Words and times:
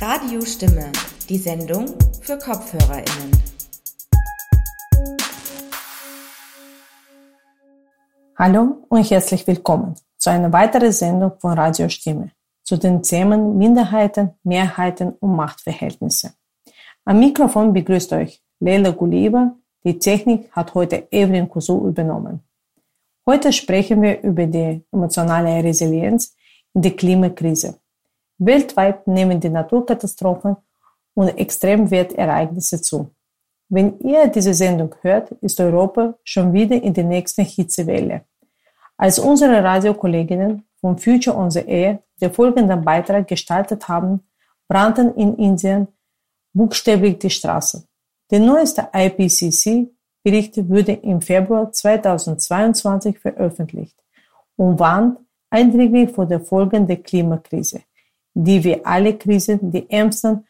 Radiostimme, 0.00 0.92
die 1.28 1.38
Sendung 1.38 1.86
für 2.20 2.38
KopfhörerInnen. 2.38 3.32
Hallo 8.36 8.76
und 8.88 9.10
herzlich 9.10 9.44
willkommen 9.44 9.96
zu 10.16 10.30
einer 10.30 10.52
weiteren 10.52 10.92
Sendung 10.92 11.32
von 11.40 11.58
Radiostimme 11.58 12.30
zu 12.62 12.76
den 12.76 13.02
Themen 13.02 13.58
Minderheiten, 13.58 14.34
Mehrheiten 14.44 15.14
und 15.18 15.34
Machtverhältnisse. 15.34 16.32
Am 17.04 17.18
Mikrofon 17.18 17.72
begrüßt 17.72 18.12
euch 18.12 18.40
Leila 18.60 18.92
Gulieva. 18.92 19.56
Die 19.82 19.98
Technik 19.98 20.48
hat 20.52 20.74
heute 20.74 21.08
Evelyn 21.10 21.48
Kusu 21.48 21.88
übernommen. 21.88 22.44
Heute 23.26 23.52
sprechen 23.52 24.00
wir 24.02 24.22
über 24.22 24.46
die 24.46 24.80
emotionale 24.92 25.64
Resilienz 25.64 26.36
in 26.72 26.82
der 26.82 26.92
Klimakrise. 26.92 27.80
Weltweit 28.38 29.06
nehmen 29.06 29.40
die 29.40 29.50
Naturkatastrophen 29.50 30.56
und 31.14 31.28
Extremwertereignisse 31.36 32.80
zu. 32.80 33.10
Wenn 33.68 33.98
ihr 34.00 34.28
diese 34.28 34.54
Sendung 34.54 34.94
hört, 35.02 35.32
ist 35.42 35.60
Europa 35.60 36.14
schon 36.24 36.52
wieder 36.52 36.80
in 36.82 36.94
der 36.94 37.04
nächsten 37.04 37.44
Hitzewelle. 37.44 38.22
Als 38.96 39.18
unsere 39.18 39.62
Radiokolleginnen 39.62 40.64
von 40.80 40.96
Future 40.96 41.36
on 41.36 41.50
the 41.50 41.60
Air 41.60 42.02
den 42.20 42.32
folgenden 42.32 42.84
Beitrag 42.84 43.26
gestaltet 43.26 43.88
haben, 43.88 44.20
brannten 44.68 45.14
in 45.14 45.36
Indien 45.36 45.88
buchstäblich 46.52 47.18
die 47.18 47.30
Straßen. 47.30 47.84
Der 48.30 48.40
neueste 48.40 48.88
IPCC-Bericht 48.92 50.68
wurde 50.68 50.92
im 50.92 51.20
Februar 51.20 51.72
2022 51.72 53.18
veröffentlicht 53.18 53.96
und 54.56 54.78
warnt 54.78 55.18
eindringlich 55.50 56.10
vor 56.10 56.26
den 56.26 56.44
Folgen 56.44 56.86
der 56.86 57.02
Klimakrise 57.02 57.82
die 58.44 58.62
wie 58.62 58.84
alle 58.84 59.16
Krisen 59.18 59.72
die 59.72 59.90
Ärmsten 59.90 60.46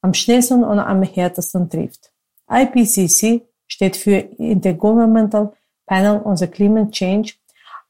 am 0.00 0.14
schnellsten 0.14 0.62
und 0.62 0.78
am 0.78 1.02
härtesten 1.02 1.68
trifft. 1.68 2.12
IPCC 2.48 3.42
steht 3.66 3.96
für 3.96 4.18
Intergovernmental 4.38 5.52
Panel 5.86 6.20
on 6.24 6.36
the 6.36 6.46
Climate 6.46 6.90
Change, 6.92 7.34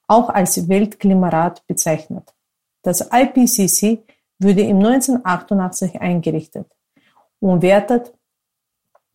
auch 0.06 0.30
als 0.30 0.68
Weltklimarat 0.68 1.66
bezeichnet. 1.66 2.32
Das 2.82 3.08
IPCC 3.12 4.02
wurde 4.38 4.62
im 4.62 4.78
1988 4.78 6.00
eingerichtet 6.00 6.66
und 7.40 7.60
wertet 7.60 8.14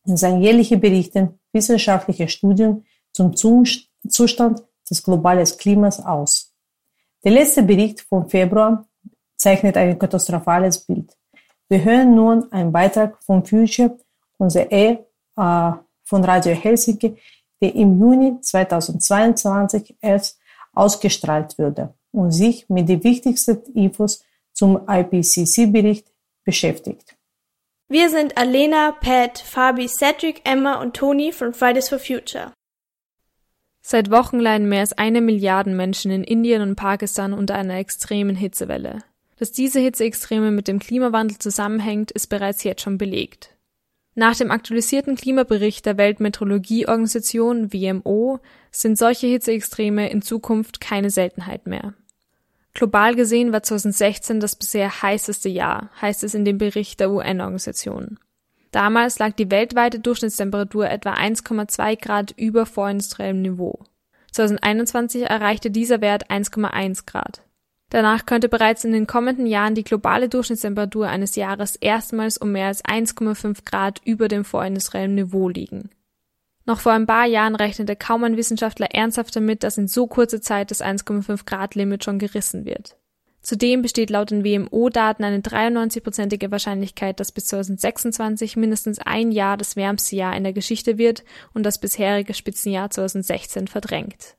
in 0.06 0.18
seinen 0.18 0.42
jährlichen 0.42 0.80
Berichten 0.80 1.40
wissenschaftliche 1.52 2.28
Studien 2.28 2.86
zum 3.12 3.36
Zustand 3.36 4.64
des 4.90 5.02
globalen 5.02 5.46
Klimas 5.58 6.04
aus. 6.04 6.54
Der 7.24 7.32
letzte 7.32 7.64
Bericht 7.64 8.02
vom 8.02 8.30
Februar 8.30 8.86
zeichnet 9.42 9.75
ein 9.75 9.97
katastrophales 9.97 10.86
Bild. 10.86 11.17
Wir 11.67 11.84
hören 11.84 12.14
nun 12.16 12.52
einen 12.52 12.72
Beitrag 12.72 13.22
von 13.23 13.44
Future, 13.44 13.97
unser 14.38 14.72
E 14.72 15.00
äh, 15.38 15.72
von 16.03 16.23
Radio 16.23 16.53
Helsinki, 16.53 17.17
der 17.62 17.75
im 17.75 18.00
Juni 18.00 18.39
2022 18.39 19.95
erst 20.02 20.39
ausgestrahlt 20.73 21.58
würde 21.58 21.94
und 22.12 22.31
sich 22.31 22.69
mit 22.69 22.88
den 22.88 23.03
wichtigsten 23.03 23.64
Infos 23.73 24.23
zum 24.53 24.81
IPCC-Bericht 24.88 26.08
beschäftigt. 26.44 27.16
Wir 27.88 28.09
sind 28.09 28.38
Alena, 28.38 28.92
Pat, 28.92 29.39
Fabi, 29.39 29.88
Cedric, 29.88 30.42
Emma 30.44 30.81
und 30.81 30.95
Toni 30.95 31.31
von 31.31 31.53
Fridays 31.53 31.89
for 31.89 32.00
Future. 32.00 32.53
Seit 33.81 34.12
Wochen 34.12 34.39
leiden 34.39 34.69
mehr 34.69 34.81
als 34.81 34.94
eine 34.94 35.22
Milliarde 35.22 35.72
Menschen 35.72 36.12
in 36.12 36.23
Indien 36.23 36.62
und 36.62 36.75
Pakistan 36.75 37.34
unter 37.34 37.56
einer 37.56 37.75
extremen 37.78 38.36
Hitzewelle. 38.36 39.03
Dass 39.42 39.52
diese 39.52 39.80
Hitzeextreme 39.80 40.52
mit 40.52 40.67
dem 40.67 40.78
Klimawandel 40.78 41.39
zusammenhängt, 41.39 42.11
ist 42.11 42.28
bereits 42.28 42.64
jetzt 42.64 42.84
schon 42.84 43.00
belegt. 43.00 43.57
Nach 44.13 44.35
dem 44.35 44.52
aktualisierten 44.52 45.16
Klimabericht 45.16 45.84
der 45.88 45.97
Weltmeteorologieorganisation 45.97 47.74
WMO 47.74 48.40
sind 48.69 49.00
solche 49.00 49.25
Hitzeextreme 49.25 50.12
in 50.12 50.22
Zukunft 50.22 50.80
keine 50.80 51.09
Seltenheit 51.09 51.66
mehr. 51.66 51.96
Global 52.75 53.16
gesehen 53.16 53.51
war 53.51 53.63
2016 53.63 54.40
das 54.40 54.56
bisher 54.56 55.01
heißeste 55.01 55.50
Jahr, 55.50 55.90
heißt 56.00 56.24
es 56.24 56.35
in 56.35 56.46
dem 56.46 56.59
Bericht 56.59 57.00
der 57.00 57.09
UN-Organisation. 57.09 58.19
Damals 58.69 59.18
lag 59.18 59.31
die 59.31 59.50
weltweite 59.50 60.00
Durchschnittstemperatur 60.00 60.88
etwa 60.88 61.16
1,2 61.16 62.00
Grad 62.00 62.31
über 62.38 62.68
vorindustriellem 62.68 63.41
Niveau. 63.41 63.80
2021 64.34 65.24
erreichte 65.24 65.72
dieser 65.72 66.00
Wert 66.00 66.30
1,1 66.30 67.07
Grad. 67.07 67.41
Danach 67.91 68.25
könnte 68.25 68.47
bereits 68.47 68.85
in 68.85 68.94
den 68.94 69.06
kommenden 69.06 69.46
Jahren 69.46 69.75
die 69.75 69.84
globale 69.84 70.29
Durchschnittstemperatur 70.29 71.09
eines 71.09 71.35
Jahres 71.35 71.75
erstmals 71.75 72.38
um 72.38 72.53
mehr 72.53 72.68
als 72.68 72.84
1,5 72.85 73.66
Grad 73.66 74.00
über 74.06 74.29
dem 74.29 74.46
vorindustriellen 74.46 75.13
Niveau 75.13 75.50
liegen. 75.50 75.90
Noch 76.66 76.80
vor 76.80 76.94
ein 76.94 77.06
paar 77.06 77.25
Jahren 77.25 77.56
rechnete 77.56 77.97
kaum 77.97 78.24
ein 78.24 78.38
Wissenschaftler 78.38 78.91
ernsthaft 78.91 79.35
damit, 79.35 79.63
dass 79.63 79.78
in 79.78 79.90
so 79.90 80.07
kurzer 80.07 80.41
Zeit 80.41 80.72
das 80.72 80.81
1,5 80.81 81.46
Grad 81.46 81.75
Limit 81.75 82.06
schon 82.06 82.18
gerissen 82.18 82.63
wird. 82.63 82.96
Zudem 83.41 83.81
besteht 83.81 84.09
laut 84.09 84.31
den 84.31 84.46
WMO-Daten 84.46 85.25
eine 85.25 85.40
93-prozentige 85.40 86.50
Wahrscheinlichkeit, 86.50 87.19
dass 87.19 87.34
bis 87.34 87.47
2026 87.47 88.56
mindestens 88.56 89.00
ein 89.00 89.34
Jahr 89.34 89.57
das 89.57 89.75
wärmste 89.75 90.16
Jahr 90.16 90.38
in 90.38 90.44
der 90.44 90.53
Geschichte 90.53 90.97
wird 90.97 91.25
und 91.53 91.63
das 91.63 91.80
bisherige 91.80 92.34
Spitzenjahr 92.34 92.90
2016 92.90 93.68
verdrängt. 93.68 94.38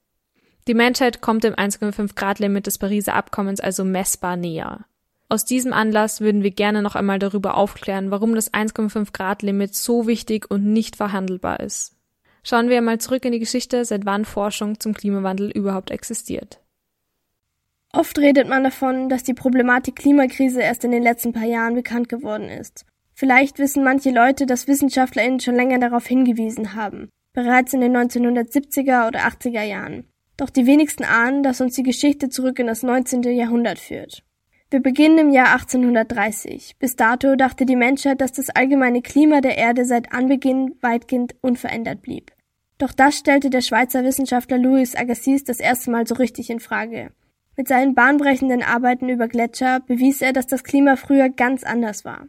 Die 0.68 0.74
Menschheit 0.74 1.20
kommt 1.20 1.42
dem 1.42 1.54
1,5 1.54 2.14
Grad 2.14 2.38
Limit 2.38 2.66
des 2.66 2.78
Pariser 2.78 3.14
Abkommens 3.14 3.60
also 3.60 3.84
messbar 3.84 4.36
näher. 4.36 4.84
Aus 5.28 5.44
diesem 5.44 5.72
Anlass 5.72 6.20
würden 6.20 6.42
wir 6.42 6.50
gerne 6.50 6.82
noch 6.82 6.94
einmal 6.94 7.18
darüber 7.18 7.56
aufklären, 7.56 8.10
warum 8.10 8.34
das 8.34 8.52
1,5 8.52 9.12
Grad 9.12 9.42
Limit 9.42 9.74
so 9.74 10.06
wichtig 10.06 10.50
und 10.50 10.72
nicht 10.72 10.94
verhandelbar 10.94 11.60
ist. 11.60 11.96
Schauen 12.44 12.68
wir 12.68 12.78
einmal 12.78 12.98
zurück 12.98 13.24
in 13.24 13.32
die 13.32 13.38
Geschichte, 13.38 13.84
seit 13.84 14.04
wann 14.04 14.24
Forschung 14.24 14.78
zum 14.78 14.94
Klimawandel 14.94 15.50
überhaupt 15.50 15.90
existiert. 15.90 16.60
Oft 17.92 18.18
redet 18.18 18.48
man 18.48 18.64
davon, 18.64 19.08
dass 19.08 19.22
die 19.22 19.34
Problematik 19.34 19.96
Klimakrise 19.96 20.60
erst 20.60 20.84
in 20.84 20.92
den 20.92 21.02
letzten 21.02 21.32
paar 21.32 21.46
Jahren 21.46 21.74
bekannt 21.74 22.08
geworden 22.08 22.48
ist. 22.48 22.84
Vielleicht 23.14 23.58
wissen 23.58 23.84
manche 23.84 24.10
Leute, 24.10 24.46
dass 24.46 24.66
WissenschaftlerInnen 24.66 25.40
schon 25.40 25.54
länger 25.54 25.78
darauf 25.78 26.06
hingewiesen 26.06 26.74
haben, 26.74 27.10
bereits 27.32 27.72
in 27.74 27.80
den 27.80 27.96
1970er 27.96 29.08
oder 29.08 29.20
80er 29.20 29.62
Jahren. 29.62 30.04
Doch 30.36 30.50
die 30.50 30.66
wenigsten 30.66 31.04
ahnen, 31.04 31.42
dass 31.42 31.60
uns 31.60 31.74
die 31.74 31.82
Geschichte 31.82 32.28
zurück 32.28 32.58
in 32.58 32.66
das 32.66 32.82
19. 32.82 33.22
Jahrhundert 33.22 33.78
führt. 33.78 34.22
Wir 34.70 34.80
beginnen 34.80 35.18
im 35.18 35.30
Jahr 35.30 35.52
1830. 35.52 36.76
Bis 36.78 36.96
dato 36.96 37.36
dachte 37.36 37.66
die 37.66 37.76
Menschheit, 37.76 38.22
dass 38.22 38.32
das 38.32 38.48
allgemeine 38.48 39.02
Klima 39.02 39.42
der 39.42 39.58
Erde 39.58 39.84
seit 39.84 40.12
Anbeginn 40.12 40.76
weitgehend 40.80 41.34
unverändert 41.42 42.00
blieb. 42.00 42.32
Doch 42.78 42.92
das 42.92 43.18
stellte 43.18 43.50
der 43.50 43.60
Schweizer 43.60 44.02
Wissenschaftler 44.02 44.56
Louis 44.58 44.96
Agassiz 44.96 45.44
das 45.44 45.60
erste 45.60 45.90
Mal 45.90 46.06
so 46.06 46.14
richtig 46.14 46.48
in 46.48 46.58
Frage. 46.58 47.12
Mit 47.54 47.68
seinen 47.68 47.94
bahnbrechenden 47.94 48.62
Arbeiten 48.62 49.10
über 49.10 49.28
Gletscher 49.28 49.80
bewies 49.80 50.22
er, 50.22 50.32
dass 50.32 50.46
das 50.46 50.64
Klima 50.64 50.96
früher 50.96 51.28
ganz 51.28 51.64
anders 51.64 52.06
war. 52.06 52.26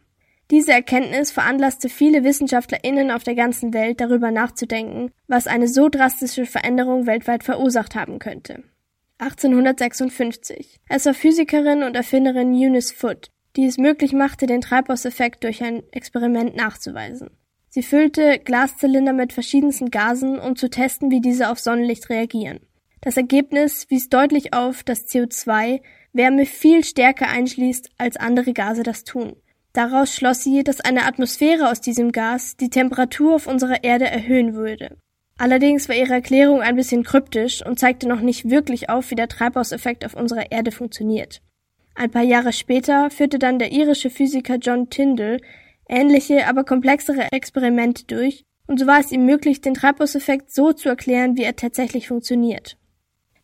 Diese 0.52 0.72
Erkenntnis 0.72 1.32
veranlasste 1.32 1.90
viele 1.90 2.24
WissenschaftlerInnen 2.24 3.12
auf 3.12 3.24
der 3.24 3.36
ganzen 3.36 3.74
Welt 3.74 4.02
darüber 4.02 4.32
nachzudenken, 4.32 5.12
was 5.28 5.48
eine 5.48 5.68
so 5.68 5.90
drastische 5.90 6.46
Veränderung 6.46 7.06
weltweit 7.08 7.44
verursacht 7.44 7.96
haben 7.96 8.20
könnte. 8.20 8.64
1856. 9.20 10.80
Es 10.90 11.06
war 11.06 11.14
Physikerin 11.14 11.84
und 11.84 11.96
Erfinderin 11.96 12.54
Eunice 12.54 12.92
Foote, 12.92 13.30
die 13.56 13.66
es 13.66 13.78
möglich 13.78 14.12
machte, 14.12 14.48
den 14.48 14.62
Treibhauseffekt 14.62 15.44
durch 15.44 15.64
ein 15.64 15.84
Experiment 15.92 16.56
nachzuweisen. 16.56 17.30
Sie 17.70 17.84
füllte 17.84 18.38
Glaszylinder 18.38 19.14
mit 19.14 19.34
verschiedensten 19.34 19.90
Gasen, 19.90 20.38
um 20.38 20.56
zu 20.56 20.70
testen, 20.70 21.10
wie 21.10 21.22
diese 21.22 21.50
auf 21.50 21.60
Sonnenlicht 21.60 22.10
reagieren. 22.10 22.60
Das 23.02 23.18
Ergebnis 23.18 23.90
wies 23.90 24.10
deutlich 24.10 24.54
auf, 24.54 24.84
dass 24.84 25.08
CO2 25.08 25.82
Wärme 26.14 26.46
viel 26.46 26.84
stärker 26.84 27.28
einschließt, 27.28 27.90
als 27.98 28.18
andere 28.18 28.54
Gase 28.54 28.84
das 28.84 29.04
tun. 29.04 29.36
Daraus 29.74 30.16
schloss 30.16 30.44
sie, 30.44 30.64
dass 30.64 30.82
eine 30.82 31.06
Atmosphäre 31.06 31.70
aus 31.70 31.82
diesem 31.82 32.12
Gas 32.12 32.56
die 32.58 32.70
Temperatur 32.70 33.36
auf 33.36 33.48
unserer 33.48 33.84
Erde 33.84 34.06
erhöhen 34.06 34.54
würde. 34.54 34.98
Allerdings 35.38 35.90
war 35.90 35.96
ihre 35.96 36.14
Erklärung 36.14 36.62
ein 36.62 36.76
bisschen 36.76 37.04
kryptisch 37.04 37.66
und 37.66 37.80
zeigte 37.80 38.08
noch 38.08 38.22
nicht 38.22 38.50
wirklich 38.50 38.90
auf, 38.90 39.10
wie 39.10 39.16
der 39.16 39.28
Treibhauseffekt 39.28 40.06
auf 40.06 40.14
unserer 40.14 40.52
Erde 40.52 40.72
funktioniert. 40.72 41.42
Ein 41.96 42.12
paar 42.12 42.22
Jahre 42.24 42.54
später 42.54 43.10
führte 43.10 43.40
dann 43.40 43.58
der 43.58 43.72
irische 43.72 44.12
Physiker 44.12 44.58
John 44.58 44.92
Tyndall 44.92 45.40
ähnliche, 45.90 46.48
aber 46.48 46.64
komplexere 46.64 47.32
Experimente 47.32 48.06
durch, 48.06 48.46
und 48.68 48.80
so 48.80 48.88
war 48.88 49.00
es 49.00 49.12
ihm 49.12 49.26
möglich, 49.26 49.62
den 49.62 49.74
Treibhauseffekt 49.74 50.52
so 50.52 50.72
zu 50.72 50.90
erklären, 50.90 51.36
wie 51.36 51.44
er 51.44 51.56
tatsächlich 51.56 52.08
funktioniert. 52.08 52.78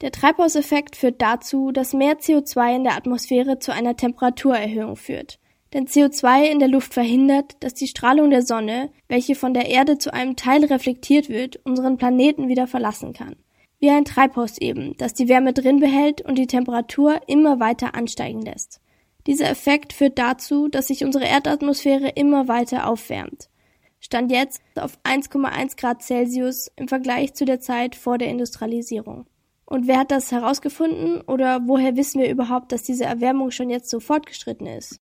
Der 0.01 0.11
Treibhauseffekt 0.11 0.95
führt 0.95 1.21
dazu, 1.21 1.71
dass 1.71 1.93
mehr 1.93 2.19
CO2 2.19 2.75
in 2.77 2.83
der 2.85 2.95
Atmosphäre 2.95 3.59
zu 3.59 3.73
einer 3.73 3.97
Temperaturerhöhung 3.97 4.95
führt. 4.95 5.38
Denn 5.73 5.85
CO2 5.87 6.45
in 6.45 6.59
der 6.59 6.67
Luft 6.67 6.93
verhindert, 6.93 7.55
dass 7.59 7.75
die 7.75 7.87
Strahlung 7.87 8.31
der 8.31 8.41
Sonne, 8.41 8.89
welche 9.07 9.35
von 9.35 9.53
der 9.53 9.67
Erde 9.67 9.97
zu 9.97 10.13
einem 10.13 10.35
Teil 10.35 10.65
reflektiert 10.65 11.29
wird, 11.29 11.57
unseren 11.63 11.97
Planeten 11.97 12.47
wieder 12.47 12.65
verlassen 12.65 13.13
kann. 13.13 13.35
Wie 13.79 13.91
ein 13.91 14.03
Treibhaus 14.03 14.57
eben, 14.57 14.97
das 14.97 15.13
die 15.13 15.29
Wärme 15.29 15.53
drin 15.53 15.79
behält 15.79 16.21
und 16.21 16.37
die 16.37 16.47
Temperatur 16.47 17.21
immer 17.27 17.59
weiter 17.59 17.95
ansteigen 17.95 18.41
lässt. 18.41 18.81
Dieser 19.27 19.49
Effekt 19.49 19.93
führt 19.93 20.17
dazu, 20.17 20.69
dass 20.69 20.87
sich 20.87 21.05
unsere 21.05 21.25
Erdatmosphäre 21.25 22.09
immer 22.09 22.47
weiter 22.47 22.87
aufwärmt. 22.87 23.49
Stand 23.99 24.31
jetzt 24.31 24.61
auf 24.75 24.97
1,1 25.03 25.77
Grad 25.77 26.01
Celsius 26.01 26.71
im 26.77 26.87
Vergleich 26.87 27.33
zu 27.35 27.45
der 27.45 27.59
Zeit 27.59 27.95
vor 27.95 28.17
der 28.17 28.29
Industrialisierung. 28.29 29.27
Und 29.65 29.87
wer 29.87 29.99
hat 29.99 30.11
das 30.11 30.31
herausgefunden 30.31 31.21
oder 31.21 31.61
woher 31.67 31.95
wissen 31.95 32.19
wir 32.19 32.29
überhaupt, 32.29 32.71
dass 32.71 32.83
diese 32.83 33.05
Erwärmung 33.05 33.51
schon 33.51 33.69
jetzt 33.69 33.89
so 33.89 33.99
fortgeschritten 33.99 34.65
ist? 34.65 34.99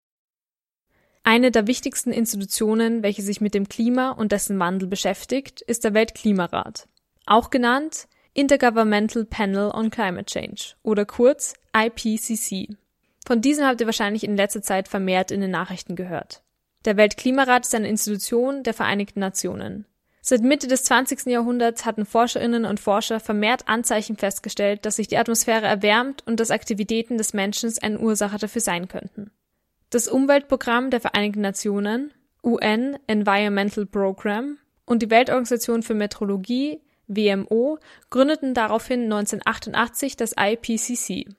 Eine 1.28 1.50
der 1.50 1.66
wichtigsten 1.66 2.12
Institutionen, 2.12 3.02
welche 3.02 3.24
sich 3.24 3.42
mit 3.42 3.56
dem 3.56 3.68
Klima 3.68 4.12
und 4.12 4.32
dessen 4.32 4.60
Wandel 4.60 4.88
beschäftigt, 4.88 5.60
ist 5.60 5.84
der 5.84 5.96
Weltklimarat, 5.96 6.88
auch 7.26 7.50
genannt 7.50 8.08
Intergovernmental 8.36 9.26
Panel 9.26 9.72
on 9.72 9.90
Climate 9.90 10.26
Change 10.26 10.76
oder 10.84 11.04
kurz 11.04 11.56
IPCC. 11.76 12.78
Von 13.26 13.42
diesem 13.42 13.66
habt 13.66 13.82
ihr 13.82 13.88
wahrscheinlich 13.88 14.24
in 14.24 14.38
letzter 14.38 14.62
Zeit 14.62 14.88
vermehrt 14.88 15.32
in 15.32 15.42
den 15.42 15.50
Nachrichten 15.50 15.96
gehört. 15.96 16.44
Der 16.86 16.96
Weltklimarat 16.96 17.66
ist 17.66 17.74
eine 17.74 17.90
Institution 17.90 18.62
der 18.62 18.76
Vereinigten 18.76 19.20
Nationen. 19.20 19.86
Seit 20.22 20.44
Mitte 20.44 20.68
des 20.68 20.84
20. 20.84 21.26
Jahrhunderts 21.26 21.86
hatten 21.86 22.06
Forscherinnen 22.06 22.66
und 22.66 22.80
Forscher 22.80 23.20
vermehrt 23.20 23.68
Anzeichen 23.68 24.16
festgestellt, 24.16 24.86
dass 24.86 24.98
sich 24.98 25.08
die 25.08 25.18
Atmosphäre 25.18 25.66
erwärmt 25.66 26.22
und 26.28 26.40
dass 26.40 26.52
Aktivitäten 26.52 27.18
des 27.18 27.34
Menschen 27.34 27.74
eine 27.82 27.98
Ursache 27.98 28.38
dafür 28.38 28.62
sein 28.62 28.88
könnten. 28.88 29.32
Das 29.96 30.10
Umweltprogramm 30.10 30.90
der 30.90 31.00
Vereinigten 31.00 31.40
Nationen, 31.40 32.12
UN 32.44 33.00
Environmental 33.08 33.86
Program 33.86 34.58
und 34.84 35.02
die 35.02 35.10
Weltorganisation 35.10 35.84
für 35.84 35.94
Meteorologie, 35.94 36.82
WMO, 37.08 37.80
gründeten 38.10 38.54
daraufhin 38.54 39.04
1988 39.04 40.18
das 40.18 40.34
IPCC. 40.38 41.34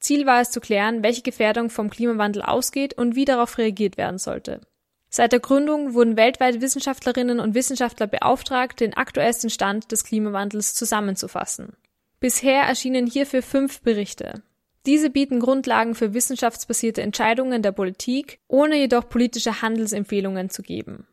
Ziel 0.00 0.26
war 0.26 0.40
es 0.40 0.50
zu 0.50 0.58
klären, 0.58 1.04
welche 1.04 1.22
Gefährdung 1.22 1.70
vom 1.70 1.88
Klimawandel 1.88 2.42
ausgeht 2.42 2.94
und 2.94 3.14
wie 3.14 3.26
darauf 3.26 3.58
reagiert 3.58 3.96
werden 3.96 4.18
sollte. 4.18 4.62
Seit 5.08 5.30
der 5.30 5.38
Gründung 5.38 5.94
wurden 5.94 6.16
weltweit 6.16 6.60
Wissenschaftlerinnen 6.60 7.38
und 7.38 7.54
Wissenschaftler 7.54 8.08
beauftragt, 8.08 8.80
den 8.80 8.94
aktuellsten 8.94 9.50
Stand 9.50 9.92
des 9.92 10.02
Klimawandels 10.02 10.74
zusammenzufassen. 10.74 11.76
Bisher 12.18 12.62
erschienen 12.62 13.06
hierfür 13.06 13.42
fünf 13.42 13.82
Berichte. 13.82 14.42
Diese 14.86 15.08
bieten 15.08 15.40
Grundlagen 15.40 15.94
für 15.94 16.12
wissenschaftsbasierte 16.12 17.00
Entscheidungen 17.00 17.62
der 17.62 17.72
Politik, 17.72 18.38
ohne 18.48 18.76
jedoch 18.76 19.08
politische 19.08 19.62
Handelsempfehlungen 19.62 20.50
zu 20.50 20.62
geben. 20.62 21.06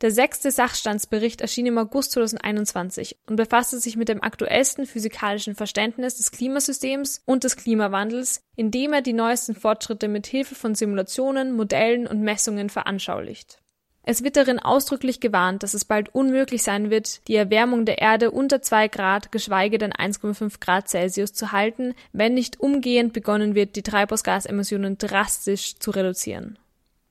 Der 0.00 0.10
sechste 0.10 0.50
Sachstandsbericht 0.50 1.42
erschien 1.42 1.66
im 1.66 1.78
August 1.78 2.12
2021 2.12 3.18
und 3.28 3.36
befasste 3.36 3.78
sich 3.78 3.96
mit 3.96 4.08
dem 4.08 4.20
aktuellsten 4.20 4.84
physikalischen 4.84 5.54
Verständnis 5.54 6.16
des 6.16 6.32
Klimasystems 6.32 7.22
und 7.24 7.44
des 7.44 7.56
Klimawandels, 7.56 8.42
indem 8.56 8.94
er 8.94 9.02
die 9.02 9.12
neuesten 9.12 9.54
Fortschritte 9.54 10.08
mit 10.08 10.26
Hilfe 10.26 10.56
von 10.56 10.74
Simulationen, 10.74 11.52
Modellen 11.52 12.08
und 12.08 12.20
Messungen 12.20 12.68
veranschaulicht. 12.68 13.61
Es 14.04 14.24
wird 14.24 14.36
darin 14.36 14.58
ausdrücklich 14.58 15.20
gewarnt, 15.20 15.62
dass 15.62 15.74
es 15.74 15.84
bald 15.84 16.12
unmöglich 16.12 16.64
sein 16.64 16.90
wird, 16.90 17.26
die 17.28 17.36
Erwärmung 17.36 17.84
der 17.84 17.98
Erde 17.98 18.32
unter 18.32 18.60
2 18.60 18.88
Grad, 18.88 19.30
geschweige 19.30 19.78
denn 19.78 19.92
1,5 19.92 20.58
Grad 20.58 20.88
Celsius 20.88 21.32
zu 21.32 21.52
halten, 21.52 21.94
wenn 22.12 22.34
nicht 22.34 22.58
umgehend 22.58 23.12
begonnen 23.12 23.54
wird, 23.54 23.76
die 23.76 23.82
Treibhausgasemissionen 23.82 24.98
drastisch 24.98 25.76
zu 25.78 25.92
reduzieren. 25.92 26.58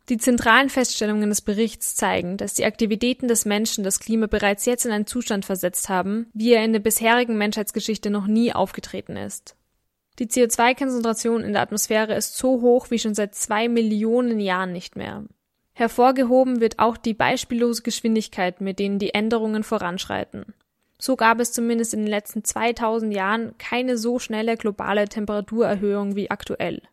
Die 0.09 0.17
zentralen 0.17 0.67
Feststellungen 0.67 1.29
des 1.29 1.39
Berichts 1.39 1.95
zeigen, 1.95 2.35
dass 2.35 2.55
die 2.55 2.65
Aktivitäten 2.65 3.29
des 3.29 3.45
Menschen 3.45 3.85
das 3.85 4.01
Klima 4.01 4.27
bereits 4.27 4.65
jetzt 4.65 4.85
in 4.85 4.91
einen 4.91 5.07
Zustand 5.07 5.45
versetzt 5.45 5.87
haben, 5.87 6.29
wie 6.33 6.51
er 6.51 6.65
in 6.65 6.73
der 6.73 6.81
bisherigen 6.81 7.37
Menschheitsgeschichte 7.37 8.09
noch 8.09 8.27
nie 8.27 8.51
aufgetreten 8.51 9.15
ist. 9.15 9.55
Die 10.19 10.27
CO2-Konzentration 10.27 11.41
in 11.43 11.53
der 11.53 11.61
Atmosphäre 11.61 12.15
ist 12.15 12.35
so 12.35 12.59
hoch 12.59 12.91
wie 12.91 12.99
schon 12.99 13.15
seit 13.15 13.33
zwei 13.35 13.69
Millionen 13.69 14.41
Jahren 14.41 14.73
nicht 14.73 14.97
mehr. 14.97 15.23
Hervorgehoben 15.81 16.61
wird 16.61 16.77
auch 16.77 16.95
die 16.95 17.15
beispiellose 17.15 17.81
Geschwindigkeit, 17.81 18.61
mit 18.61 18.77
denen 18.77 18.99
die 18.99 19.15
Änderungen 19.15 19.63
voranschreiten. 19.63 20.53
So 20.99 21.15
gab 21.15 21.39
es 21.39 21.53
zumindest 21.53 21.95
in 21.95 22.01
den 22.01 22.07
letzten 22.07 22.43
2000 22.43 23.11
Jahren 23.11 23.57
keine 23.57 23.97
so 23.97 24.19
schnelle 24.19 24.57
globale 24.57 25.09
Temperaturerhöhung 25.09 26.15
wie 26.15 26.29
aktuell. 26.29 26.83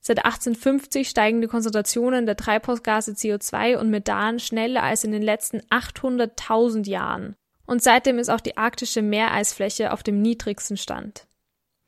Seit 0.00 0.24
1850 0.24 1.10
steigen 1.10 1.42
die 1.42 1.48
Konzentrationen 1.48 2.24
der 2.24 2.36
Treibhausgase 2.36 3.12
CO2 3.12 3.76
und 3.76 3.90
Methan 3.90 4.38
schneller 4.38 4.82
als 4.84 5.04
in 5.04 5.12
den 5.12 5.20
letzten 5.20 5.60
800.000 5.68 6.88
Jahren. 6.88 7.36
Und 7.66 7.82
seitdem 7.82 8.18
ist 8.18 8.30
auch 8.30 8.40
die 8.40 8.56
arktische 8.56 9.02
Meereisfläche 9.02 9.92
auf 9.92 10.02
dem 10.02 10.22
niedrigsten 10.22 10.78
Stand. 10.78 11.26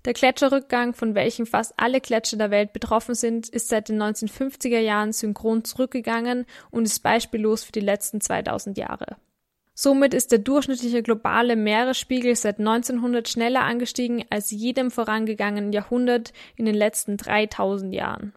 Der 0.04 0.14
Gletscherrückgang, 0.14 0.94
von 0.94 1.14
welchem 1.14 1.46
fast 1.46 1.74
alle 1.76 2.00
Gletscher 2.00 2.36
der 2.36 2.50
Welt 2.50 2.72
betroffen 2.72 3.14
sind, 3.14 3.48
ist 3.48 3.68
seit 3.68 3.88
den 3.88 4.02
1950er 4.02 4.80
Jahren 4.80 5.12
synchron 5.12 5.64
zurückgegangen 5.64 6.44
und 6.70 6.84
ist 6.84 7.04
beispiellos 7.04 7.62
für 7.62 7.72
die 7.72 7.80
letzten 7.80 8.20
2000 8.20 8.78
Jahre. 8.78 9.16
Somit 9.74 10.12
ist 10.12 10.32
der 10.32 10.40
durchschnittliche 10.40 11.02
globale 11.02 11.56
Meeresspiegel 11.56 12.34
seit 12.34 12.58
1900 12.58 13.28
schneller 13.28 13.62
angestiegen 13.62 14.24
als 14.28 14.50
jedem 14.50 14.90
vorangegangenen 14.90 15.72
Jahrhundert 15.72 16.32
in 16.56 16.66
den 16.66 16.74
letzten 16.74 17.16
3000 17.16 17.94
Jahren. 17.94 18.34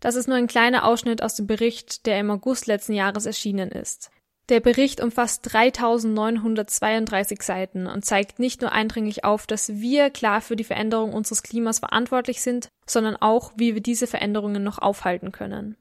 Das 0.00 0.14
ist 0.14 0.28
nur 0.28 0.36
ein 0.36 0.46
kleiner 0.46 0.86
Ausschnitt 0.86 1.22
aus 1.22 1.34
dem 1.34 1.46
Bericht, 1.46 2.06
der 2.06 2.18
im 2.20 2.30
August 2.30 2.66
letzten 2.66 2.94
Jahres 2.94 3.26
erschienen 3.26 3.70
ist. 3.70 4.10
Der 4.48 4.60
Bericht 4.60 5.00
umfasst 5.00 5.52
3932 5.52 7.42
Seiten 7.42 7.86
und 7.86 8.04
zeigt 8.04 8.38
nicht 8.38 8.60
nur 8.60 8.72
eindringlich 8.72 9.24
auf, 9.24 9.46
dass 9.46 9.80
wir 9.80 10.10
klar 10.10 10.40
für 10.40 10.56
die 10.56 10.64
Veränderung 10.64 11.12
unseres 11.12 11.42
Klimas 11.42 11.78
verantwortlich 11.78 12.42
sind, 12.42 12.68
sondern 12.86 13.16
auch, 13.16 13.52
wie 13.56 13.74
wir 13.74 13.80
diese 13.80 14.06
Veränderungen 14.06 14.64
noch 14.64 14.78
aufhalten 14.78 15.30
können. 15.30 15.76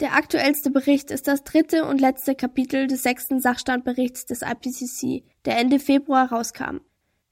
Der 0.00 0.14
aktuellste 0.14 0.70
Bericht 0.70 1.10
ist 1.10 1.28
das 1.28 1.44
dritte 1.44 1.84
und 1.84 2.00
letzte 2.00 2.34
Kapitel 2.34 2.86
des 2.86 3.02
sechsten 3.02 3.40
Sachstandberichts 3.40 4.24
des 4.24 4.40
IPCC, 4.42 5.22
der 5.44 5.58
Ende 5.58 5.78
Februar 5.78 6.32
rauskam. 6.32 6.78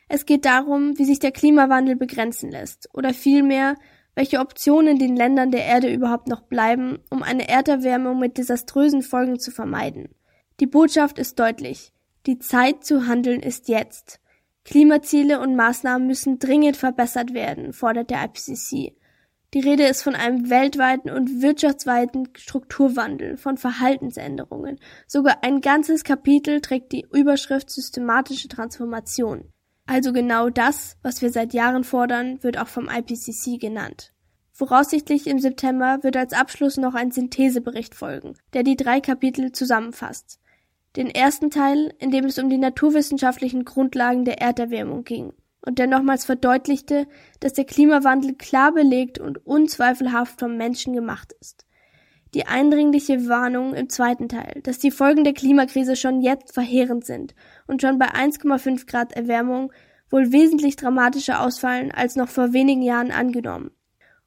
Es 0.09 0.27
geht 0.27 0.45
darum, 0.45 0.99
wie 0.99 1.05
sich 1.05 1.19
der 1.19 1.33
Klimawandel 1.33 1.97
begrenzen 1.97 2.51
lässt, 2.51 2.89
oder 2.93 3.15
vielmehr, 3.15 3.77
welche 4.19 4.41
Optionen 4.41 4.99
den 4.99 5.15
Ländern 5.15 5.53
der 5.53 5.65
Erde 5.65 5.95
überhaupt 5.95 6.27
noch 6.27 6.41
bleiben, 6.41 6.99
um 7.09 7.23
eine 7.23 7.49
Erderwärmung 7.49 8.19
mit 8.19 8.37
desaströsen 8.37 9.03
Folgen 9.03 9.39
zu 9.39 9.53
vermeiden. 9.53 10.09
Die 10.59 10.67
Botschaft 10.67 11.21
ist 11.21 11.39
deutlich. 11.39 11.93
Die 12.27 12.41
Zeit 12.41 12.83
zu 12.83 13.07
handeln 13.07 13.39
ist 13.39 13.69
jetzt. 13.69 14.19
Klimaziele 14.65 15.39
und 15.39 15.55
Maßnahmen 15.55 16.05
müssen 16.09 16.41
dringend 16.41 16.77
verbessert 16.77 17.33
werden, 17.33 17.73
fordert 17.73 18.11
der 18.11 18.25
IPCC. 18.25 18.97
Die 19.55 19.61
Rede 19.61 19.87
ist 19.87 20.03
von 20.03 20.17
einem 20.17 20.51
weltweiten 20.51 21.11
und 21.11 21.41
wirtschaftsweiten 21.41 22.31
Strukturwandel, 22.37 23.37
von 23.37 23.57
Verhaltensänderungen. 23.57 24.81
Sogar 25.07 25.45
ein 25.45 25.61
ganzes 25.61 26.03
Kapitel 26.03 26.61
trägt 26.61 26.91
die 26.91 27.07
Überschrift 27.13 27.71
systematische 27.71 28.49
Transformation. 28.49 29.53
Also 29.89 30.13
genau 30.13 30.51
das, 30.51 30.99
was 31.03 31.23
wir 31.23 31.31
seit 31.31 31.55
Jahren 31.55 31.83
fordern, 31.83 32.43
wird 32.43 32.59
auch 32.59 32.69
vom 32.69 32.91
IPCC 32.91 33.59
genannt. 33.59 34.13
Voraussichtlich 34.53 35.27
im 35.27 35.39
September 35.39 36.01
wird 36.03 36.15
als 36.15 36.35
Abschluss 36.35 36.77
noch 36.77 36.95
ein 36.95 37.11
Synthesebericht 37.11 37.95
folgen, 37.95 38.35
der 38.53 38.65
die 38.65 38.77
drei 38.77 39.01
Kapitel 39.01 39.51
zusammenfasst. 39.53 40.41
Den 40.97 41.09
ersten 41.09 41.51
Teil, 41.51 41.95
in 42.01 42.11
dem 42.11 42.27
es 42.27 42.39
um 42.39 42.51
die 42.51 42.59
naturwissenschaftlichen 42.59 43.65
Grundlagen 43.65 44.27
der 44.27 44.43
Erderwärmung 44.43 45.05
ging 45.05 45.33
und 45.63 45.79
der 45.79 45.87
nochmals 45.87 46.27
verdeutlichte, 46.27 47.07
dass 47.41 47.55
der 47.55 47.65
Klimawandel 47.65 48.35
klar 48.35 48.73
belegt 48.73 49.19
und 49.19 49.47
unzweifelhaft 49.47 50.39
vom 50.39 50.59
Menschen 50.59 50.93
gemacht 50.93 51.33
ist. 51.41 51.65
Die 52.35 52.47
eindringliche 52.47 53.29
Warnung 53.29 53.75
im 53.75 53.89
zweiten 53.89 54.29
Teil, 54.29 54.61
dass 54.63 54.79
die 54.79 54.91
Folgen 54.91 55.25
der 55.25 55.33
Klimakrise 55.33 55.97
schon 55.97 56.21
jetzt 56.21 56.53
verheerend 56.53 57.07
sind 57.07 57.35
und 57.67 57.81
schon 57.81 57.99
bei 57.99 58.09
1,5 58.13 58.87
Grad 58.87 59.13
Erwärmung 59.13 59.73
wohl 60.11 60.33
wesentlich 60.33 60.77
dramatischer 60.77 61.43
ausfallen 61.43 61.91
als 61.91 62.17
noch 62.17 62.29
vor 62.29 62.53
wenigen 62.53 62.83
Jahren 62.83 63.11
angenommen. 63.11 63.71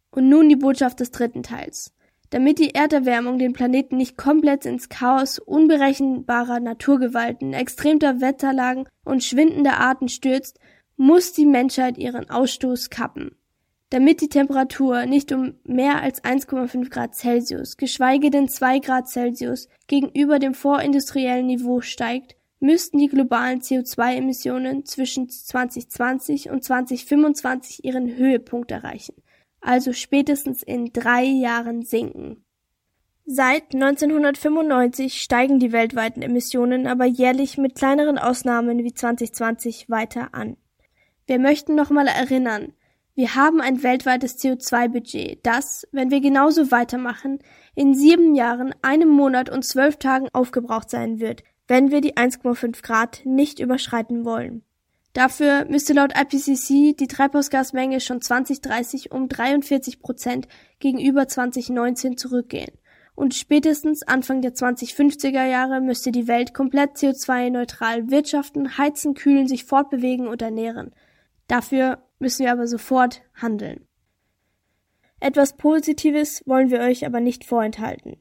Und 0.09 0.29
nun 0.29 0.49
die 0.49 0.55
Botschaft 0.55 0.99
des 0.99 1.11
dritten 1.11 1.43
Teils. 1.43 1.93
Damit 2.31 2.59
die 2.59 2.73
Erderwärmung 2.73 3.39
den 3.39 3.53
Planeten 3.53 3.97
nicht 3.97 4.17
komplett 4.17 4.65
ins 4.65 4.89
Chaos 4.89 5.37
unberechenbarer 5.37 6.59
Naturgewalten, 6.59 7.53
extremer 7.53 8.21
Wetterlagen 8.21 8.87
und 9.03 9.23
schwindender 9.23 9.79
Arten 9.79 10.07
stürzt, 10.07 10.59
muss 10.95 11.33
die 11.33 11.45
Menschheit 11.45 11.97
ihren 11.97 12.29
Ausstoß 12.29 12.89
kappen. 12.89 13.35
Damit 13.91 14.21
die 14.21 14.29
Temperatur 14.29 15.05
nicht 15.05 15.33
um 15.33 15.55
mehr 15.65 16.01
als 16.01 16.23
1,5 16.23 16.89
Grad 16.89 17.13
Celsius, 17.13 17.75
geschweige 17.75 18.29
denn 18.29 18.47
2 18.47 18.79
Grad 18.79 19.09
Celsius 19.09 19.67
gegenüber 19.87 20.39
dem 20.39 20.53
vorindustriellen 20.53 21.45
Niveau 21.45 21.81
steigt, 21.81 22.37
müssten 22.61 22.99
die 22.99 23.09
globalen 23.09 23.59
CO2-Emissionen 23.59 24.85
zwischen 24.85 25.27
2020 25.27 26.49
und 26.49 26.63
2025 26.63 27.83
ihren 27.83 28.15
Höhepunkt 28.15 28.71
erreichen, 28.71 29.15
also 29.59 29.91
spätestens 29.91 30.63
in 30.63 30.93
drei 30.93 31.25
Jahren 31.25 31.81
sinken. 31.81 32.45
Seit 33.25 33.73
1995 33.73 35.21
steigen 35.21 35.59
die 35.59 35.73
weltweiten 35.73 36.21
Emissionen 36.21 36.87
aber 36.87 37.05
jährlich 37.05 37.57
mit 37.57 37.75
kleineren 37.75 38.17
Ausnahmen 38.17 38.85
wie 38.85 38.93
2020 38.93 39.89
weiter 39.89 40.29
an. 40.33 40.55
Wir 41.27 41.39
möchten 41.39 41.75
nochmal 41.75 42.07
erinnern, 42.07 42.71
Wir 43.13 43.35
haben 43.35 43.59
ein 43.59 43.83
weltweites 43.83 44.39
CO2-Budget, 44.39 45.45
das, 45.45 45.85
wenn 45.91 46.11
wir 46.11 46.21
genauso 46.21 46.71
weitermachen, 46.71 47.39
in 47.75 47.93
sieben 47.93 48.35
Jahren, 48.35 48.73
einem 48.81 49.09
Monat 49.09 49.49
und 49.49 49.65
zwölf 49.65 49.97
Tagen 49.97 50.29
aufgebraucht 50.31 50.89
sein 50.89 51.19
wird, 51.19 51.43
wenn 51.67 51.91
wir 51.91 52.01
die 52.01 52.15
1,5 52.15 52.81
Grad 52.81 53.21
nicht 53.25 53.59
überschreiten 53.59 54.23
wollen. 54.23 54.63
Dafür 55.13 55.65
müsste 55.65 55.91
laut 55.91 56.13
IPCC 56.17 56.95
die 56.95 57.07
Treibhausgasmenge 57.07 57.99
schon 57.99 58.21
2030 58.21 59.11
um 59.11 59.27
43 59.27 59.99
Prozent 59.99 60.47
gegenüber 60.79 61.27
2019 61.27 62.15
zurückgehen. 62.15 62.71
Und 63.13 63.33
spätestens 63.33 64.03
Anfang 64.03 64.41
der 64.41 64.53
2050er 64.53 65.45
Jahre 65.45 65.81
müsste 65.81 66.13
die 66.13 66.29
Welt 66.29 66.53
komplett 66.53 66.95
CO2-neutral 66.95 68.09
wirtschaften, 68.09 68.77
heizen, 68.77 69.15
kühlen, 69.15 69.49
sich 69.49 69.65
fortbewegen 69.65 70.27
und 70.27 70.41
ernähren. 70.41 70.91
Dafür 71.47 71.99
müssen 72.21 72.45
wir 72.45 72.51
aber 72.51 72.67
sofort 72.67 73.21
handeln. 73.33 73.87
Etwas 75.19 75.57
Positives 75.57 76.43
wollen 76.45 76.71
wir 76.71 76.79
euch 76.79 77.05
aber 77.05 77.19
nicht 77.19 77.43
vorenthalten. 77.43 78.17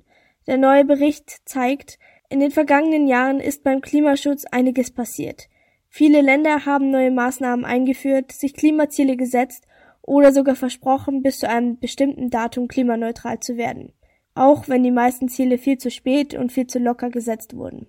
Der 0.47 0.59
neue 0.59 0.85
Bericht 0.85 1.39
zeigt, 1.45 1.99
in 2.29 2.41
den 2.41 2.51
vergangenen 2.51 3.07
Jahren 3.07 3.41
ist 3.41 3.63
beim 3.63 3.81
Klimaschutz 3.81 4.45
einiges 4.45 4.91
passiert. 4.91 5.49
Viele 5.89 6.21
Länder 6.21 6.67
haben 6.67 6.91
neue 6.91 7.11
Maßnahmen 7.11 7.65
eingeführt, 7.65 8.33
sich 8.33 8.55
Klimaziele 8.55 9.17
gesetzt 9.17 9.67
oder 10.03 10.33
sogar 10.33 10.55
versprochen, 10.55 11.23
bis 11.23 11.41
zu 11.41 11.49
einem 11.49 11.79
bestimmten 11.79 12.31
Datum 12.31 12.69
klimaneutral 12.69 13.41
zu 13.41 13.57
werden. 13.57 13.93
Auch 14.35 14.69
wenn 14.69 14.83
die 14.83 14.93
meisten 14.93 15.29
Ziele 15.29 15.59
viel 15.59 15.79
zu 15.79 15.91
spät 15.91 16.35
und 16.35 16.53
viel 16.53 16.67
zu 16.67 16.79
locker 16.79 17.11
gesetzt 17.11 17.57
wurden. 17.57 17.87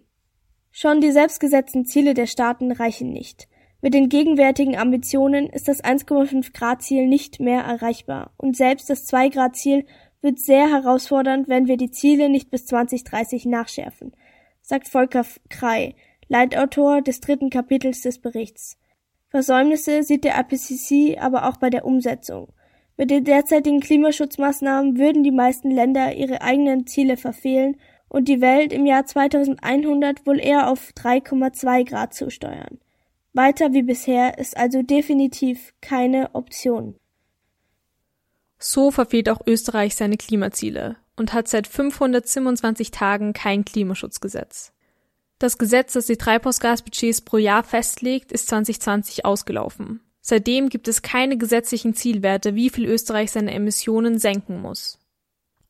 Schon 0.72 1.02
die 1.02 1.12
selbstgesetzten 1.12 1.86
Ziele 1.86 2.14
der 2.14 2.28
Staaten 2.28 2.72
reichen 2.72 3.12
nicht. 3.12 3.48
Mit 3.84 3.96
den 3.96 4.10
gegenwärtigen 4.10 4.78
Ambitionen 4.78 5.48
ist 5.48 5.68
das 5.68 5.84
1,5 5.84 6.54
Grad 6.54 6.84
Ziel 6.84 7.08
nicht 7.08 7.40
mehr 7.40 7.64
erreichbar 7.64 8.32
und 8.38 8.56
selbst 8.56 8.92
das 8.92 9.06
2 9.06 9.30
Grad 9.30 9.56
Ziel 9.56 9.88
wird 10.22 10.38
sehr 10.38 10.70
herausfordernd, 10.70 11.50
wenn 11.50 11.66
wir 11.66 11.78
die 11.78 11.90
Ziele 11.90 12.30
nicht 12.30 12.52
bis 12.52 12.68
2030 12.68 13.46
nachschärfen, 13.48 14.14
sagt 14.62 14.88
Volker 14.88 15.26
Krei, 15.50 15.96
Leitautor 16.28 17.02
des 17.02 17.22
dritten 17.22 17.50
Kapitels 17.50 18.02
des 18.02 18.20
Berichts. 18.20 18.78
Versäumnisse 19.30 20.04
sieht 20.04 20.26
der 20.26 20.40
IPCC 20.40 21.18
aber 21.20 21.50
auch 21.50 21.58
bei 21.58 21.72
der 21.72 21.84
Umsetzung. 21.84 22.54
Mit 22.98 23.10
den 23.10 23.24
derzeitigen 23.24 23.80
Klimaschutzmaßnahmen 23.80 25.00
würden 25.00 25.24
die 25.24 25.32
meisten 25.32 25.72
Länder 25.72 26.14
ihre 26.14 26.44
eigenen 26.44 26.86
Ziele 26.86 27.18
verfehlen 27.18 27.78
und 28.10 28.28
die 28.28 28.42
Welt 28.42 28.74
im 28.74 28.86
Jahr 28.86 29.08
2100 29.08 30.28
wohl 30.28 30.40
eher 30.40 30.70
auf 30.70 30.92
3,2 30.96 31.90
Grad 31.90 32.14
zusteuern. 32.14 32.78
Weiter 33.34 33.72
wie 33.72 33.84
bisher 33.84 34.38
ist 34.38 34.58
also 34.58 34.82
definitiv 34.82 35.74
keine 35.82 36.36
Option. 36.36 36.96
So 38.60 38.92
verfehlt 38.92 39.30
auch 39.30 39.42
Österreich 39.48 39.96
seine 39.96 40.18
Klimaziele 40.18 40.98
und 41.16 41.34
hat 41.34 41.48
seit 41.48 41.68
527 41.68 42.92
Tagen 42.92 43.34
kein 43.34 43.64
Klimaschutzgesetz. 43.66 44.74
Das 45.40 45.58
Gesetz, 45.58 45.94
das 45.94 46.06
die 46.06 46.18
Treibhausgasbudgets 46.18 47.22
pro 47.22 47.38
Jahr 47.38 47.64
festlegt, 47.64 48.32
ist 48.32 48.48
2020 48.50 49.26
ausgelaufen. 49.26 50.02
Seitdem 50.22 50.70
gibt 50.70 50.88
es 50.88 51.02
keine 51.02 51.38
gesetzlichen 51.38 51.96
Zielwerte, 51.96 52.54
wie 52.54 52.70
viel 52.70 52.86
Österreich 52.86 53.32
seine 53.32 53.52
Emissionen 53.52 54.20
senken 54.20 54.62
muss. 54.62 55.00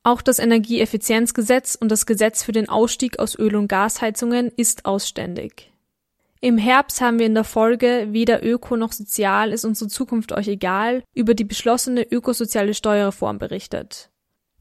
Auch 0.03 0.21
das 0.21 0.39
Energieeffizienzgesetz 0.39 1.75
und 1.75 1.89
das 1.89 2.05
Gesetz 2.05 2.43
für 2.43 2.51
den 2.51 2.67
Ausstieg 2.67 3.19
aus 3.19 3.37
Öl- 3.37 3.55
und 3.55 3.69
Gasheizungen 3.69 4.51
ist 4.57 4.85
ausständig. 4.85 5.70
Im 6.43 6.57
Herbst 6.57 7.01
haben 7.01 7.19
wir 7.19 7.27
in 7.27 7.35
der 7.35 7.43
Folge 7.43 8.07
Weder 8.09 8.43
Öko 8.43 8.75
noch 8.75 8.93
Sozial 8.93 9.53
ist 9.53 9.63
unsere 9.63 9.91
Zukunft 9.91 10.31
euch 10.31 10.47
egal 10.47 11.03
über 11.13 11.35
die 11.35 11.43
beschlossene 11.43 12.01
ökosoziale 12.01 12.73
Steuerreform 12.73 13.37
berichtet. 13.37 14.09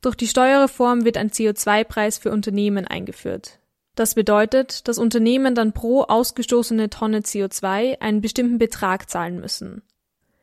Durch 0.03 0.15
die 0.15 0.27
Steuerreform 0.27 1.07
wird 1.07 1.17
ein 1.17 1.31
CO2-Preis 1.31 2.19
für 2.19 2.33
Unternehmen 2.33 2.87
eingeführt. 2.87 3.61
Das 3.95 4.15
bedeutet, 4.15 4.89
dass 4.89 4.99
Unternehmen 4.99 5.55
dann 5.55 5.73
pro 5.73 6.03
ausgestoßene 6.03 6.91
Tonne 6.91 7.21
CO2 7.21 7.99
einen 8.03 8.21
bestimmten 8.21 8.59
Betrag 8.59 9.09
zahlen 9.09 9.41
müssen. 9.41 9.83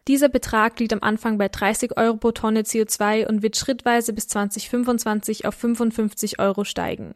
Dieser 0.08 0.30
Betrag 0.30 0.80
liegt 0.80 0.94
am 0.94 1.04
Anfang 1.04 1.38
bei 1.38 1.50
30 1.50 1.98
Euro 1.98 2.18
pro 2.18 2.32
Tonne 2.32 2.62
CO2 2.62 3.28
und 3.28 3.44
wird 3.44 3.58
schrittweise 3.58 4.12
bis 4.12 4.28
2025 4.28 5.46
auf 5.46 5.54
55 5.54 6.40
Euro 6.40 6.64
steigen. 6.64 7.14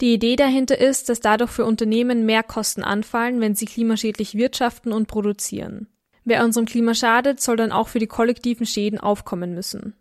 Die 0.00 0.14
Idee 0.14 0.36
dahinter 0.36 0.78
ist, 0.78 1.08
dass 1.08 1.20
dadurch 1.20 1.50
für 1.50 1.64
Unternehmen 1.64 2.24
mehr 2.24 2.42
Kosten 2.42 2.84
anfallen, 2.84 3.40
wenn 3.40 3.54
sie 3.54 3.66
klimaschädlich 3.66 4.36
wirtschaften 4.36 4.92
und 4.92 5.08
produzieren. 5.08 5.88
Wer 6.24 6.44
unserem 6.44 6.66
Klima 6.66 6.94
schadet, 6.94 7.40
soll 7.40 7.56
dann 7.56 7.72
auch 7.72 7.88
für 7.88 7.98
die 7.98 8.06
kollektiven 8.06 8.66
Schäden 8.66 9.00
aufkommen 9.00 9.54
müssen. 9.54 9.94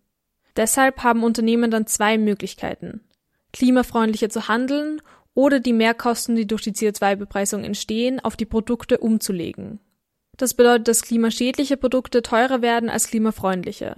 Deshalb 0.55 1.03
haben 1.03 1.23
Unternehmen 1.23 1.71
dann 1.71 1.87
zwei 1.87 2.17
Möglichkeiten. 2.17 3.01
Klimafreundlicher 3.53 4.29
zu 4.29 4.47
handeln 4.47 5.01
oder 5.33 5.59
die 5.59 5.73
Mehrkosten, 5.73 6.35
die 6.35 6.47
durch 6.47 6.63
die 6.63 6.73
CO2-Bepreisung 6.73 7.63
entstehen, 7.63 8.19
auf 8.19 8.35
die 8.35 8.45
Produkte 8.45 8.97
umzulegen. 8.97 9.79
Das 10.35 10.53
bedeutet, 10.53 10.87
dass 10.87 11.03
klimaschädliche 11.03 11.77
Produkte 11.77 12.21
teurer 12.21 12.61
werden 12.61 12.89
als 12.89 13.07
klimafreundliche. 13.07 13.95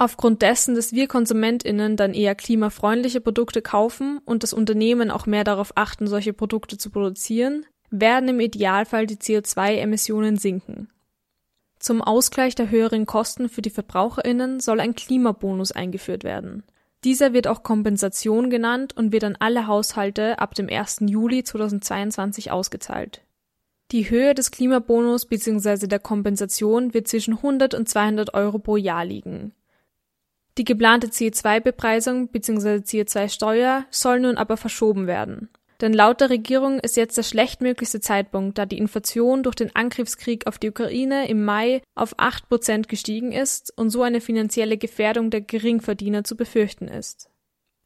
Aufgrund 0.00 0.42
dessen, 0.42 0.76
dass 0.76 0.92
wir 0.92 1.08
KonsumentInnen 1.08 1.96
dann 1.96 2.14
eher 2.14 2.36
klimafreundliche 2.36 3.20
Produkte 3.20 3.62
kaufen 3.62 4.20
und 4.24 4.44
das 4.44 4.52
Unternehmen 4.52 5.10
auch 5.10 5.26
mehr 5.26 5.42
darauf 5.42 5.72
achten, 5.74 6.06
solche 6.06 6.32
Produkte 6.32 6.78
zu 6.78 6.90
produzieren, 6.90 7.66
werden 7.90 8.28
im 8.28 8.38
Idealfall 8.38 9.08
die 9.08 9.16
CO2-Emissionen 9.16 10.36
sinken. 10.36 10.88
Zum 11.80 12.00
Ausgleich 12.00 12.54
der 12.54 12.70
höheren 12.70 13.06
Kosten 13.06 13.48
für 13.48 13.60
die 13.60 13.70
VerbraucherInnen 13.70 14.60
soll 14.60 14.78
ein 14.78 14.94
Klimabonus 14.94 15.72
eingeführt 15.72 16.22
werden. 16.22 16.62
Dieser 17.02 17.32
wird 17.32 17.48
auch 17.48 17.64
Kompensation 17.64 18.50
genannt 18.50 18.96
und 18.96 19.10
wird 19.10 19.24
an 19.24 19.36
alle 19.40 19.66
Haushalte 19.66 20.38
ab 20.38 20.54
dem 20.54 20.68
1. 20.68 20.98
Juli 21.06 21.42
2022 21.42 22.52
ausgezahlt. 22.52 23.22
Die 23.90 24.10
Höhe 24.10 24.34
des 24.34 24.52
Klimabonus 24.52 25.26
bzw. 25.26 25.88
der 25.88 25.98
Kompensation 25.98 26.94
wird 26.94 27.08
zwischen 27.08 27.34
100 27.34 27.74
und 27.74 27.88
200 27.88 28.34
Euro 28.34 28.60
pro 28.60 28.76
Jahr 28.76 29.04
liegen. 29.04 29.54
Die 30.58 30.64
geplante 30.64 31.06
CO2-Bepreisung 31.06 32.28
bzw. 32.28 32.78
CO2-Steuer 32.78 33.86
soll 33.90 34.18
nun 34.20 34.36
aber 34.36 34.56
verschoben 34.56 35.06
werden. 35.06 35.48
Denn 35.80 35.92
laut 35.92 36.20
der 36.20 36.30
Regierung 36.30 36.80
ist 36.80 36.96
jetzt 36.96 37.16
der 37.16 37.22
schlechtmöglichste 37.22 38.00
Zeitpunkt, 38.00 38.58
da 38.58 38.66
die 38.66 38.78
Inflation 38.78 39.44
durch 39.44 39.54
den 39.54 39.74
Angriffskrieg 39.76 40.48
auf 40.48 40.58
die 40.58 40.70
Ukraine 40.70 41.28
im 41.28 41.44
Mai 41.44 41.82
auf 41.94 42.18
8% 42.18 42.88
gestiegen 42.88 43.30
ist 43.30 43.72
und 43.78 43.90
so 43.90 44.02
eine 44.02 44.20
finanzielle 44.20 44.76
Gefährdung 44.76 45.30
der 45.30 45.42
Geringverdiener 45.42 46.24
zu 46.24 46.36
befürchten 46.36 46.88
ist. 46.88 47.30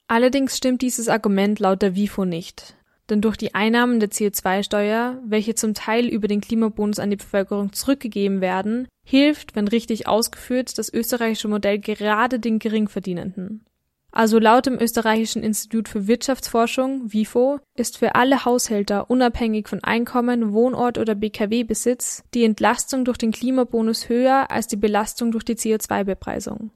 Allerdings 0.09 0.57
stimmt 0.57 0.81
dieses 0.81 1.09
Argument 1.09 1.61
laut 1.61 1.83
der 1.83 1.95
WIFO 1.95 2.25
nicht. 2.25 2.75
Denn 3.12 3.21
durch 3.21 3.37
die 3.37 3.54
Einnahmen 3.54 4.00
der 4.00 4.11
CO2-Steuer, 4.11 5.21
welche 5.23 5.54
zum 5.54 5.75
Teil 5.75 6.07
über 6.07 6.28
den 6.28 6.40
Klimabonus 6.40 6.99
an 6.99 7.11
die 7.11 7.16
Bevölkerung 7.16 7.75
zurückgegeben 7.75 8.40
werden, 8.40 8.88
hilft, 9.07 9.54
wenn 9.54 9.69
richtig 9.69 10.09
ausgeführt, 10.09 10.78
das 10.78 10.90
österreichische 10.90 11.49
Modell 11.49 11.78
gerade 11.78 12.40
den 12.40 12.59
Geringverdienenden. 12.59 13.66
Also 14.12 14.38
laut 14.38 14.64
dem 14.64 14.81
österreichischen 14.81 15.42
Institut 15.42 15.90
für 15.90 16.07
Wirtschaftsforschung 16.07 17.12
WIFO 17.12 17.61
ist 17.76 17.99
für 17.99 18.14
alle 18.14 18.47
Haushälter 18.47 19.11
unabhängig 19.11 19.69
von 19.69 19.85
Einkommen, 19.85 20.54
Wohnort 20.54 20.97
oder 20.97 21.14
BKW-Besitz 21.14 22.25
die 22.33 22.45
Entlastung 22.45 23.04
durch 23.04 23.19
den 23.19 23.33
Klimabonus 23.33 24.09
höher 24.09 24.50
als 24.50 24.69
die 24.69 24.76
Belastung 24.76 25.33
durch 25.33 25.45
die 25.45 25.57
CO2-Bepreisung. 25.57 26.71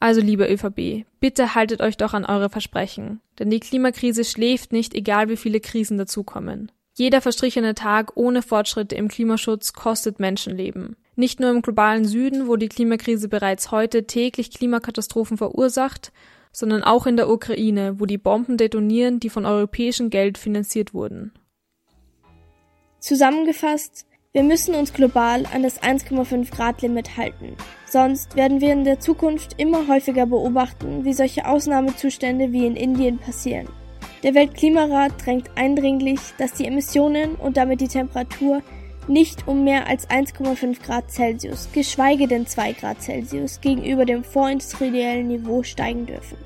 Also 0.00 0.20
liebe 0.20 0.46
ÖVP, 0.46 1.06
bitte 1.18 1.54
haltet 1.54 1.80
euch 1.80 1.96
doch 1.96 2.14
an 2.14 2.24
eure 2.24 2.50
Versprechen, 2.50 3.20
denn 3.38 3.50
die 3.50 3.60
Klimakrise 3.60 4.24
schläft 4.24 4.72
nicht, 4.72 4.94
egal 4.94 5.28
wie 5.28 5.36
viele 5.36 5.60
Krisen 5.60 5.98
dazukommen. 5.98 6.70
Jeder 6.94 7.20
verstrichene 7.20 7.74
Tag 7.74 8.16
ohne 8.16 8.42
Fortschritte 8.42 8.94
im 8.94 9.08
Klimaschutz 9.08 9.72
kostet 9.72 10.18
Menschenleben. 10.18 10.96
Nicht 11.14 11.40
nur 11.40 11.50
im 11.50 11.62
globalen 11.62 12.04
Süden, 12.04 12.48
wo 12.48 12.56
die 12.56 12.68
Klimakrise 12.68 13.28
bereits 13.28 13.70
heute 13.70 14.06
täglich 14.06 14.50
Klimakatastrophen 14.50 15.36
verursacht, 15.36 16.12
sondern 16.52 16.82
auch 16.82 17.06
in 17.06 17.16
der 17.16 17.28
Ukraine, 17.28 18.00
wo 18.00 18.06
die 18.06 18.18
Bomben 18.18 18.56
detonieren, 18.56 19.20
die 19.20 19.30
von 19.30 19.46
europäischem 19.46 20.10
Geld 20.10 20.38
finanziert 20.38 20.94
wurden. 20.94 21.32
Zusammengefasst, 22.98 24.07
wir 24.38 24.44
müssen 24.44 24.76
uns 24.76 24.92
global 24.92 25.46
an 25.52 25.64
das 25.64 25.82
1,5 25.82 26.54
Grad 26.54 26.82
Limit 26.82 27.16
halten. 27.16 27.56
Sonst 27.86 28.36
werden 28.36 28.60
wir 28.60 28.72
in 28.72 28.84
der 28.84 29.00
Zukunft 29.00 29.54
immer 29.56 29.88
häufiger 29.88 30.26
beobachten, 30.26 31.04
wie 31.04 31.12
solche 31.12 31.44
Ausnahmezustände 31.44 32.52
wie 32.52 32.64
in 32.64 32.76
Indien 32.76 33.18
passieren. 33.18 33.68
Der 34.22 34.34
Weltklimarat 34.34 35.12
drängt 35.24 35.50
eindringlich, 35.56 36.20
dass 36.38 36.52
die 36.52 36.66
Emissionen 36.66 37.34
und 37.34 37.56
damit 37.56 37.80
die 37.80 37.88
Temperatur 37.88 38.62
nicht 39.08 39.48
um 39.48 39.64
mehr 39.64 39.88
als 39.88 40.08
1,5 40.08 40.84
Grad 40.84 41.10
Celsius, 41.10 41.68
geschweige 41.72 42.28
denn 42.28 42.46
2 42.46 42.74
Grad 42.74 43.02
Celsius 43.02 43.60
gegenüber 43.60 44.04
dem 44.04 44.22
vorindustriellen 44.22 45.26
Niveau 45.26 45.64
steigen 45.64 46.06
dürfen. 46.06 46.36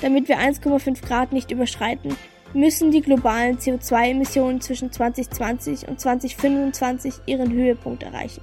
Damit 0.00 0.28
wir 0.28 0.38
1,5 0.38 1.06
Grad 1.06 1.32
nicht 1.32 1.52
überschreiten, 1.52 2.16
müssen 2.54 2.90
die 2.90 3.02
globalen 3.02 3.58
CO2-Emissionen 3.58 4.60
zwischen 4.60 4.92
2020 4.92 5.88
und 5.88 6.00
2025 6.00 7.14
ihren 7.26 7.52
Höhepunkt 7.52 8.02
erreichen. 8.02 8.42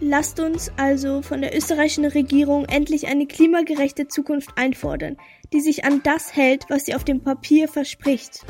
Lasst 0.00 0.40
uns 0.40 0.72
also 0.78 1.20
von 1.20 1.42
der 1.42 1.54
österreichischen 1.54 2.06
Regierung 2.06 2.64
endlich 2.64 3.06
eine 3.06 3.26
klimagerechte 3.26 4.08
Zukunft 4.08 4.50
einfordern, 4.56 5.18
die 5.52 5.60
sich 5.60 5.84
an 5.84 6.00
das 6.02 6.34
hält, 6.34 6.64
was 6.68 6.86
sie 6.86 6.94
auf 6.94 7.04
dem 7.04 7.20
Papier 7.20 7.68
verspricht. 7.68 8.46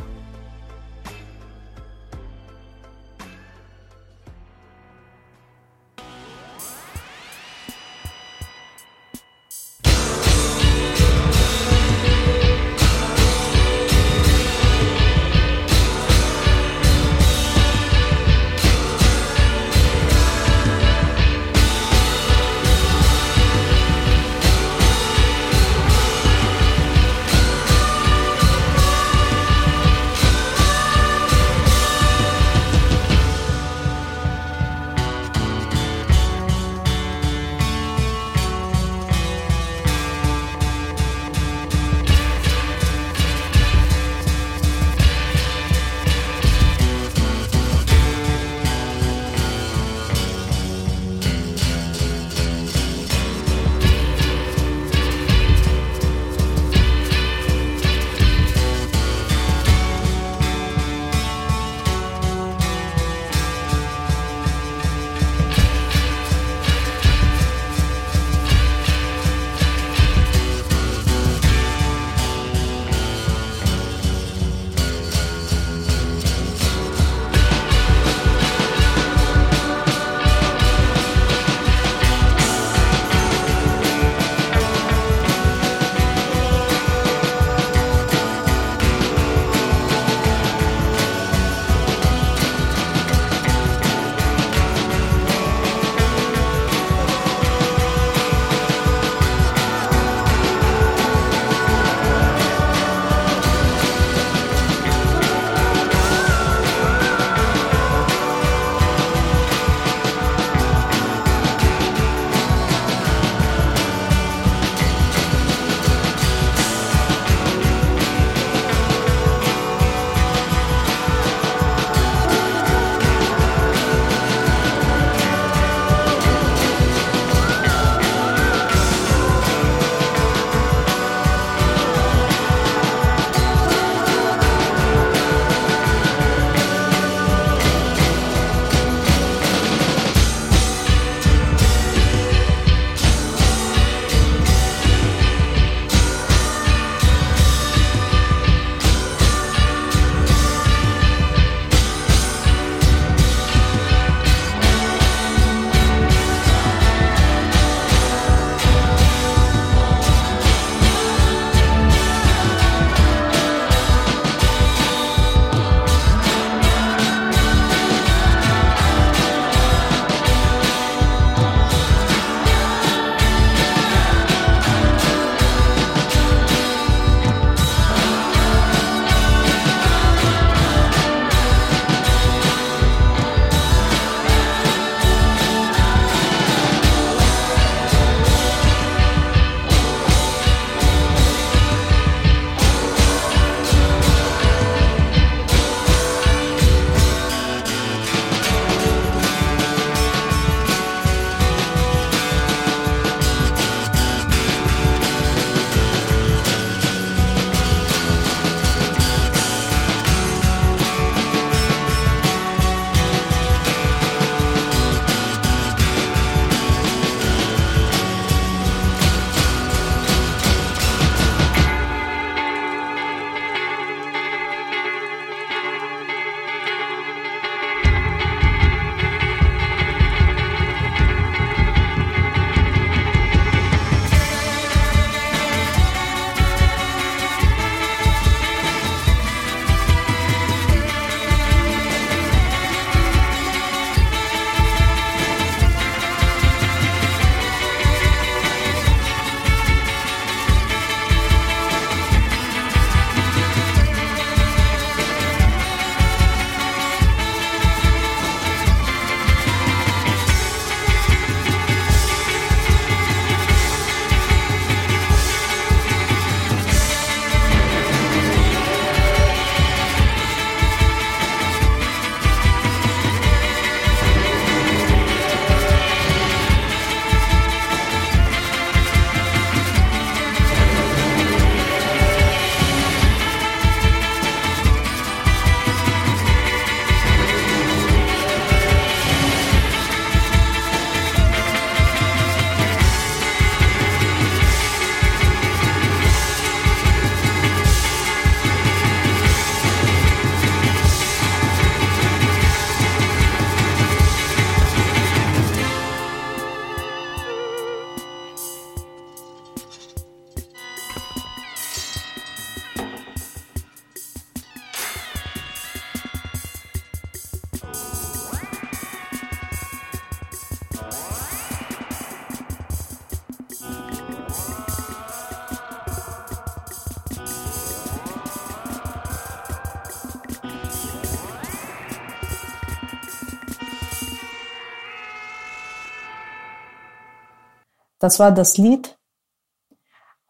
Das 338.00 338.19
war 338.19 338.32
das 338.32 338.56
Lied 338.56 338.99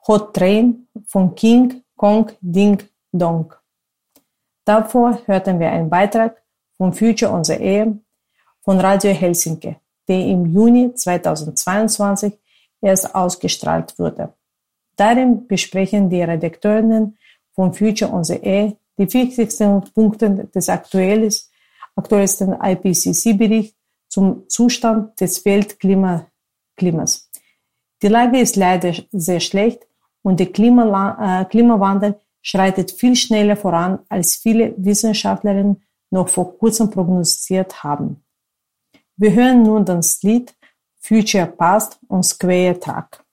Hot 0.09 0.35
Train 0.35 0.89
von 1.07 1.35
King 1.37 1.83
Kong 1.97 2.31
Ding 2.41 2.83
Dong. 3.13 3.55
Davor 4.65 5.19
hörten 5.27 5.61
wir 5.61 5.71
einen 5.71 5.89
Beitrag 5.89 6.43
von 6.77 6.93
Future 6.93 7.33
on 7.33 7.45
the 7.45 7.55
Air 7.55 7.97
von 8.63 8.81
Radio 8.81 9.13
Helsinki, 9.13 9.77
der 10.09 10.27
im 10.27 10.47
Juni 10.47 10.93
2022 10.93 12.37
erst 12.81 13.15
ausgestrahlt 13.15 13.97
wurde. 13.99 14.35
Darin 14.97 15.47
besprechen 15.47 16.11
die 16.11 16.23
Redakteurinnen 16.23 17.17
von 17.53 17.73
Future 17.73 18.13
on 18.13 18.25
the 18.25 18.41
Air 18.43 18.77
die 18.99 19.13
wichtigsten 19.13 19.81
Punkte 19.95 20.49
des 20.55 20.69
aktuellsten 20.69 22.53
IPCC-Berichts 22.61 23.77
zum 24.09 24.49
Zustand 24.49 25.21
des 25.21 25.45
Weltklimas. 25.45 27.30
Die 28.03 28.09
Lage 28.09 28.41
ist 28.41 28.57
leider 28.57 28.95
sehr 29.13 29.41
schlecht 29.41 29.87
und 30.23 30.41
der 30.41 30.47
äh, 30.47 31.45
Klimawandel 31.45 32.19
schreitet 32.43 32.93
viel 32.93 33.15
schneller 33.17 33.57
voran, 33.57 33.99
als 34.09 34.37
viele 34.37 34.75
Wissenschaftlerinnen 34.77 35.83
noch 36.11 36.29
vor 36.29 36.59
kurzem 36.59 36.91
prognostiziert 36.91 37.83
haben. 37.83 38.25
Wir 39.17 39.33
hören 39.33 39.63
nun 39.63 39.85
das 39.85 40.23
Lied 40.23 40.55
Future 40.99 41.47
Past 41.47 41.99
und 42.09 42.25
Square 42.25 42.79
Tag. 42.81 43.25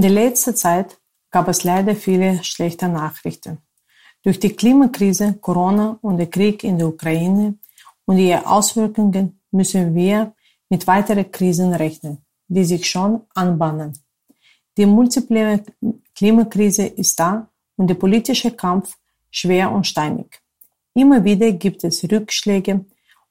In 0.00 0.04
der 0.04 0.24
letzten 0.24 0.56
Zeit 0.56 0.98
gab 1.30 1.46
es 1.48 1.62
leider 1.62 1.94
viele 1.94 2.42
schlechte 2.42 2.88
Nachrichten. 2.88 3.58
Durch 4.22 4.40
die 4.40 4.56
Klimakrise, 4.56 5.34
Corona 5.42 5.98
und 6.00 6.16
den 6.16 6.30
Krieg 6.30 6.64
in 6.64 6.78
der 6.78 6.88
Ukraine 6.88 7.58
und 8.06 8.16
ihre 8.16 8.46
Auswirkungen 8.46 9.42
müssen 9.50 9.94
wir 9.94 10.32
mit 10.70 10.86
weiteren 10.86 11.30
Krisen 11.30 11.74
rechnen, 11.74 12.24
die 12.48 12.64
sich 12.64 12.88
schon 12.88 13.20
anbahnen. 13.34 13.92
Die 14.78 14.86
multiple 14.86 15.62
Klimakrise 16.14 16.86
ist 16.86 17.20
da 17.20 17.50
und 17.76 17.88
der 17.88 17.96
politische 17.96 18.52
Kampf 18.52 18.96
schwer 19.30 19.70
und 19.70 19.86
steinig. 19.86 20.40
Immer 20.94 21.22
wieder 21.24 21.52
gibt 21.52 21.84
es 21.84 22.10
Rückschläge 22.10 22.86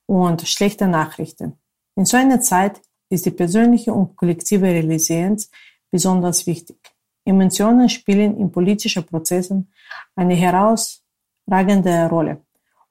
und 0.06 0.48
schlechte 0.48 0.86
Nachrichten. 0.86 1.54
In 1.96 2.06
so 2.06 2.16
einer 2.16 2.42
Zeit 2.42 2.80
ist 3.10 3.26
die 3.26 3.32
persönliche 3.32 3.92
und 3.92 4.16
kollektive 4.16 4.68
Resilienz 4.68 5.50
besonders 5.92 6.46
wichtig. 6.48 6.78
Emotionen 7.26 7.90
spielen 7.90 8.38
in 8.38 8.52
politischen 8.52 9.04
Prozessen 9.04 9.72
eine 10.16 10.36
herausragende 10.36 12.08
Rolle. 12.10 12.42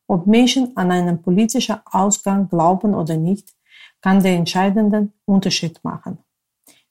Ob 0.06 0.26
Menschen 0.26 0.76
an 0.76 0.90
einen 0.90 1.20
politischen 1.20 1.80
Ausgang 1.84 2.48
glauben 2.48 2.94
oder 2.94 3.16
nicht, 3.16 3.54
kann 4.00 4.22
den 4.22 4.38
entscheidenden 4.38 5.12
Unterschied 5.24 5.82
machen. 5.82 6.18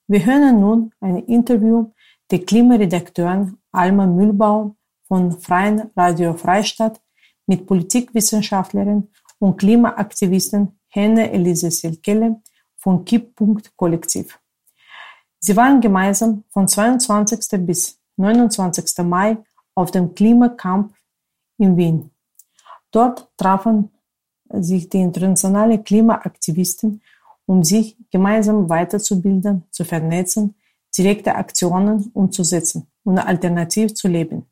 Wir 0.07 0.25
hören 0.25 0.59
nun 0.59 0.91
ein 0.99 1.17
Interview 1.25 1.91
der 2.29 2.45
Klimaredakteurin 2.45 3.57
Alma 3.71 4.05
Mühlbaum 4.05 4.75
von 5.07 5.31
Freien 5.39 5.89
Radio 5.95 6.33
Freistadt 6.33 7.01
mit 7.45 7.65
Politikwissenschaftlerin 7.65 9.09
und 9.39 9.57
Klimaaktivistin 9.57 10.73
Henne 10.89 11.31
Elise 11.31 11.71
Selkele 11.71 12.41
von 12.75 13.03
Kipppunkt 13.05 13.75
Kollektiv. 13.75 14.39
Sie 15.39 15.55
waren 15.55 15.81
gemeinsam 15.81 16.43
von 16.49 16.67
22. 16.67 17.65
bis 17.65 17.99
29. 18.17 19.05
Mai 19.05 19.37
auf 19.75 19.91
dem 19.91 20.15
Klimacamp 20.15 20.93
in 21.57 21.77
Wien. 21.77 22.09
Dort 22.91 23.29
trafen 23.37 23.91
sich 24.49 24.89
die 24.89 24.99
internationalen 24.99 25.83
Klimaaktivisten, 25.83 27.01
um 27.45 27.63
sich 27.63 27.97
gemeinsam 28.11 28.69
weiterzubilden, 28.69 29.63
zu 29.71 29.85
vernetzen, 29.85 30.55
direkte 30.97 31.35
Aktionen 31.35 32.09
umzusetzen 32.13 32.87
und 33.03 33.19
alternativ 33.19 33.93
zu 33.93 34.07
leben. 34.07 34.47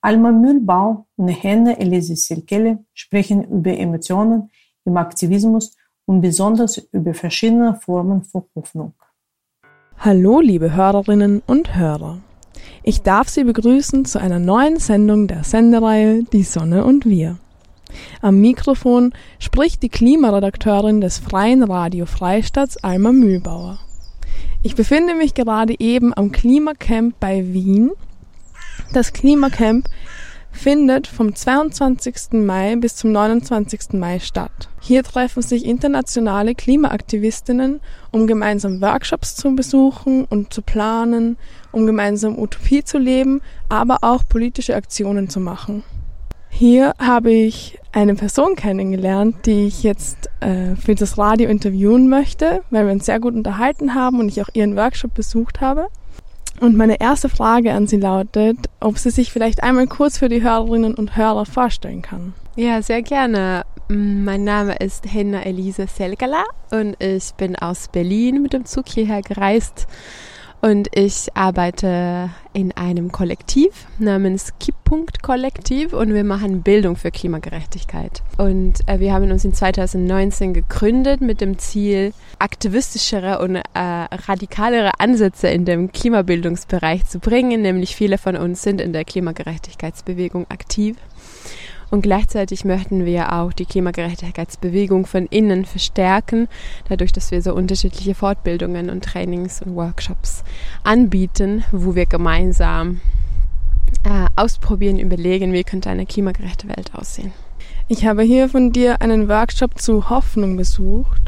Alma 0.00 0.30
Mühlbau 0.32 1.06
und 1.16 1.28
Henne 1.28 1.78
Elise 1.78 2.16
Silkele 2.16 2.84
sprechen 2.94 3.44
über 3.44 3.76
Emotionen 3.76 4.50
im 4.84 4.96
Aktivismus 4.96 5.76
und 6.06 6.20
besonders 6.20 6.78
über 6.92 7.14
verschiedene 7.14 7.74
Formen 7.74 8.22
von 8.24 8.44
Hoffnung. 8.54 8.94
Hallo, 10.00 10.38
liebe 10.40 10.76
Hörerinnen 10.76 11.42
und 11.44 11.74
Hörer. 11.74 12.18
Ich 12.84 13.02
darf 13.02 13.28
Sie 13.28 13.42
begrüßen 13.42 14.04
zu 14.04 14.20
einer 14.20 14.38
neuen 14.38 14.78
Sendung 14.78 15.26
der 15.26 15.42
Sendereihe 15.42 16.22
Die 16.22 16.44
Sonne 16.44 16.84
und 16.84 17.04
wir. 17.04 17.38
Am 18.22 18.40
Mikrofon 18.40 19.12
spricht 19.40 19.82
die 19.82 19.88
Klimaredakteurin 19.88 21.00
des 21.00 21.18
Freien 21.18 21.64
Radio 21.64 22.06
Freistaats 22.06 22.76
Alma 22.76 23.10
Mühlbauer. 23.10 23.80
Ich 24.62 24.76
befinde 24.76 25.16
mich 25.16 25.34
gerade 25.34 25.74
eben 25.80 26.14
am 26.16 26.30
Klimacamp 26.30 27.18
bei 27.18 27.52
Wien. 27.52 27.90
Das 28.92 29.12
Klimacamp 29.12 29.88
findet 30.50 31.06
vom 31.06 31.34
22. 31.34 32.32
Mai 32.32 32.76
bis 32.76 32.96
zum 32.96 33.12
29. 33.12 33.94
Mai 33.94 34.18
statt. 34.18 34.68
Hier 34.80 35.02
treffen 35.02 35.42
sich 35.42 35.64
internationale 35.64 36.54
Klimaaktivistinnen, 36.54 37.80
um 38.10 38.26
gemeinsam 38.26 38.80
Workshops 38.80 39.36
zu 39.36 39.54
besuchen 39.54 40.24
und 40.24 40.52
zu 40.52 40.62
planen, 40.62 41.36
um 41.72 41.86
gemeinsam 41.86 42.38
Utopie 42.38 42.82
zu 42.82 42.98
leben, 42.98 43.40
aber 43.68 43.98
auch 44.02 44.22
politische 44.28 44.74
Aktionen 44.74 45.28
zu 45.28 45.40
machen. 45.40 45.84
Hier 46.50 46.94
habe 46.98 47.30
ich 47.30 47.78
eine 47.92 48.14
Person 48.14 48.56
kennengelernt, 48.56 49.46
die 49.46 49.66
ich 49.66 49.82
jetzt 49.82 50.28
äh, 50.40 50.74
für 50.76 50.94
das 50.94 51.18
Radio 51.18 51.48
interviewen 51.48 52.08
möchte, 52.08 52.62
weil 52.70 52.86
wir 52.86 52.92
uns 52.92 53.06
sehr 53.06 53.20
gut 53.20 53.34
unterhalten 53.34 53.94
haben 53.94 54.18
und 54.18 54.28
ich 54.28 54.42
auch 54.42 54.48
ihren 54.54 54.76
Workshop 54.76 55.14
besucht 55.14 55.60
habe. 55.60 55.88
Und 56.60 56.76
meine 56.76 57.00
erste 57.00 57.28
Frage 57.28 57.72
an 57.72 57.86
Sie 57.86 57.98
lautet, 57.98 58.58
ob 58.80 58.98
sie 58.98 59.10
sich 59.10 59.32
vielleicht 59.32 59.62
einmal 59.62 59.86
kurz 59.86 60.18
für 60.18 60.28
die 60.28 60.42
Hörerinnen 60.42 60.94
und 60.94 61.16
Hörer 61.16 61.46
vorstellen 61.46 62.02
kann. 62.02 62.34
Ja, 62.56 62.82
sehr 62.82 63.02
gerne. 63.02 63.64
Mein 63.88 64.44
Name 64.44 64.76
ist 64.76 65.10
Henna 65.10 65.42
Elise 65.42 65.86
Selgala 65.86 66.44
und 66.70 66.96
ich 67.02 67.32
bin 67.34 67.56
aus 67.56 67.88
Berlin 67.88 68.42
mit 68.42 68.52
dem 68.52 68.64
Zug 68.66 68.88
hierher 68.88 69.22
gereist 69.22 69.86
und 70.60 70.88
ich 70.94 71.28
arbeite 71.34 72.30
in 72.52 72.72
einem 72.72 73.12
Kollektiv 73.12 73.86
namens 73.98 74.52
Kipppunkt 74.58 75.22
Kollektiv 75.22 75.92
und 75.92 76.12
wir 76.12 76.24
machen 76.24 76.62
Bildung 76.62 76.96
für 76.96 77.10
Klimagerechtigkeit. 77.10 78.22
Und 78.36 78.80
äh, 78.86 78.98
wir 78.98 79.12
haben 79.12 79.30
uns 79.30 79.44
in 79.44 79.54
2019 79.54 80.54
gegründet 80.54 81.20
mit 81.20 81.40
dem 81.40 81.58
Ziel, 81.58 82.12
aktivistischere 82.38 83.38
und 83.38 83.56
äh, 83.56 83.62
radikalere 83.74 84.98
Ansätze 84.98 85.48
in 85.48 85.64
dem 85.64 85.92
Klimabildungsbereich 85.92 87.04
zu 87.06 87.20
bringen. 87.20 87.62
Nämlich 87.62 87.94
viele 87.94 88.18
von 88.18 88.36
uns 88.36 88.62
sind 88.62 88.80
in 88.80 88.92
der 88.92 89.04
Klimagerechtigkeitsbewegung 89.04 90.46
aktiv. 90.48 90.96
Und 91.90 92.02
gleichzeitig 92.02 92.64
möchten 92.64 93.04
wir 93.06 93.32
auch 93.32 93.52
die 93.52 93.64
Klimagerechtigkeitsbewegung 93.64 95.06
von 95.06 95.26
innen 95.26 95.64
verstärken, 95.64 96.48
dadurch, 96.88 97.12
dass 97.12 97.30
wir 97.30 97.40
so 97.40 97.54
unterschiedliche 97.54 98.14
Fortbildungen 98.14 98.90
und 98.90 99.04
Trainings 99.04 99.62
und 99.62 99.74
Workshops 99.74 100.44
anbieten, 100.84 101.64
wo 101.72 101.94
wir 101.94 102.06
gemeinsam 102.06 103.00
äh, 104.04 104.26
ausprobieren, 104.36 104.98
überlegen, 104.98 105.52
wie 105.52 105.64
könnte 105.64 105.88
eine 105.88 106.06
klimagerechte 106.06 106.68
Welt 106.68 106.94
aussehen. 106.94 107.32
Ich 107.88 108.04
habe 108.04 108.22
hier 108.22 108.50
von 108.50 108.70
dir 108.70 109.00
einen 109.00 109.28
Workshop 109.28 109.80
zu 109.80 110.10
Hoffnung 110.10 110.56
besucht. 110.56 111.27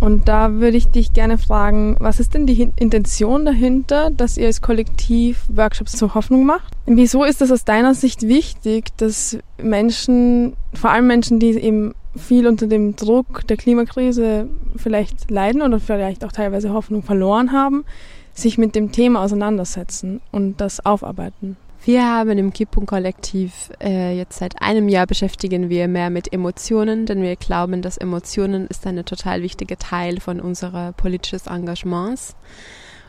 Und 0.00 0.28
da 0.28 0.54
würde 0.54 0.78
ich 0.78 0.88
dich 0.88 1.12
gerne 1.12 1.36
fragen, 1.36 1.96
was 2.00 2.20
ist 2.20 2.32
denn 2.32 2.46
die 2.46 2.72
Intention 2.76 3.44
dahinter, 3.44 4.10
dass 4.10 4.38
ihr 4.38 4.46
als 4.46 4.62
Kollektiv 4.62 5.44
Workshops 5.48 5.92
zur 5.92 6.14
Hoffnung 6.14 6.46
macht? 6.46 6.72
Wieso 6.86 7.22
ist 7.22 7.42
es 7.42 7.52
aus 7.52 7.64
deiner 7.64 7.94
Sicht 7.94 8.22
wichtig, 8.22 8.96
dass 8.96 9.38
Menschen, 9.62 10.54
vor 10.72 10.90
allem 10.90 11.06
Menschen, 11.06 11.38
die 11.38 11.50
eben 11.50 11.94
viel 12.16 12.46
unter 12.46 12.66
dem 12.66 12.96
Druck 12.96 13.46
der 13.46 13.58
Klimakrise 13.58 14.48
vielleicht 14.76 15.30
leiden 15.30 15.60
oder 15.60 15.78
vielleicht 15.78 16.24
auch 16.24 16.32
teilweise 16.32 16.72
Hoffnung 16.72 17.02
verloren 17.02 17.52
haben, 17.52 17.84
sich 18.32 18.56
mit 18.56 18.74
dem 18.74 18.92
Thema 18.92 19.22
auseinandersetzen 19.22 20.22
und 20.32 20.62
das 20.62 20.84
aufarbeiten? 20.84 21.56
Wir 21.82 22.06
haben 22.06 22.36
im 22.36 22.52
Kippung-Kollektiv 22.52 23.70
äh, 23.82 24.14
jetzt 24.14 24.38
seit 24.38 24.60
einem 24.60 24.90
Jahr 24.90 25.06
beschäftigen 25.06 25.70
wir 25.70 25.88
mehr 25.88 26.10
mit 26.10 26.30
Emotionen, 26.30 27.06
denn 27.06 27.22
wir 27.22 27.36
glauben, 27.36 27.80
dass 27.80 27.96
Emotionen 27.96 28.66
ist 28.66 28.86
ein 28.86 29.02
total 29.06 29.40
wichtiger 29.40 29.78
Teil 29.78 30.20
von 30.20 30.40
unserer 30.40 30.92
politisches 30.92 31.46
Engagements. 31.46 32.36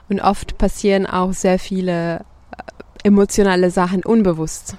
Und 0.08 0.22
oft 0.22 0.58
passieren 0.58 1.06
auch 1.06 1.34
sehr 1.34 1.60
viele 1.60 2.20
äh, 2.20 3.04
emotionale 3.04 3.72
Sachen 3.72 4.06
unbewusst. 4.06 4.78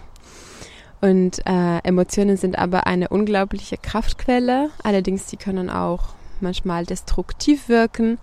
Und 1.02 1.44
äh, 1.46 1.78
Emotionen 1.84 2.38
sind 2.38 2.56
aber 2.56 2.86
eine 2.86 3.10
unglaubliche 3.10 3.76
Kraftquelle. 3.76 4.70
Allerdings, 4.82 5.26
die 5.26 5.36
können 5.36 5.68
auch 5.68 6.14
manchmal 6.40 6.86
destruktiv 6.86 7.68
wirken. 7.68 8.18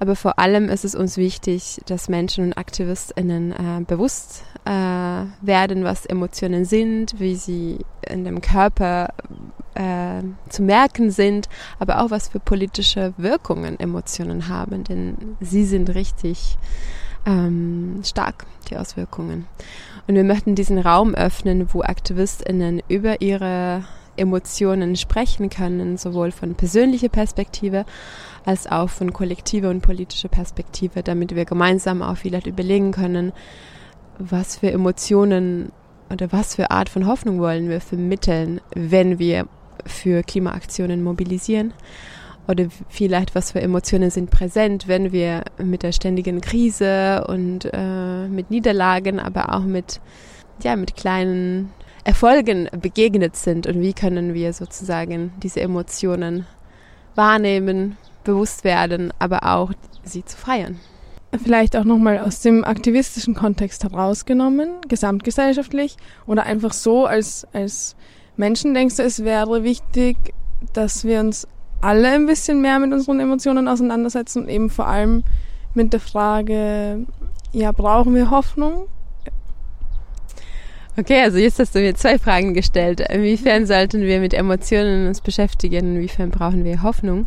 Aber 0.00 0.16
vor 0.16 0.40
allem 0.40 0.68
ist 0.68 0.84
es 0.84 0.96
uns 0.96 1.16
wichtig, 1.16 1.80
dass 1.86 2.08
Menschen 2.08 2.44
und 2.44 2.58
AktivistInnen 2.58 3.52
äh, 3.52 3.84
bewusst 3.86 4.42
äh, 4.64 4.70
werden, 4.70 5.84
was 5.84 6.06
Emotionen 6.06 6.64
sind, 6.64 7.18
wie 7.20 7.36
sie 7.36 7.78
in 8.08 8.24
dem 8.24 8.40
Körper 8.40 9.12
äh, 9.74 10.22
zu 10.48 10.62
merken 10.62 11.10
sind, 11.10 11.48
aber 11.78 12.02
auch 12.02 12.10
was 12.10 12.28
für 12.28 12.40
politische 12.40 13.12
Wirkungen 13.16 13.78
Emotionen 13.78 14.48
haben, 14.48 14.84
denn 14.84 15.36
sie 15.40 15.64
sind 15.64 15.94
richtig 15.94 16.56
ähm, 17.26 18.00
stark, 18.04 18.46
die 18.70 18.76
Auswirkungen. 18.76 19.46
Und 20.06 20.14
wir 20.14 20.24
möchten 20.24 20.54
diesen 20.54 20.78
Raum 20.78 21.14
öffnen, 21.14 21.72
wo 21.72 21.82
AktivistInnen 21.82 22.82
über 22.88 23.20
ihre 23.20 23.84
Emotionen 24.16 24.96
sprechen 24.96 25.50
können, 25.50 25.96
sowohl 25.96 26.30
von 26.30 26.54
persönlicher 26.54 27.08
Perspektive 27.08 27.84
als 28.44 28.66
auch 28.66 28.90
von 28.90 29.12
kollektiver 29.12 29.70
und 29.70 29.80
politischer 29.80 30.28
Perspektive, 30.28 31.02
damit 31.02 31.34
wir 31.34 31.44
gemeinsam 31.44 32.02
auch 32.02 32.16
vielleicht 32.16 32.46
überlegen 32.46 32.92
können, 32.92 33.32
was 34.18 34.56
für 34.56 34.70
Emotionen 34.70 35.72
oder 36.10 36.30
was 36.32 36.54
für 36.54 36.70
Art 36.70 36.88
von 36.88 37.06
Hoffnung 37.06 37.40
wollen 37.40 37.68
wir 37.68 37.80
vermitteln, 37.80 38.60
wenn 38.74 39.18
wir 39.18 39.46
für 39.86 40.22
Klimaaktionen 40.22 41.02
mobilisieren 41.02 41.72
oder 42.46 42.66
vielleicht 42.88 43.34
was 43.34 43.52
für 43.52 43.60
Emotionen 43.60 44.10
sind 44.10 44.30
präsent, 44.30 44.86
wenn 44.86 45.12
wir 45.12 45.44
mit 45.58 45.82
der 45.82 45.92
ständigen 45.92 46.40
Krise 46.40 47.24
und 47.26 47.68
äh, 47.72 48.28
mit 48.28 48.50
Niederlagen, 48.50 49.18
aber 49.18 49.54
auch 49.54 49.62
mit 49.62 50.00
ja 50.62 50.76
mit 50.76 50.94
kleinen 50.94 51.70
Erfolgen 52.04 52.68
begegnet 52.80 53.34
sind 53.34 53.66
und 53.66 53.80
wie 53.80 53.94
können 53.94 54.34
wir 54.34 54.52
sozusagen 54.52 55.32
diese 55.42 55.60
Emotionen 55.60 56.46
wahrnehmen, 57.14 57.96
bewusst 58.24 58.64
werden, 58.64 59.12
aber 59.18 59.54
auch 59.54 59.72
sie 60.02 60.24
zu 60.24 60.36
feiern. 60.36 60.78
Vielleicht 61.42 61.76
auch 61.76 61.84
nochmal 61.84 62.18
aus 62.18 62.40
dem 62.40 62.64
aktivistischen 62.64 63.34
Kontext 63.34 63.82
herausgenommen, 63.82 64.68
gesamtgesellschaftlich 64.88 65.96
oder 66.26 66.44
einfach 66.44 66.72
so 66.72 67.06
als, 67.06 67.46
als 67.52 67.96
Menschen 68.36 68.74
denkst 68.74 68.96
du, 68.96 69.02
es 69.02 69.24
wäre 69.24 69.64
wichtig, 69.64 70.16
dass 70.72 71.04
wir 71.04 71.20
uns 71.20 71.48
alle 71.80 72.08
ein 72.12 72.26
bisschen 72.26 72.60
mehr 72.60 72.78
mit 72.78 72.92
unseren 72.92 73.20
Emotionen 73.20 73.68
auseinandersetzen 73.68 74.44
und 74.44 74.48
eben 74.48 74.70
vor 74.70 74.86
allem 74.86 75.24
mit 75.74 75.92
der 75.92 76.00
Frage, 76.00 77.06
ja, 77.52 77.72
brauchen 77.72 78.14
wir 78.14 78.30
Hoffnung? 78.30 78.86
Okay, 80.96 81.22
also 81.22 81.38
jetzt 81.38 81.58
hast 81.58 81.74
du 81.74 81.80
mir 81.80 81.94
zwei 81.94 82.18
Fragen 82.18 82.54
gestellt. 82.54 83.00
Inwiefern 83.00 83.66
sollten 83.66 84.02
wir 84.02 84.20
mit 84.20 84.32
Emotionen 84.32 85.08
uns 85.08 85.20
beschäftigen? 85.20 85.96
Inwiefern 85.96 86.30
brauchen 86.30 86.64
wir 86.64 86.82
Hoffnung? 86.82 87.26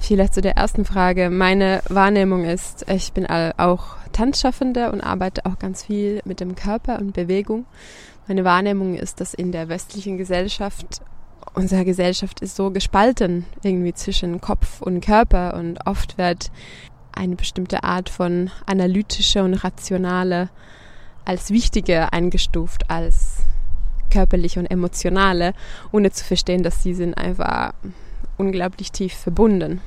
Vielleicht 0.00 0.34
zu 0.34 0.40
der 0.40 0.56
ersten 0.56 0.84
Frage. 0.84 1.30
Meine 1.30 1.82
Wahrnehmung 1.88 2.44
ist, 2.44 2.86
ich 2.88 3.12
bin 3.12 3.26
auch 3.26 3.96
Tanzschaffende 4.12 4.90
und 4.90 5.00
arbeite 5.00 5.44
auch 5.46 5.58
ganz 5.58 5.84
viel 5.84 6.20
mit 6.24 6.40
dem 6.40 6.54
Körper 6.54 6.98
und 6.98 7.12
Bewegung. 7.12 7.66
Meine 8.26 8.44
Wahrnehmung 8.44 8.94
ist, 8.94 9.20
dass 9.20 9.34
in 9.34 9.52
der 9.52 9.68
westlichen 9.68 10.16
Gesellschaft 10.16 11.02
unsere 11.54 11.84
Gesellschaft 11.84 12.40
ist 12.40 12.56
so 12.56 12.70
gespalten 12.70 13.44
irgendwie 13.62 13.94
zwischen 13.94 14.40
Kopf 14.40 14.80
und 14.80 15.00
Körper 15.00 15.54
und 15.54 15.84
oft 15.86 16.16
wird 16.18 16.50
eine 17.12 17.36
bestimmte 17.36 17.82
Art 17.82 18.08
von 18.08 18.50
analytische 18.66 19.42
und 19.42 19.54
rationale 19.54 20.48
als 21.24 21.50
wichtiger 21.50 22.12
eingestuft 22.12 22.88
als 22.88 23.38
körperliche 24.10 24.60
und 24.60 24.66
emotionale, 24.66 25.54
ohne 25.92 26.10
zu 26.10 26.24
verstehen, 26.24 26.62
dass 26.62 26.82
sie 26.82 26.94
sind 26.94 27.14
einfach 27.14 27.72
unglaublich 28.36 28.92
tief 28.92 29.14
verbunden. 29.14 29.80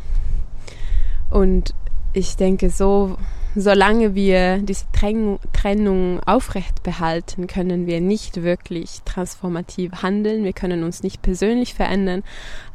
Und 1.29 1.73
ich 2.13 2.35
denke, 2.35 2.69
so, 2.69 3.17
solange 3.55 4.15
wir 4.15 4.59
diese 4.59 4.85
Trennung 4.91 6.19
aufrecht 6.21 6.83
behalten, 6.83 7.47
können 7.47 7.87
wir 7.87 8.01
nicht 8.01 8.43
wirklich 8.43 9.01
transformativ 9.05 10.03
handeln. 10.03 10.43
Wir 10.43 10.53
können 10.53 10.83
uns 10.83 11.03
nicht 11.03 11.21
persönlich 11.21 11.73
verändern, 11.73 12.23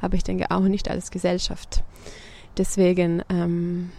aber 0.01 0.15
ich 0.15 0.25
denke 0.25 0.51
auch 0.51 0.63
nicht 0.63 0.91
als 0.91 1.11
Gesellschaft. 1.11 1.83
Deswegen, 2.57 3.23
ähm, 3.29 3.91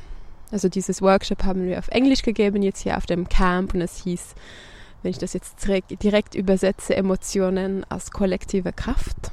also 0.51 0.67
dieses 0.67 1.01
Workshop 1.01 1.43
haben 1.43 1.65
wir 1.65 1.79
auf 1.79 1.87
Englisch 1.89 2.21
gegeben, 2.21 2.61
jetzt 2.61 2.81
hier 2.81 2.97
auf 2.97 3.05
dem 3.05 3.29
Camp 3.29 3.73
und 3.73 3.81
es 3.81 4.03
hieß, 4.03 4.35
wenn 5.01 5.11
ich 5.11 5.17
das 5.17 5.33
jetzt 5.33 5.65
direkt, 5.65 6.35
übersetze, 6.35 6.95
Emotionen 6.95 7.85
als 7.89 8.11
kollektive 8.11 8.73
Kraft. 8.73 9.31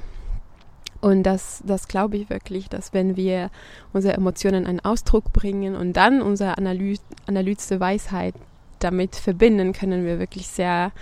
Und 1.01 1.25
das, 1.25 1.63
das 1.67 1.89
glaube 1.89 2.17
ich 2.17 2.31
wirklich, 2.31 2.69
dass 2.69 2.93
wenn 2.93 3.17
wir 3.17 3.51
unsere 3.93 4.15
Emotionen 4.15 4.67
einen 4.67 4.81
Ausdruck 4.81 5.33
bringen 5.33 5.75
und 5.75 5.95
dann 5.95 6.23
unsere 6.23 6.59
Analy 6.59 6.99
analytische 7.27 7.81
Weisheit 7.81 8.35
damit 8.79 9.17
verbinden, 9.17 9.73
können 9.73 10.05
wir 10.05 10.19
wirklich 10.19 10.47
sehr, 10.47 10.93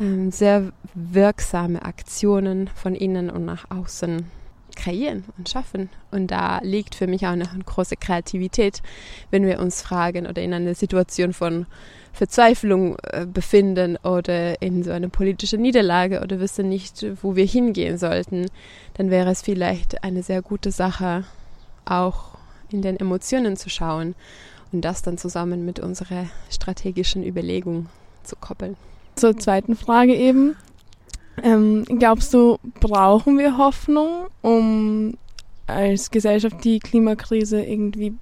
ähm, 0.00 0.30
sehr 0.30 0.72
wirksame 0.94 1.82
Aktionen 1.84 2.68
von 2.68 2.94
innen 2.94 3.30
und 3.30 3.44
nach 3.44 3.70
außen 3.70 4.26
kreieren 4.76 5.24
und 5.36 5.48
schaffen. 5.48 5.90
Und 6.10 6.30
da 6.30 6.60
liegt 6.62 6.94
für 6.94 7.06
mich 7.06 7.26
auch 7.26 7.32
eine 7.32 7.48
große 7.64 7.96
Kreativität, 7.96 8.82
wenn 9.30 9.46
wir 9.46 9.60
uns 9.60 9.82
fragen 9.82 10.26
oder 10.26 10.42
in 10.42 10.54
einer 10.54 10.74
Situation 10.74 11.32
von 11.32 11.66
Verzweiflung 12.20 12.98
äh, 13.04 13.24
befinden 13.24 13.96
oder 13.96 14.60
in 14.60 14.82
so 14.82 14.90
einer 14.90 15.08
politischen 15.08 15.62
Niederlage 15.62 16.20
oder 16.20 16.38
wissen 16.38 16.68
nicht, 16.68 17.06
wo 17.22 17.34
wir 17.34 17.46
hingehen 17.46 17.96
sollten, 17.96 18.50
dann 18.92 19.10
wäre 19.10 19.30
es 19.30 19.40
vielleicht 19.40 20.04
eine 20.04 20.22
sehr 20.22 20.42
gute 20.42 20.70
Sache, 20.70 21.24
auch 21.86 22.36
in 22.70 22.82
den 22.82 23.00
Emotionen 23.00 23.56
zu 23.56 23.70
schauen 23.70 24.14
und 24.70 24.82
das 24.82 25.00
dann 25.00 25.16
zusammen 25.16 25.64
mit 25.64 25.80
unserer 25.80 26.26
strategischen 26.50 27.24
Überlegung 27.24 27.86
zu 28.22 28.36
koppeln. 28.36 28.76
Zur 29.14 29.38
zweiten 29.38 29.74
Frage 29.74 30.14
eben. 30.14 30.56
Ähm, 31.42 31.86
glaubst 31.86 32.34
du, 32.34 32.58
brauchen 32.80 33.38
wir 33.38 33.56
Hoffnung, 33.56 34.26
um 34.42 35.14
als 35.72 36.10
Gesellschaft 36.10 36.64
die 36.64 36.78
Klimakrise 36.78 37.62
irgendwie 37.62 38.14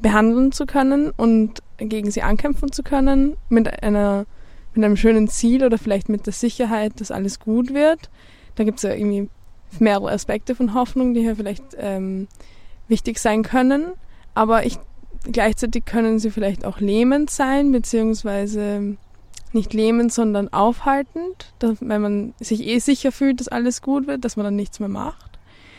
behandeln 0.00 0.52
zu 0.52 0.66
können 0.66 1.10
und 1.16 1.62
gegen 1.78 2.10
sie 2.10 2.22
ankämpfen 2.22 2.72
zu 2.72 2.82
können 2.82 3.36
mit 3.48 3.82
einer 3.82 4.26
mit 4.74 4.84
einem 4.84 4.96
schönen 4.96 5.26
Ziel 5.26 5.64
oder 5.64 5.78
vielleicht 5.78 6.10
mit 6.10 6.26
der 6.26 6.34
Sicherheit, 6.34 7.00
dass 7.00 7.10
alles 7.10 7.40
gut 7.40 7.72
wird. 7.72 8.10
Da 8.56 8.64
gibt 8.64 8.76
es 8.76 8.82
ja 8.82 8.92
irgendwie 8.92 9.30
mehrere 9.78 10.10
Aspekte 10.10 10.54
von 10.54 10.74
Hoffnung, 10.74 11.14
die 11.14 11.22
hier 11.22 11.34
vielleicht 11.34 11.64
ähm, 11.78 12.28
wichtig 12.86 13.18
sein 13.18 13.42
können. 13.42 13.92
Aber 14.34 14.66
ich 14.66 14.78
gleichzeitig 15.32 15.84
können 15.84 16.18
sie 16.18 16.30
vielleicht 16.30 16.64
auch 16.64 16.80
lähmend 16.80 17.30
sein, 17.30 17.72
beziehungsweise 17.72 18.96
nicht 19.52 19.74
lähmend, 19.74 20.12
sondern 20.12 20.52
aufhaltend, 20.52 21.52
dass, 21.58 21.78
wenn 21.80 22.02
man 22.02 22.34
sich 22.40 22.66
eh 22.66 22.78
sicher 22.78 23.12
fühlt, 23.12 23.40
dass 23.40 23.48
alles 23.48 23.82
gut 23.82 24.06
wird, 24.06 24.24
dass 24.24 24.36
man 24.36 24.44
dann 24.44 24.56
nichts 24.56 24.80
mehr 24.80 24.88
macht. 24.88 25.35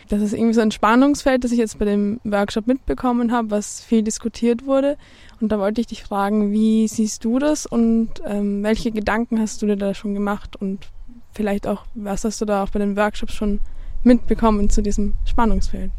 Das 0.10 0.22
ist 0.22 0.34
irgendwie 0.34 0.54
so 0.54 0.62
ein 0.62 0.72
Spannungsfeld, 0.72 1.44
das 1.44 1.52
ich 1.52 1.58
jetzt 1.58 1.80
bei 1.80 1.86
dem 1.86 2.20
Workshop 2.24 2.66
mitbekommen 2.68 3.32
habe, 3.32 3.52
was 3.52 3.82
viel 3.82 4.04
diskutiert 4.04 4.66
wurde. 4.66 4.98
Und 5.42 5.52
da 5.52 5.60
wollte 5.60 5.82
ich 5.82 5.88
dich 5.88 6.04
fragen, 6.04 6.52
wie 6.52 6.88
siehst 6.88 7.26
du 7.26 7.40
das 7.40 7.66
und 7.66 8.10
ähm, 8.26 8.64
welche 8.64 8.92
Gedanken 8.92 9.40
hast 9.40 9.62
du 9.62 9.66
dir 9.66 9.76
da 9.76 9.94
schon 9.94 10.14
gemacht 10.14 10.56
und 10.56 10.88
vielleicht 11.34 11.68
auch, 11.68 11.84
was 11.94 12.24
hast 12.24 12.42
du 12.42 12.46
da 12.46 12.64
auch 12.64 12.70
bei 12.70 12.80
den 12.80 12.96
Workshops 12.96 13.34
schon 13.34 13.60
mitbekommen 14.04 14.70
zu 14.70 14.82
diesem 14.82 15.14
Spannungsfeld? 15.26 15.92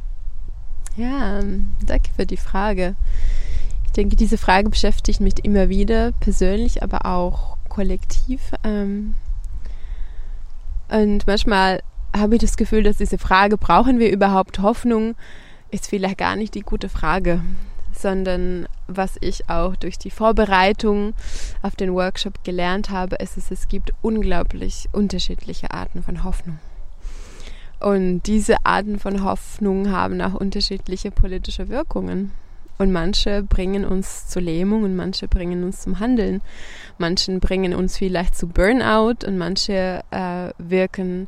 Ja, 0.97 1.41
danke 1.87 2.11
für 2.17 2.27
die 2.27 2.37
Frage. 2.37 2.97
Ich 3.87 3.93
denke, 3.93 4.17
diese 4.17 4.39
Frage 4.39 4.71
beschäftigt 4.71 5.21
mich 5.21 5.45
immer 5.45 5.69
wieder, 5.69 6.13
persönlich, 6.13 6.83
aber 6.83 7.07
auch 7.07 7.57
kollektiv. 7.69 8.41
Ähm, 8.65 9.15
und 10.89 11.27
manchmal 11.27 11.81
habe 12.17 12.37
ich 12.37 12.41
das 12.41 12.57
Gefühl, 12.57 12.83
dass 12.83 12.97
diese 12.97 13.19
Frage, 13.19 13.57
brauchen 13.57 13.99
wir 13.99 14.11
überhaupt 14.11 14.61
Hoffnung, 14.61 15.15
ist 15.71 15.89
vielleicht 15.89 16.19
gar 16.19 16.37
nicht 16.37 16.55
die 16.55 16.63
gute 16.63 16.89
Frage, 16.89 17.43
sondern 17.93 18.67
was 18.87 19.17
ich 19.21 19.51
auch 19.51 19.77
durch 19.77 19.99
die 19.99 20.11
Vorbereitung 20.11 21.15
auf 21.63 21.77
den 21.77 21.93
Workshop 21.95 22.45
gelernt 22.45 22.91
habe, 22.91 23.17
ist, 23.17 23.37
dass 23.37 23.51
es 23.51 23.69
gibt 23.69 23.93
unglaublich 24.03 24.89
unterschiedliche 24.93 25.73
Arten 25.73 26.03
von 26.03 26.25
Hoffnung. 26.25 26.59
Und 27.81 28.23
diese 28.23 28.57
Arten 28.65 28.99
von 28.99 29.23
Hoffnung 29.23 29.91
haben 29.91 30.21
auch 30.21 30.35
unterschiedliche 30.35 31.11
politische 31.11 31.69
Wirkungen. 31.69 32.33
Und 32.77 32.93
manche 32.93 33.43
bringen 33.43 33.85
uns 33.85 34.29
zur 34.29 34.43
Lähmung 34.43 34.85
und 34.85 34.95
manche 34.95 35.27
bringen 35.27 35.65
uns 35.65 35.81
zum 35.81 35.99
Handeln. 35.99 36.41
Manche 36.97 37.37
bringen 37.39 37.75
uns 37.75 37.99
vielleicht 37.99 38.37
zu 38.37 38.47
Burnout 38.47 39.27
und 39.27 39.37
manche 39.37 40.03
äh, 40.11 40.51
wirken 40.59 41.27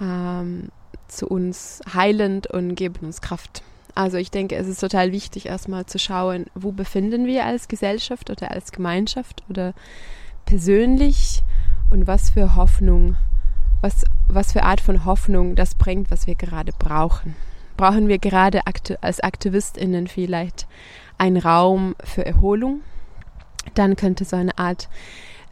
ähm, 0.00 0.68
zu 1.08 1.26
uns 1.26 1.80
heilend 1.92 2.46
und 2.46 2.74
geben 2.74 3.06
uns 3.06 3.20
Kraft. 3.20 3.62
Also 3.94 4.16
ich 4.16 4.30
denke, 4.30 4.56
es 4.56 4.68
ist 4.68 4.80
total 4.80 5.12
wichtig, 5.12 5.46
erstmal 5.46 5.86
zu 5.86 5.98
schauen, 5.98 6.46
wo 6.54 6.72
befinden 6.72 7.26
wir 7.26 7.44
als 7.44 7.68
Gesellschaft 7.68 8.30
oder 8.30 8.50
als 8.50 8.72
Gemeinschaft 8.72 9.42
oder 9.48 9.74
persönlich 10.46 11.42
und 11.90 12.06
was 12.06 12.30
für 12.30 12.54
Hoffnung, 12.54 13.16
was, 13.80 14.04
was 14.28 14.52
für 14.52 14.62
Art 14.62 14.80
von 14.80 15.04
Hoffnung 15.04 15.56
das 15.56 15.74
bringt, 15.74 16.10
was 16.10 16.26
wir 16.26 16.34
gerade 16.34 16.72
brauchen. 16.78 17.34
Brauchen 17.76 18.08
wir 18.08 18.18
gerade 18.18 18.60
als 19.00 19.20
AktivistInnen 19.20 20.06
vielleicht 20.06 20.66
einen 21.18 21.38
Raum 21.38 21.96
für 22.04 22.24
Erholung? 22.24 22.82
Dann 23.74 23.96
könnte 23.96 24.24
so 24.24 24.36
eine 24.36 24.56
Art 24.58 24.88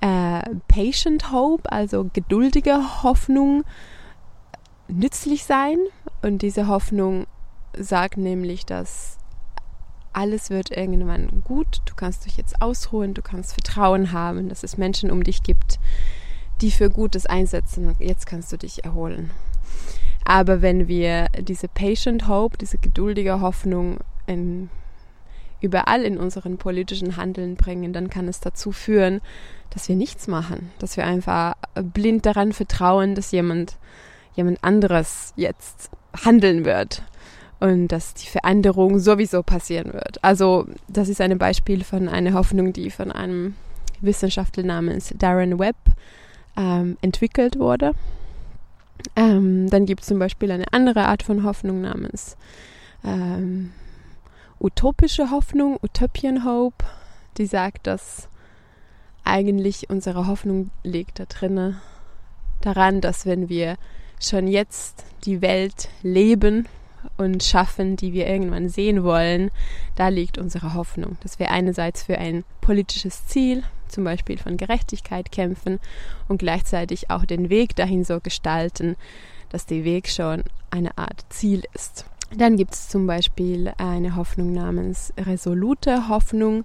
äh, 0.01 0.43
Patient 0.69 1.33
Hope, 1.33 1.71
also 1.73 2.09
geduldige 2.13 3.03
Hoffnung, 3.03 3.65
nützlich 4.89 5.45
sein. 5.45 5.79
Und 6.23 6.43
diese 6.43 6.67
Hoffnung 6.67 7.27
sagt 7.77 8.17
nämlich, 8.17 8.67
dass 8.67 9.19
alles 10.13 10.51
wird 10.51 10.71
irgendwann 10.71 11.43
gut. 11.45 11.83
Du 11.85 11.95
kannst 11.95 12.27
dich 12.27 12.37
jetzt 12.37 12.61
ausruhen, 12.61 13.15
du 13.15 13.23
kannst 13.23 13.53
Vertrauen 13.53 14.13
haben, 14.13 14.49
dass 14.49 14.65
es 14.65 14.79
Menschen 14.79 15.11
um 15.11 15.23
dich 15.23 15.43
gibt, 15.43 15.79
die 16.61 16.71
für 16.71 16.91
Gutes 16.91 17.27
einsetzen. 17.27 17.87
Und 17.87 18.01
jetzt 18.01 18.27
kannst 18.27 18.51
du 18.53 18.57
dich 18.57 18.85
erholen. 18.85 19.31
Aber 20.25 20.61
wenn 20.61 20.89
wir 20.89 21.27
diese 21.41 21.69
Patient 21.69 22.27
Hope, 22.29 22.59
diese 22.59 22.79
geduldige 22.79 23.41
Hoffnung 23.41 23.99
in, 24.27 24.69
überall 25.61 26.03
in 26.03 26.19
unseren 26.19 26.59
politischen 26.59 27.17
Handeln 27.17 27.55
bringen, 27.55 27.93
dann 27.93 28.11
kann 28.11 28.29
es 28.29 28.41
dazu 28.41 28.73
führen, 28.73 29.21
dass 29.71 29.89
wir 29.89 29.97
nichts 29.97 30.27
machen, 30.27 30.71
dass 30.81 30.97
wir 30.97 31.07
einfach 31.07 31.55
blind 31.75 32.27
daran 32.27 32.53
vertrauen, 32.53 33.15
dass 33.15 33.31
jemand 33.31 33.77
jemand 34.39 34.65
anderes 34.65 35.35
jetzt 35.37 35.91
handeln 36.25 36.65
wird 36.65 37.03
und 37.61 37.89
dass 37.89 38.15
die 38.15 38.29
Veränderung 38.29 38.99
sowieso 38.99 39.43
passieren 39.43 39.93
wird. 39.93 40.23
Also 40.23 40.67
das 40.87 41.09
ist 41.09 41.21
ein 41.21 41.37
Beispiel 41.37 41.85
von 41.85 42.09
einer 42.09 42.33
Hoffnung, 42.33 42.73
die 42.73 42.91
von 42.91 43.13
einem 43.13 43.55
Wissenschaftler 44.01 44.63
namens 44.63 45.13
Darren 45.19 45.59
Webb 45.59 45.77
ähm, 46.57 46.97
entwickelt 47.03 47.59
wurde. 47.59 47.93
Ähm, 49.17 49.69
dann 49.69 49.87
gibt 49.87 50.03
es 50.03 50.09
zum 50.09 50.19
Beispiel 50.19 50.51
eine 50.51 50.73
andere 50.73 51.07
Art 51.07 51.23
von 51.23 51.45
Hoffnung 51.45 51.81
namens 51.81 52.37
ähm, 53.05 53.73
utopische 54.61 55.31
Hoffnung, 55.31 55.79
Utopian 55.83 56.45
Hope, 56.45 56.85
die 57.37 57.47
sagt, 57.47 57.87
dass 57.87 58.29
eigentlich 59.25 59.91
unsere 59.91 60.27
Hoffnung 60.27 60.71
liegt 60.83 61.19
da 61.19 61.27
drinne, 61.27 61.81
daran, 62.61 63.01
dass 63.01 63.27
wenn 63.27 63.49
wir 63.49 63.77
schon 64.21 64.49
jetzt 64.49 65.05
die 65.25 65.43
Welt 65.43 65.89
leben 66.03 66.67
und 67.17 67.43
schaffen, 67.43 67.97
die 67.97 68.13
wir 68.13 68.27
irgendwann 68.27 68.69
sehen 68.69 69.05
wollen, 69.05 69.51
da 69.97 70.09
liegt 70.09 70.39
unsere 70.39 70.75
Hoffnung, 70.75 71.17
dass 71.23 71.39
wir 71.39 71.51
einerseits 71.51 72.03
für 72.03 72.19
ein 72.19 72.45
politisches 72.61 73.27
Ziel, 73.27 73.63
zum 73.89 74.05
Beispiel 74.05 74.39
von 74.39 74.57
Gerechtigkeit 74.57 75.33
kämpfen 75.33 75.81
und 76.29 76.39
gleichzeitig 76.39 77.11
auch 77.11 77.25
den 77.25 77.49
Weg 77.49 77.75
dahin 77.77 78.05
so 78.05 78.21
gestalten, 78.21 78.97
dass 79.51 79.67
der 79.67 79.85
Weg 79.85 80.09
schon 80.09 80.45
eine 80.71 80.97
Art 80.99 81.25
Ziel 81.31 81.63
ist. 81.75 82.05
Dann 82.37 82.57
gibt 82.57 82.75
es 82.75 82.89
zum 82.89 83.07
Beispiel 83.07 83.73
eine 83.79 84.15
Hoffnung 84.17 84.53
namens 84.53 85.15
resolute 85.19 86.09
Hoffnung. 86.09 86.65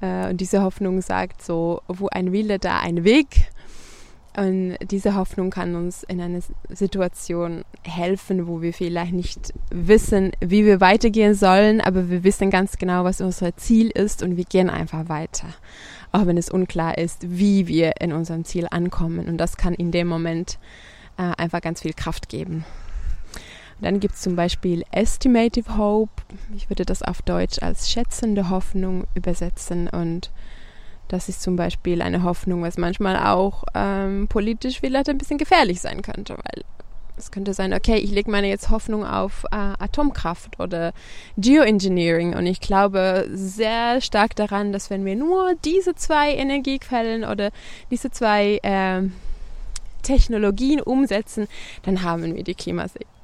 Äh, 0.00 0.30
und 0.30 0.40
diese 0.40 0.62
Hoffnung 0.62 1.02
sagt 1.02 1.42
so, 1.42 1.82
wo 1.86 2.08
ein 2.08 2.32
Wille, 2.32 2.58
da 2.58 2.78
ein 2.80 3.04
Weg. 3.04 3.50
Und 4.38 4.76
diese 4.88 5.16
Hoffnung 5.16 5.50
kann 5.50 5.74
uns 5.74 6.04
in 6.04 6.20
einer 6.20 6.38
Situation 6.68 7.64
helfen, 7.82 8.46
wo 8.46 8.62
wir 8.62 8.72
vielleicht 8.72 9.12
nicht 9.12 9.52
wissen, 9.72 10.30
wie 10.38 10.64
wir 10.64 10.80
weitergehen 10.80 11.34
sollen, 11.34 11.80
aber 11.80 12.08
wir 12.08 12.22
wissen 12.22 12.48
ganz 12.48 12.78
genau, 12.78 13.02
was 13.02 13.20
unser 13.20 13.56
Ziel 13.56 13.90
ist 13.90 14.22
und 14.22 14.36
wir 14.36 14.44
gehen 14.44 14.70
einfach 14.70 15.08
weiter. 15.08 15.48
Auch 16.12 16.26
wenn 16.26 16.36
es 16.36 16.50
unklar 16.50 16.98
ist, 16.98 17.22
wie 17.28 17.66
wir 17.66 18.00
in 18.00 18.12
unserem 18.12 18.44
Ziel 18.44 18.68
ankommen. 18.70 19.26
Und 19.26 19.38
das 19.38 19.56
kann 19.56 19.74
in 19.74 19.90
dem 19.90 20.06
Moment 20.06 20.60
äh, 21.16 21.32
einfach 21.36 21.60
ganz 21.60 21.82
viel 21.82 21.92
Kraft 21.92 22.28
geben. 22.28 22.64
Und 23.78 23.84
dann 23.84 23.98
gibt 23.98 24.14
es 24.14 24.20
zum 24.20 24.36
Beispiel 24.36 24.84
Estimative 24.92 25.76
Hope. 25.76 26.22
Ich 26.56 26.70
würde 26.70 26.84
das 26.84 27.02
auf 27.02 27.22
Deutsch 27.22 27.60
als 27.60 27.90
schätzende 27.90 28.50
Hoffnung 28.50 29.04
übersetzen 29.16 29.88
und 29.88 30.30
das 31.08 31.28
ist 31.28 31.42
zum 31.42 31.56
Beispiel 31.56 32.02
eine 32.02 32.22
Hoffnung, 32.22 32.62
was 32.62 32.78
manchmal 32.78 33.16
auch 33.16 33.64
ähm, 33.74 34.28
politisch 34.28 34.80
vielleicht 34.80 35.08
ein 35.08 35.18
bisschen 35.18 35.38
gefährlich 35.38 35.80
sein 35.80 36.02
könnte, 36.02 36.34
weil 36.34 36.64
es 37.18 37.30
könnte 37.30 37.52
sein, 37.52 37.74
okay, 37.74 37.96
ich 37.96 38.10
lege 38.10 38.30
meine 38.30 38.48
jetzt 38.48 38.70
Hoffnung 38.70 39.04
auf 39.04 39.44
äh, 39.50 39.56
Atomkraft 39.56 40.60
oder 40.60 40.92
Geoengineering. 41.36 42.34
Und 42.34 42.46
ich 42.46 42.60
glaube 42.60 43.28
sehr 43.32 44.00
stark 44.00 44.36
daran, 44.36 44.72
dass 44.72 44.88
wenn 44.88 45.04
wir 45.04 45.16
nur 45.16 45.54
diese 45.64 45.94
zwei 45.94 46.32
Energiequellen 46.34 47.24
oder 47.24 47.50
diese 47.90 48.10
zwei 48.10 48.58
äh, 48.62 49.02
Technologien 50.02 50.80
umsetzen, 50.80 51.48
dann 51.82 52.02
haben 52.02 52.34
wir 52.36 52.44
die 52.44 52.54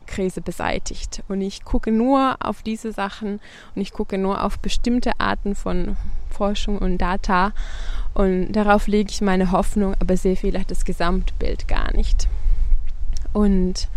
Klimakrise 0.05 0.41
beseitigt. 0.41 1.23
Und 1.29 1.41
ich 1.41 1.65
gucke 1.65 1.91
nur 1.91 2.37
auf 2.41 2.63
diese 2.63 2.93
Sachen 2.93 3.41
und 3.75 3.83
ich 3.83 3.93
gucke 3.93 4.19
nur 4.19 4.43
auf 4.45 4.59
bestimmte 4.59 5.19
Arten 5.19 5.55
von 5.55 5.97
Forschung 6.31 6.79
und 6.79 6.99
Data. 6.99 7.53
Und 8.15 8.53
darauf 8.53 8.87
lege 8.87 9.11
ich 9.11 9.21
meine 9.21 9.51
Hoffnung, 9.51 9.95
aber 10.01 10.17
sehe 10.17 10.37
vielleicht 10.37 10.71
das 10.71 10.85
Gesamtbild 10.85 11.69
gar 11.69 11.93
nicht. 11.95 12.29
Und 13.33 13.89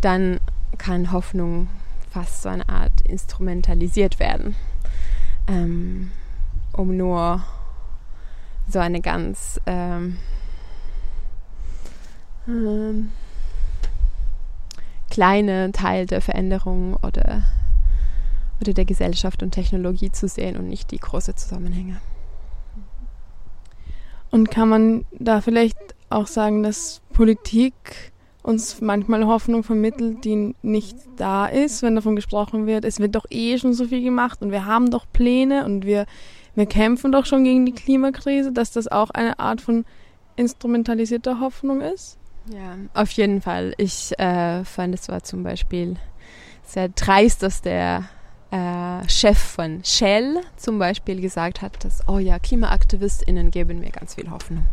dann 0.00 0.38
kann 0.76 1.12
Hoffnung 1.12 1.68
fast 2.10 2.42
so 2.42 2.48
eine 2.48 2.68
Art 2.68 3.00
instrumentalisiert 3.02 4.18
werden, 4.18 4.54
ähm, 5.48 6.12
um 6.72 6.96
nur 6.96 7.42
so 8.68 8.78
eine 8.78 9.00
ganz 9.00 9.60
ähm, 9.66 10.18
ähm, 12.46 13.10
kleine 15.18 15.72
Teil 15.72 16.06
der 16.06 16.20
Veränderung 16.20 16.94
oder 17.02 17.42
oder 18.60 18.72
der 18.72 18.84
Gesellschaft 18.84 19.42
und 19.42 19.50
Technologie 19.50 20.12
zu 20.12 20.28
sehen 20.28 20.56
und 20.56 20.68
nicht 20.68 20.92
die 20.92 20.98
großen 20.98 21.36
Zusammenhänge. 21.36 22.00
Und 24.30 24.48
kann 24.52 24.68
man 24.68 25.06
da 25.10 25.40
vielleicht 25.40 25.76
auch 26.08 26.28
sagen, 26.28 26.62
dass 26.62 27.00
Politik 27.12 28.12
uns 28.44 28.80
manchmal 28.80 29.26
Hoffnung 29.26 29.64
vermittelt, 29.64 30.24
die 30.24 30.54
nicht 30.62 30.96
da 31.16 31.46
ist, 31.46 31.82
wenn 31.82 31.96
davon 31.96 32.14
gesprochen 32.14 32.68
wird, 32.68 32.84
es 32.84 33.00
wird 33.00 33.16
doch 33.16 33.26
eh 33.28 33.58
schon 33.58 33.72
so 33.72 33.86
viel 33.86 34.04
gemacht 34.04 34.40
und 34.40 34.52
wir 34.52 34.66
haben 34.66 34.88
doch 34.92 35.04
Pläne 35.12 35.64
und 35.64 35.84
wir, 35.84 36.06
wir 36.54 36.66
kämpfen 36.66 37.10
doch 37.10 37.26
schon 37.26 37.42
gegen 37.42 37.66
die 37.66 37.74
Klimakrise, 37.74 38.52
dass 38.52 38.70
das 38.70 38.86
auch 38.86 39.10
eine 39.10 39.40
Art 39.40 39.60
von 39.62 39.84
instrumentalisierter 40.36 41.40
Hoffnung 41.40 41.80
ist? 41.80 42.18
Ja, 42.50 42.76
auf 42.94 43.10
jeden 43.12 43.42
Fall. 43.42 43.74
Ich 43.76 44.18
äh, 44.18 44.64
fand, 44.64 44.94
es 44.94 45.08
war 45.08 45.22
zum 45.22 45.42
Beispiel 45.42 45.96
sehr 46.64 46.88
dreist, 46.88 47.42
dass 47.42 47.60
der 47.62 48.08
äh, 48.50 49.08
Chef 49.08 49.38
von 49.38 49.82
Shell 49.84 50.40
zum 50.56 50.78
Beispiel 50.78 51.20
gesagt 51.20 51.60
hat, 51.60 51.84
dass, 51.84 52.06
oh 52.08 52.18
ja, 52.18 52.38
KlimaaktivistInnen 52.38 53.50
geben 53.50 53.80
mir 53.80 53.90
ganz 53.90 54.14
viel 54.14 54.30
Hoffnung. 54.30 54.64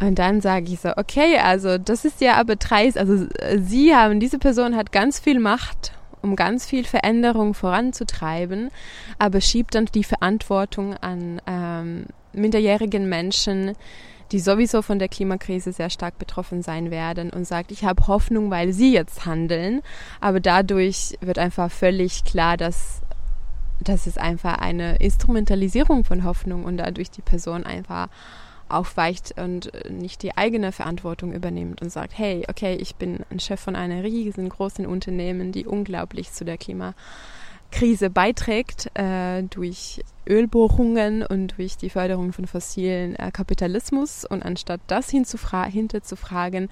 Und 0.00 0.18
dann 0.18 0.40
sage 0.40 0.72
ich 0.72 0.80
so, 0.80 0.96
okay, 0.96 1.38
also 1.38 1.76
das 1.76 2.04
ist 2.04 2.20
ja 2.20 2.36
aber 2.36 2.56
dreist, 2.56 2.96
also 2.96 3.26
äh, 3.38 3.58
Sie 3.58 3.94
haben, 3.94 4.18
diese 4.18 4.38
Person 4.38 4.74
hat 4.74 4.92
ganz 4.92 5.20
viel 5.20 5.38
Macht, 5.38 5.92
um 6.22 6.36
ganz 6.36 6.66
viel 6.66 6.84
Veränderung 6.84 7.54
voranzutreiben, 7.54 8.70
aber 9.18 9.40
schiebt 9.40 9.74
dann 9.74 9.86
die 9.86 10.04
Verantwortung 10.04 10.96
an 10.96 11.40
ähm, 11.46 12.06
minderjährigen 12.32 13.08
Menschen, 13.08 13.76
die 14.32 14.40
sowieso 14.40 14.82
von 14.82 14.98
der 14.98 15.08
Klimakrise 15.08 15.72
sehr 15.72 15.90
stark 15.90 16.18
betroffen 16.18 16.62
sein 16.62 16.90
werden 16.90 17.30
und 17.30 17.46
sagt, 17.46 17.72
ich 17.72 17.84
habe 17.84 18.06
Hoffnung, 18.06 18.50
weil 18.50 18.72
sie 18.72 18.92
jetzt 18.92 19.26
handeln. 19.26 19.82
Aber 20.20 20.40
dadurch 20.40 21.16
wird 21.20 21.38
einfach 21.38 21.70
völlig 21.70 22.24
klar, 22.24 22.56
dass 22.56 23.00
das 23.82 24.06
ist 24.06 24.18
einfach 24.18 24.58
eine 24.58 24.96
Instrumentalisierung 24.96 26.04
von 26.04 26.24
Hoffnung 26.24 26.64
und 26.64 26.76
dadurch 26.76 27.10
die 27.10 27.22
Person 27.22 27.64
einfach 27.64 28.08
aufweicht 28.68 29.40
und 29.40 29.72
nicht 29.90 30.22
die 30.22 30.36
eigene 30.36 30.70
Verantwortung 30.70 31.32
übernimmt 31.32 31.82
und 31.82 31.90
sagt, 31.90 32.16
hey, 32.16 32.44
okay, 32.48 32.76
ich 32.76 32.94
bin 32.96 33.20
ein 33.30 33.40
Chef 33.40 33.58
von 33.58 33.74
einer 33.74 34.04
riesengroßen 34.04 34.86
Unternehmen, 34.86 35.50
die 35.50 35.66
unglaublich 35.66 36.30
zu 36.30 36.44
der 36.44 36.58
Klimakrise 36.58 36.94
Krise 37.70 38.10
beiträgt 38.10 38.90
äh, 38.94 39.42
durch 39.44 40.02
Ölbohrungen 40.28 41.24
und 41.24 41.58
durch 41.58 41.76
die 41.76 41.90
Förderung 41.90 42.32
von 42.32 42.46
fossilen 42.46 43.16
äh, 43.16 43.30
Kapitalismus. 43.30 44.24
Und 44.24 44.42
anstatt 44.42 44.80
das 44.86 45.10
hinterzufragen, 45.10 46.68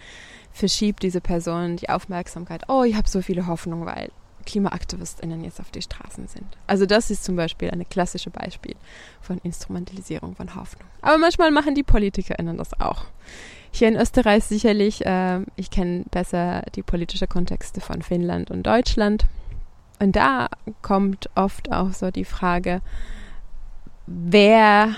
verschiebt 0.52 1.02
diese 1.02 1.20
Person 1.20 1.76
die 1.76 1.88
Aufmerksamkeit, 1.88 2.64
oh, 2.68 2.82
ich 2.82 2.96
habe 2.96 3.08
so 3.08 3.22
viele 3.22 3.46
Hoffnung, 3.46 3.86
weil 3.86 4.10
KlimaaktivistInnen 4.46 5.44
jetzt 5.44 5.60
auf 5.60 5.70
die 5.70 5.82
Straßen 5.82 6.26
sind. 6.26 6.46
Also 6.66 6.86
das 6.86 7.10
ist 7.10 7.24
zum 7.24 7.36
Beispiel 7.36 7.70
ein 7.70 7.86
klassisches 7.88 8.32
Beispiel 8.32 8.74
von 9.20 9.38
Instrumentalisierung 9.42 10.34
von 10.34 10.54
Hoffnung. 10.54 10.88
Aber 11.02 11.18
manchmal 11.18 11.50
machen 11.50 11.74
die 11.74 11.82
PolitikerInnen 11.82 12.56
das 12.56 12.78
auch. 12.80 13.04
Hier 13.70 13.88
in 13.88 13.96
Österreich 13.96 14.44
sicherlich, 14.44 15.04
äh, 15.04 15.40
ich 15.56 15.70
kenne 15.70 16.04
besser 16.10 16.62
die 16.74 16.82
politischen 16.82 17.28
Kontexte 17.28 17.80
von 17.80 18.00
Finnland 18.00 18.50
und 18.50 18.62
Deutschland. 18.62 19.26
Und 19.98 20.16
da 20.16 20.48
kommt 20.82 21.28
oft 21.34 21.72
auch 21.72 21.92
so 21.92 22.10
die 22.10 22.24
Frage, 22.24 22.80
wer, 24.06 24.94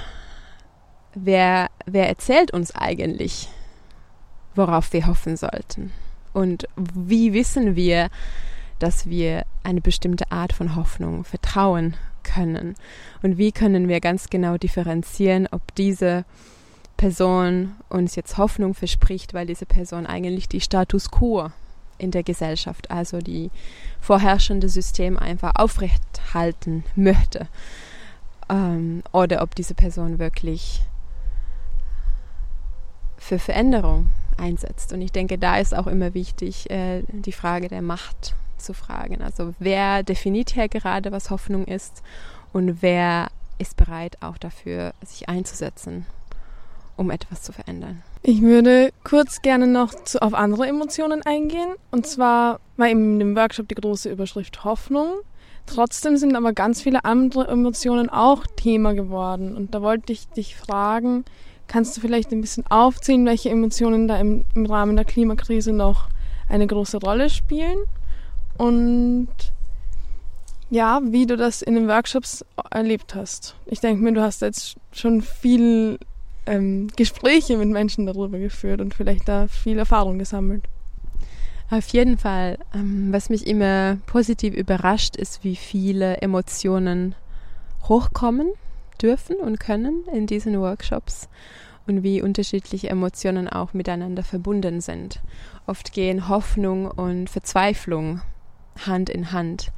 wer, 1.14 1.68
wer 1.86 2.08
erzählt 2.08 2.52
uns 2.52 2.74
eigentlich, 2.74 3.48
worauf 4.54 4.92
wir 4.92 5.06
hoffen 5.06 5.36
sollten? 5.36 5.92
Und 6.32 6.68
wie 6.76 7.32
wissen 7.32 7.76
wir, 7.76 8.08
dass 8.78 9.08
wir 9.08 9.44
eine 9.62 9.80
bestimmte 9.80 10.30
Art 10.30 10.52
von 10.52 10.76
Hoffnung 10.76 11.24
vertrauen 11.24 11.96
können? 12.22 12.74
Und 13.22 13.38
wie 13.38 13.52
können 13.52 13.88
wir 13.88 14.00
ganz 14.00 14.28
genau 14.28 14.58
differenzieren, 14.58 15.48
ob 15.50 15.74
diese 15.74 16.24
Person 16.96 17.72
uns 17.88 18.14
jetzt 18.14 18.36
Hoffnung 18.36 18.74
verspricht, 18.74 19.32
weil 19.32 19.46
diese 19.46 19.66
Person 19.66 20.06
eigentlich 20.06 20.48
die 20.48 20.60
Status 20.60 21.10
quo 21.10 21.50
in 22.00 22.10
der 22.10 22.22
Gesellschaft, 22.22 22.90
also 22.90 23.18
die 23.18 23.50
vorherrschende 24.00 24.68
System 24.68 25.18
einfach 25.18 25.52
aufrechthalten 25.54 26.84
möchte. 26.96 27.48
Ähm, 28.48 29.02
oder 29.12 29.42
ob 29.42 29.54
diese 29.54 29.74
Person 29.74 30.18
wirklich 30.18 30.82
für 33.18 33.38
Veränderung 33.38 34.08
einsetzt. 34.38 34.92
Und 34.92 35.02
ich 35.02 35.12
denke, 35.12 35.38
da 35.38 35.58
ist 35.58 35.74
auch 35.74 35.86
immer 35.86 36.14
wichtig, 36.14 36.70
äh, 36.70 37.02
die 37.08 37.32
Frage 37.32 37.68
der 37.68 37.82
Macht 37.82 38.34
zu 38.56 38.74
fragen. 38.74 39.22
Also 39.22 39.54
wer 39.58 40.02
definiert 40.02 40.50
hier 40.50 40.68
gerade, 40.68 41.12
was 41.12 41.30
Hoffnung 41.30 41.64
ist 41.66 42.02
und 42.52 42.82
wer 42.82 43.28
ist 43.58 43.76
bereit, 43.76 44.16
auch 44.20 44.38
dafür 44.38 44.94
sich 45.04 45.28
einzusetzen, 45.28 46.06
um 46.96 47.10
etwas 47.10 47.42
zu 47.42 47.52
verändern. 47.52 48.02
Ich 48.22 48.42
würde 48.42 48.90
kurz 49.02 49.40
gerne 49.40 49.66
noch 49.66 49.94
zu, 50.04 50.20
auf 50.20 50.34
andere 50.34 50.66
Emotionen 50.66 51.22
eingehen. 51.22 51.74
Und 51.90 52.06
zwar 52.06 52.60
war 52.76 52.88
eben 52.88 53.14
in 53.14 53.18
dem 53.18 53.36
Workshop 53.36 53.68
die 53.68 53.74
große 53.74 54.10
Überschrift 54.10 54.62
Hoffnung. 54.62 55.20
Trotzdem 55.64 56.16
sind 56.16 56.36
aber 56.36 56.52
ganz 56.52 56.82
viele 56.82 57.04
andere 57.04 57.48
Emotionen 57.48 58.10
auch 58.10 58.46
Thema 58.56 58.92
geworden. 58.92 59.56
Und 59.56 59.74
da 59.74 59.80
wollte 59.80 60.12
ich 60.12 60.28
dich 60.28 60.56
fragen, 60.56 61.24
kannst 61.66 61.96
du 61.96 62.00
vielleicht 62.00 62.32
ein 62.32 62.40
bisschen 62.42 62.66
aufzählen, 62.68 63.24
welche 63.24 63.50
Emotionen 63.50 64.06
da 64.06 64.18
im, 64.18 64.44
im 64.54 64.66
Rahmen 64.66 64.96
der 64.96 65.04
Klimakrise 65.04 65.72
noch 65.72 66.08
eine 66.48 66.66
große 66.66 66.98
Rolle 66.98 67.30
spielen? 67.30 67.78
Und 68.58 69.28
ja, 70.68 71.00
wie 71.04 71.26
du 71.26 71.36
das 71.36 71.62
in 71.62 71.74
den 71.74 71.88
Workshops 71.88 72.44
erlebt 72.70 73.14
hast. 73.14 73.56
Ich 73.66 73.80
denke 73.80 74.02
mir, 74.02 74.12
du 74.12 74.22
hast 74.22 74.42
jetzt 74.42 74.76
schon 74.92 75.22
viel 75.22 75.98
ähm, 76.46 76.88
Gespräche 76.96 77.56
mit 77.56 77.68
Menschen 77.68 78.06
darüber 78.06 78.38
geführt 78.38 78.80
und 78.80 78.94
vielleicht 78.94 79.28
da 79.28 79.48
viel 79.48 79.78
Erfahrung 79.78 80.18
gesammelt. 80.18 80.64
Auf 81.70 81.86
jeden 81.88 82.18
Fall. 82.18 82.58
Ähm, 82.74 83.12
was 83.12 83.30
mich 83.30 83.46
immer 83.46 83.98
positiv 84.06 84.54
überrascht, 84.54 85.16
ist, 85.16 85.44
wie 85.44 85.56
viele 85.56 86.16
Emotionen 86.18 87.14
hochkommen 87.88 88.50
dürfen 89.00 89.36
und 89.36 89.60
können 89.60 90.04
in 90.12 90.26
diesen 90.26 90.60
Workshops 90.60 91.28
und 91.86 92.02
wie 92.02 92.22
unterschiedliche 92.22 92.90
Emotionen 92.90 93.48
auch 93.48 93.72
miteinander 93.72 94.22
verbunden 94.24 94.80
sind. 94.80 95.20
Oft 95.66 95.92
gehen 95.92 96.28
Hoffnung 96.28 96.90
und 96.90 97.30
Verzweiflung 97.30 98.20
Hand 98.86 99.08
in 99.08 99.32
Hand. 99.32 99.72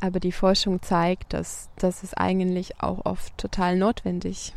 Aber 0.00 0.20
die 0.20 0.32
Forschung 0.32 0.82
zeigt, 0.82 1.32
dass 1.32 1.68
das 1.76 2.02
ist 2.02 2.16
eigentlich 2.16 2.80
auch 2.80 3.04
oft 3.04 3.36
total 3.38 3.76
notwendig 3.76 4.52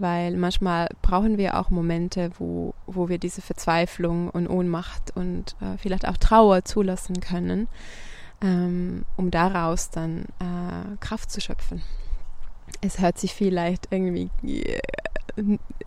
weil 0.00 0.36
manchmal 0.36 0.88
brauchen 1.02 1.38
wir 1.38 1.58
auch 1.58 1.70
Momente, 1.70 2.30
wo, 2.38 2.74
wo 2.86 3.08
wir 3.08 3.18
diese 3.18 3.42
Verzweiflung 3.42 4.30
und 4.30 4.48
Ohnmacht 4.48 5.14
und 5.14 5.56
äh, 5.60 5.76
vielleicht 5.78 6.08
auch 6.08 6.16
Trauer 6.16 6.64
zulassen 6.64 7.20
können, 7.20 7.68
ähm, 8.42 9.04
um 9.16 9.30
daraus 9.30 9.90
dann 9.90 10.24
äh, 10.40 10.96
Kraft 11.00 11.30
zu 11.30 11.40
schöpfen. 11.40 11.82
Es 12.80 13.00
hört 13.00 13.18
sich 13.18 13.34
vielleicht 13.34 13.88
irgendwie 13.90 14.30
äh, 14.42 14.80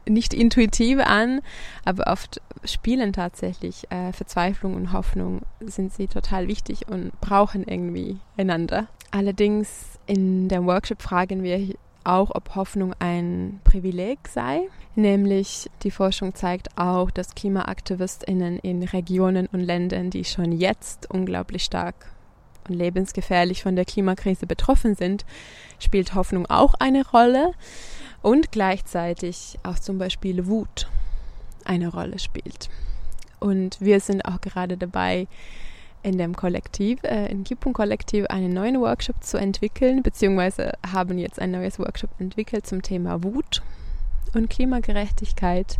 nicht 0.05 0.34
intuitiv 0.34 0.99
an, 0.99 1.41
aber 1.86 2.11
oft 2.11 2.41
spielen 2.66 3.14
tatsächlich 3.14 3.89
äh, 3.91 4.14
Verzweiflung 4.14 4.76
und 4.76 4.93
Hoffnung, 4.93 5.41
sind 5.59 5.93
sie 5.93 6.07
total 6.07 6.47
wichtig 6.47 6.88
und 6.88 7.20
brauchen 7.20 7.64
irgendwie 7.64 8.20
einander. 8.38 8.88
Allerdings 9.11 9.99
in 10.05 10.49
dem 10.49 10.66
Workshop 10.66 11.01
fragen 11.01 11.43
wir 11.43 11.76
auch, 12.03 12.31
ob 12.33 12.55
Hoffnung 12.55 12.93
ein 12.99 13.59
Privileg 13.63 14.27
sei. 14.27 14.61
Nämlich 14.95 15.69
die 15.83 15.91
Forschung 15.91 16.35
zeigt 16.35 16.77
auch, 16.77 17.11
dass 17.11 17.35
Klimaaktivistinnen 17.35 18.59
in 18.59 18.83
Regionen 18.83 19.47
und 19.47 19.61
Ländern, 19.61 20.09
die 20.09 20.23
schon 20.23 20.51
jetzt 20.51 21.09
unglaublich 21.09 21.63
stark 21.63 21.95
und 22.67 22.75
lebensgefährlich 22.75 23.63
von 23.63 23.75
der 23.75 23.85
Klimakrise 23.85 24.45
betroffen 24.45 24.95
sind, 24.95 25.25
spielt 25.79 26.15
Hoffnung 26.15 26.45
auch 26.45 26.75
eine 26.75 27.05
Rolle 27.07 27.51
und 28.21 28.51
gleichzeitig 28.51 29.59
auch 29.63 29.79
zum 29.79 29.97
Beispiel 29.97 30.47
Wut 30.47 30.87
eine 31.65 31.89
Rolle 31.89 32.19
spielt. 32.19 32.69
Und 33.39 33.81
wir 33.81 33.99
sind 33.99 34.25
auch 34.25 34.39
gerade 34.39 34.77
dabei, 34.77 35.27
in 36.03 36.17
dem 36.17 36.35
Kollektiv, 36.35 37.01
äh, 37.03 37.31
in 37.31 37.43
Kipun-Kollektiv, 37.43 38.25
einen 38.27 38.53
neuen 38.53 38.79
Workshop 38.79 39.23
zu 39.23 39.37
entwickeln, 39.37 40.03
beziehungsweise 40.03 40.73
haben 40.85 41.17
jetzt 41.17 41.39
ein 41.39 41.51
neues 41.51 41.79
Workshop 41.79 42.11
entwickelt 42.19 42.67
zum 42.67 42.81
Thema 42.81 43.23
Wut 43.23 43.63
und 44.33 44.49
Klimagerechtigkeit. 44.49 45.79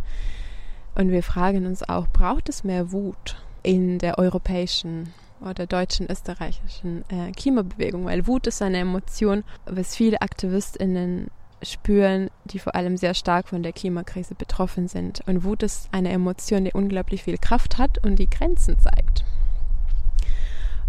Und 0.94 1.10
wir 1.10 1.22
fragen 1.22 1.66
uns 1.66 1.88
auch, 1.88 2.08
braucht 2.08 2.48
es 2.48 2.64
mehr 2.64 2.90
Wut 2.92 3.36
in 3.62 3.98
der 3.98 4.18
europäischen 4.18 5.12
oder 5.40 5.66
deutschen, 5.66 6.10
österreichischen 6.10 7.04
äh, 7.08 7.32
Klimabewegung? 7.32 8.06
Weil 8.06 8.26
Wut 8.26 8.46
ist 8.46 8.62
eine 8.62 8.78
Emotion, 8.78 9.44
was 9.66 9.94
viele 9.94 10.22
AktivistInnen 10.22 11.28
spüren, 11.62 12.30
die 12.44 12.58
vor 12.58 12.74
allem 12.74 12.96
sehr 12.96 13.14
stark 13.14 13.48
von 13.48 13.62
der 13.62 13.72
Klimakrise 13.72 14.34
betroffen 14.34 14.88
sind. 14.88 15.22
Und 15.26 15.44
Wut 15.44 15.62
ist 15.62 15.88
eine 15.92 16.10
Emotion, 16.10 16.64
die 16.64 16.72
unglaublich 16.72 17.24
viel 17.24 17.38
Kraft 17.38 17.78
hat 17.78 18.04
und 18.04 18.18
die 18.18 18.28
Grenzen 18.28 18.78
zeigt. 18.78 19.24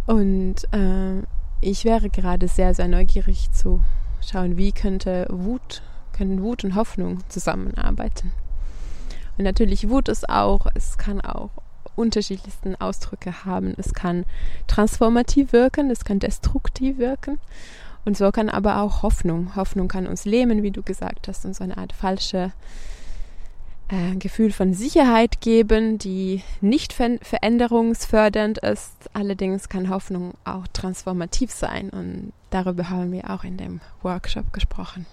Und 0.06 0.56
äh, 0.72 1.24
ich 1.62 1.86
wäre 1.86 2.10
gerade 2.10 2.48
sehr, 2.48 2.74
sehr 2.74 2.88
neugierig 2.88 3.52
zu 3.52 3.84
schauen, 4.22 4.58
wie 4.58 4.72
könnte 4.72 5.28
Wut, 5.30 5.82
können 6.14 6.42
Wut 6.42 6.64
und 6.64 6.76
Hoffnung 6.76 7.20
zusammenarbeiten. 7.30 8.32
Und 9.38 9.44
natürlich 9.44 9.90
Wut 9.90 10.08
ist 10.08 10.30
auch, 10.30 10.68
es 10.76 10.98
kann 10.98 11.22
auch 11.22 11.50
unterschiedlichsten 11.96 12.76
Ausdrücke 12.76 13.46
haben. 13.46 13.74
Es 13.78 13.94
kann 13.94 14.26
transformativ 14.68 15.54
wirken, 15.54 15.90
es 15.90 16.06
kann 16.06 16.20
destruktiv 16.20 16.98
wirken. 16.98 17.40
Und 18.06 18.18
so 18.18 18.32
kann 18.32 18.50
aber 18.50 18.82
auch 18.82 19.02
Hoffnung. 19.02 19.56
Hoffnung 19.56 19.88
kann 19.88 20.06
uns 20.06 20.26
lähmen, 20.26 20.62
wie 20.62 20.72
du 20.72 20.84
gesagt 20.84 21.28
hast, 21.28 21.46
und 21.46 21.56
so 21.56 21.64
eine 21.64 21.78
Art 21.78 21.94
falsche 21.94 22.52
äh, 23.90 24.16
Gefühl 24.16 24.52
von 24.52 24.74
Sicherheit 24.74 25.42
geben, 25.42 25.98
die 25.98 26.42
nicht 26.62 26.94
ver 26.94 27.18
veränderungsfördernd 27.22 28.58
ist. 28.60 28.94
Allerdings 29.14 29.70
kann 29.70 29.90
Hoffnung 29.90 30.34
auch 30.44 30.68
transformativ 30.74 31.52
sein 31.52 31.90
und 31.90 32.34
darüber 32.50 32.90
haben 32.90 33.12
wir 33.12 33.30
auch 33.30 33.44
in 33.44 33.58
dem 33.58 33.82
Workshop 34.02 34.54
gesprochen. 34.54 35.06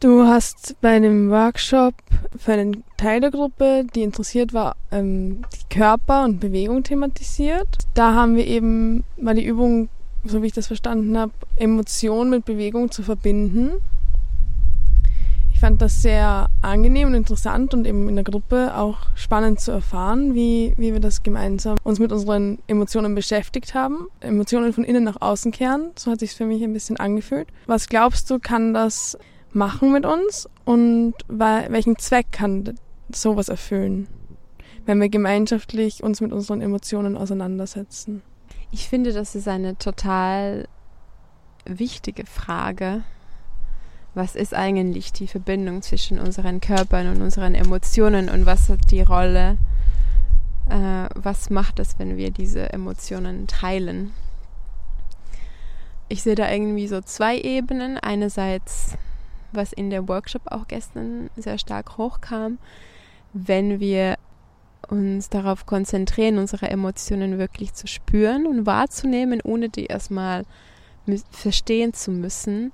Du 0.00 0.22
hast 0.22 0.76
bei 0.80 1.00
dem 1.00 1.28
Workshop 1.28 1.92
für 2.36 2.52
einen 2.52 2.84
Teil 2.96 3.20
der 3.20 3.32
Gruppe, 3.32 3.84
die 3.96 4.02
interessiert 4.02 4.52
war, 4.52 4.76
ähm, 4.92 5.42
die 5.52 5.74
Körper 5.76 6.22
und 6.24 6.38
Bewegung 6.38 6.84
thematisiert. 6.84 7.66
Da 7.94 8.14
haben 8.14 8.36
wir 8.36 8.46
eben 8.46 9.02
mal 9.20 9.34
die 9.34 9.44
Übung, 9.44 9.88
so 10.24 10.40
wie 10.40 10.46
ich 10.46 10.52
das 10.52 10.68
verstanden 10.68 11.18
habe, 11.18 11.32
Emotion 11.56 12.30
mit 12.30 12.44
Bewegung 12.44 12.92
zu 12.92 13.02
verbinden. 13.02 13.72
Ich 15.52 15.58
fand 15.58 15.82
das 15.82 16.00
sehr 16.00 16.46
angenehm 16.62 17.08
und 17.08 17.14
interessant 17.14 17.74
und 17.74 17.84
eben 17.84 18.08
in 18.08 18.14
der 18.14 18.24
Gruppe 18.24 18.76
auch 18.76 18.98
spannend 19.16 19.58
zu 19.58 19.72
erfahren, 19.72 20.32
wie, 20.32 20.74
wie 20.76 20.92
wir 20.92 21.00
das 21.00 21.24
gemeinsam 21.24 21.76
uns 21.82 21.98
mit 21.98 22.12
unseren 22.12 22.60
Emotionen 22.68 23.16
beschäftigt 23.16 23.74
haben. 23.74 24.06
Emotionen 24.20 24.72
von 24.72 24.84
innen 24.84 25.02
nach 25.02 25.20
außen 25.20 25.50
kehren, 25.50 25.90
so 25.96 26.12
hat 26.12 26.20
sich 26.20 26.36
für 26.36 26.44
mich 26.46 26.62
ein 26.62 26.72
bisschen 26.72 26.98
angefühlt. 26.98 27.48
Was 27.66 27.88
glaubst 27.88 28.30
du, 28.30 28.38
kann 28.38 28.72
das 28.72 29.18
machen 29.52 29.92
mit 29.92 30.04
uns 30.04 30.48
und 30.64 31.14
welchen 31.28 31.98
Zweck 31.98 32.32
kann 32.32 32.78
sowas 33.10 33.48
erfüllen, 33.48 34.08
wenn 34.86 35.00
wir 35.00 35.08
gemeinschaftlich 35.08 36.02
uns 36.02 36.20
mit 36.20 36.32
unseren 36.32 36.60
Emotionen 36.60 37.16
auseinandersetzen? 37.16 38.22
Ich 38.70 38.88
finde, 38.88 39.12
das 39.12 39.34
ist 39.34 39.48
eine 39.48 39.78
total 39.78 40.68
wichtige 41.64 42.26
Frage. 42.26 43.02
Was 44.14 44.34
ist 44.34 44.54
eigentlich 44.54 45.12
die 45.12 45.26
Verbindung 45.26 45.82
zwischen 45.82 46.18
unseren 46.18 46.60
Körpern 46.60 47.08
und 47.08 47.22
unseren 47.22 47.54
Emotionen 47.54 48.28
und 48.28 48.46
was 48.46 48.68
hat 48.68 48.90
die 48.90 49.02
Rolle? 49.02 49.58
Äh, 50.68 51.08
was 51.14 51.50
macht 51.50 51.78
es, 51.78 51.98
wenn 51.98 52.16
wir 52.16 52.30
diese 52.30 52.72
Emotionen 52.72 53.46
teilen? 53.46 54.12
Ich 56.08 56.22
sehe 56.22 56.34
da 56.34 56.50
irgendwie 56.50 56.88
so 56.88 57.00
zwei 57.00 57.38
Ebenen. 57.38 57.98
Einerseits 57.98 58.96
was 59.52 59.72
in 59.72 59.90
der 59.90 60.08
Workshop 60.08 60.42
auch 60.46 60.68
gestern 60.68 61.30
sehr 61.36 61.58
stark 61.58 61.98
hochkam, 61.98 62.58
wenn 63.32 63.80
wir 63.80 64.16
uns 64.88 65.28
darauf 65.28 65.66
konzentrieren, 65.66 66.38
unsere 66.38 66.70
Emotionen 66.70 67.38
wirklich 67.38 67.74
zu 67.74 67.86
spüren 67.86 68.46
und 68.46 68.66
wahrzunehmen, 68.66 69.40
ohne 69.42 69.68
die 69.68 69.86
erstmal 69.86 70.44
verstehen 71.30 71.94
zu 71.94 72.10
müssen, 72.10 72.72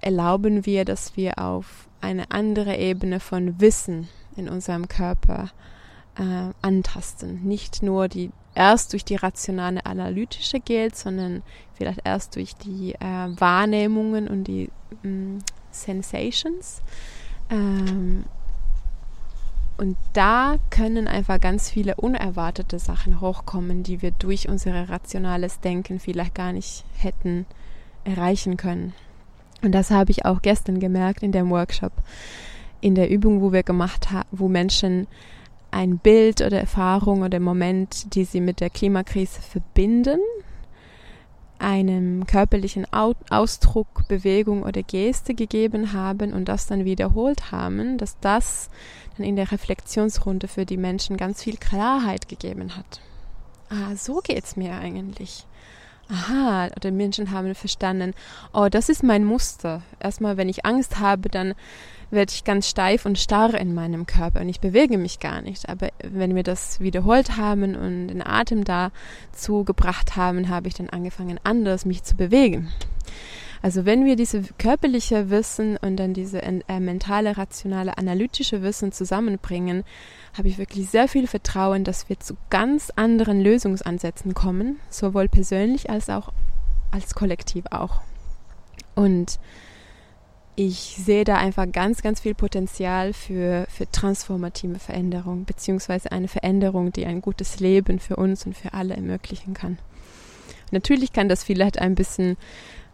erlauben 0.00 0.66
wir, 0.66 0.84
dass 0.84 1.16
wir 1.16 1.38
auf 1.38 1.88
eine 2.00 2.30
andere 2.30 2.76
Ebene 2.76 3.20
von 3.20 3.60
Wissen 3.60 4.08
in 4.36 4.48
unserem 4.48 4.88
Körper 4.88 5.50
äh, 6.18 6.52
antasten. 6.62 7.42
Nicht 7.42 7.82
nur 7.82 8.08
die 8.08 8.30
erst 8.54 8.92
durch 8.92 9.04
die 9.04 9.16
rationale 9.16 9.84
analytische 9.86 10.60
geht, 10.60 10.96
sondern 10.96 11.42
vielleicht 11.74 12.00
erst 12.04 12.36
durch 12.36 12.54
die 12.54 12.94
äh, 12.94 13.28
Wahrnehmungen 13.38 14.28
und 14.28 14.44
die 14.44 14.70
mh, 15.02 15.10
mm, 15.10 15.38
Sensations. 15.70 16.82
Ähm, 17.50 18.24
und 19.76 19.96
da 20.12 20.56
können 20.68 21.08
einfach 21.08 21.40
ganz 21.40 21.70
viele 21.70 21.94
unerwartete 21.94 22.78
Sachen 22.78 23.20
hochkommen, 23.22 23.82
die 23.82 24.02
wir 24.02 24.10
durch 24.10 24.48
unser 24.48 24.90
rationales 24.90 25.60
Denken 25.60 25.98
vielleicht 25.98 26.34
gar 26.34 26.52
nicht 26.52 26.84
hätten 26.96 27.46
erreichen 28.04 28.56
können. 28.58 28.92
Und 29.62 29.72
das 29.72 29.90
habe 29.90 30.10
ich 30.10 30.24
auch 30.24 30.42
gestern 30.42 30.80
gemerkt 30.80 31.22
in 31.22 31.32
dem 31.32 31.50
Workshop, 31.50 31.92
in 32.80 32.94
der 32.94 33.10
Übung, 33.10 33.40
wo 33.40 33.52
wir 33.52 33.62
gemacht 33.62 34.10
haben, 34.10 34.28
wo 34.32 34.48
Menschen 34.48 35.06
ein 35.70 35.98
Bild 35.98 36.40
oder 36.40 36.60
Erfahrung 36.60 37.22
oder 37.22 37.40
Moment, 37.40 38.14
die 38.14 38.24
sie 38.24 38.40
mit 38.40 38.60
der 38.60 38.70
Klimakrise 38.70 39.40
verbinden, 39.40 40.20
einem 41.60 42.26
körperlichen 42.26 42.86
Ausdruck, 42.92 44.08
Bewegung 44.08 44.62
oder 44.62 44.82
Geste 44.82 45.34
gegeben 45.34 45.92
haben 45.92 46.32
und 46.32 46.46
das 46.46 46.66
dann 46.66 46.84
wiederholt 46.84 47.52
haben, 47.52 47.98
dass 47.98 48.18
das 48.20 48.70
dann 49.16 49.26
in 49.26 49.36
der 49.36 49.52
Reflexionsrunde 49.52 50.48
für 50.48 50.64
die 50.64 50.78
Menschen 50.78 51.16
ganz 51.16 51.42
viel 51.42 51.56
Klarheit 51.56 52.28
gegeben 52.28 52.76
hat. 52.76 53.00
Ah, 53.68 53.94
so 53.94 54.20
geht's 54.22 54.56
mir 54.56 54.74
eigentlich. 54.74 55.46
Aha, 56.10 56.68
oder 56.74 56.90
Menschen 56.90 57.30
haben 57.30 57.54
verstanden, 57.54 58.14
oh, 58.52 58.68
das 58.68 58.88
ist 58.88 59.04
mein 59.04 59.24
Muster. 59.24 59.82
Erstmal, 60.00 60.36
wenn 60.36 60.48
ich 60.48 60.66
Angst 60.66 60.98
habe, 60.98 61.28
dann 61.28 61.54
werde 62.10 62.32
ich 62.34 62.42
ganz 62.42 62.68
steif 62.68 63.06
und 63.06 63.18
starr 63.18 63.54
in 63.54 63.74
meinem 63.74 64.06
Körper 64.06 64.40
und 64.40 64.48
ich 64.48 64.60
bewege 64.60 64.98
mich 64.98 65.20
gar 65.20 65.42
nicht. 65.42 65.68
Aber 65.68 65.90
wenn 66.02 66.34
wir 66.34 66.42
das 66.42 66.80
wiederholt 66.80 67.36
haben 67.36 67.76
und 67.76 68.08
den 68.08 68.26
Atem 68.26 68.64
dazu 68.64 69.64
gebracht 69.64 70.16
haben, 70.16 70.48
habe 70.48 70.66
ich 70.66 70.74
dann 70.74 70.90
angefangen, 70.90 71.38
anders 71.44 71.84
mich 71.84 72.02
zu 72.02 72.16
bewegen. 72.16 72.72
Also 73.62 73.84
wenn 73.84 74.06
wir 74.06 74.16
diese 74.16 74.42
körperliche 74.58 75.28
Wissen 75.28 75.76
und 75.76 75.96
dann 75.96 76.14
diese 76.14 76.42
äh, 76.42 76.80
mentale, 76.80 77.36
rationale, 77.36 77.98
analytische 77.98 78.62
Wissen 78.62 78.90
zusammenbringen, 78.90 79.84
habe 80.36 80.48
ich 80.48 80.56
wirklich 80.56 80.88
sehr 80.88 81.08
viel 81.08 81.26
Vertrauen, 81.26 81.84
dass 81.84 82.08
wir 82.08 82.18
zu 82.18 82.36
ganz 82.48 82.90
anderen 82.96 83.40
Lösungsansätzen 83.40 84.32
kommen, 84.32 84.78
sowohl 84.88 85.28
persönlich 85.28 85.90
als 85.90 86.08
auch 86.08 86.32
als 86.90 87.14
Kollektiv 87.14 87.66
auch. 87.70 88.00
Und 88.94 89.38
ich 90.56 90.96
sehe 90.98 91.24
da 91.24 91.36
einfach 91.36 91.70
ganz, 91.70 92.02
ganz 92.02 92.20
viel 92.20 92.34
Potenzial 92.34 93.12
für, 93.12 93.66
für 93.68 93.90
transformative 93.90 94.78
Veränderung, 94.78 95.44
beziehungsweise 95.44 96.12
eine 96.12 96.28
Veränderung, 96.28 96.92
die 96.92 97.06
ein 97.06 97.22
gutes 97.22 97.60
Leben 97.60 97.98
für 97.98 98.16
uns 98.16 98.46
und 98.46 98.56
für 98.56 98.74
alle 98.74 98.94
ermöglichen 98.94 99.54
kann. 99.54 99.78
Natürlich 100.70 101.12
kann 101.12 101.28
das 101.28 101.44
vielleicht 101.44 101.78
ein 101.78 101.94
bisschen 101.94 102.36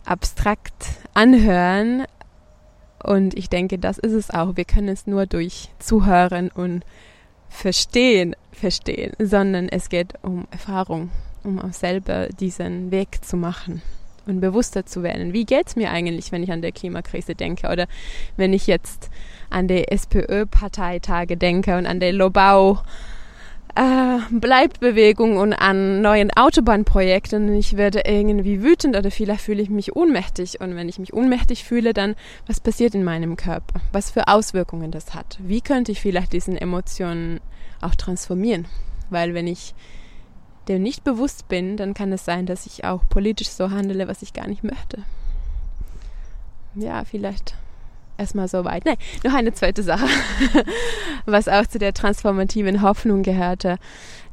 abstrakt 0.06 0.86
anhören 1.14 2.04
und 3.02 3.36
ich 3.36 3.48
denke, 3.48 3.78
das 3.78 3.98
ist 3.98 4.12
es 4.12 4.30
auch. 4.30 4.56
Wir 4.56 4.64
können 4.64 4.88
es 4.88 5.06
nur 5.06 5.26
durch 5.26 5.70
Zuhören 5.78 6.50
und 6.50 6.84
Verstehen 7.48 8.34
verstehen, 8.52 9.12
sondern 9.18 9.68
es 9.68 9.88
geht 9.88 10.14
um 10.22 10.46
Erfahrung, 10.50 11.10
um 11.44 11.60
auch 11.60 11.72
selber 11.72 12.28
diesen 12.28 12.90
Weg 12.90 13.24
zu 13.24 13.36
machen 13.36 13.82
und 14.26 14.40
bewusster 14.40 14.84
zu 14.84 15.02
werden. 15.02 15.32
Wie 15.32 15.44
geht 15.44 15.68
es 15.68 15.76
mir 15.76 15.90
eigentlich, 15.90 16.32
wenn 16.32 16.42
ich 16.42 16.50
an 16.50 16.62
der 16.62 16.72
Klimakrise 16.72 17.34
denke 17.34 17.68
oder 17.68 17.86
wenn 18.36 18.52
ich 18.52 18.66
jetzt 18.66 19.10
an 19.48 19.68
die 19.68 19.88
SPÖ-Parteitage 19.88 21.36
denke 21.36 21.76
und 21.78 21.86
an 21.86 22.00
der 22.00 22.12
Lobau 22.12 22.80
äh, 23.76 24.18
Bleibbewegung 24.30 25.36
und 25.36 25.52
an 25.52 26.00
neuen 26.00 26.30
Autobahnprojekten 26.30 27.54
ich 27.54 27.76
werde 27.76 28.02
irgendwie 28.06 28.62
wütend 28.62 28.96
oder 28.96 29.10
vielleicht 29.10 29.42
fühle 29.42 29.62
ich 29.62 29.70
mich 29.70 29.94
ohnmächtig 29.94 30.60
und 30.60 30.74
wenn 30.74 30.88
ich 30.88 30.98
mich 30.98 31.12
ohnmächtig 31.12 31.64
fühle, 31.64 31.92
dann 31.92 32.16
was 32.46 32.60
passiert 32.60 32.94
in 32.94 33.04
meinem 33.04 33.36
Körper? 33.36 33.80
Was 33.92 34.10
für 34.10 34.28
Auswirkungen 34.28 34.90
das 34.90 35.14
hat? 35.14 35.38
Wie 35.40 35.60
könnte 35.60 35.92
ich 35.92 36.00
vielleicht 36.00 36.32
diesen 36.32 36.56
Emotionen 36.56 37.40
auch 37.80 37.94
transformieren? 37.94 38.66
Weil 39.10 39.34
wenn 39.34 39.46
ich 39.46 39.74
dem 40.68 40.82
nicht 40.82 41.04
bewusst 41.04 41.46
bin, 41.48 41.76
dann 41.76 41.94
kann 41.94 42.10
es 42.12 42.24
sein, 42.24 42.46
dass 42.46 42.66
ich 42.66 42.84
auch 42.84 43.02
politisch 43.08 43.48
so 43.48 43.70
handele, 43.70 44.08
was 44.08 44.22
ich 44.22 44.32
gar 44.32 44.48
nicht 44.48 44.64
möchte. 44.64 45.02
Ja, 46.74 47.04
vielleicht 47.04 47.54
erstmal 48.18 48.48
so 48.48 48.64
weit. 48.64 48.84
Nein, 48.84 48.96
noch 49.24 49.34
eine 49.34 49.52
zweite 49.52 49.82
Sache, 49.82 50.06
was 51.26 51.48
auch 51.48 51.66
zu 51.66 51.78
der 51.78 51.94
transformativen 51.94 52.82
Hoffnung 52.82 53.22
gehörte. 53.22 53.78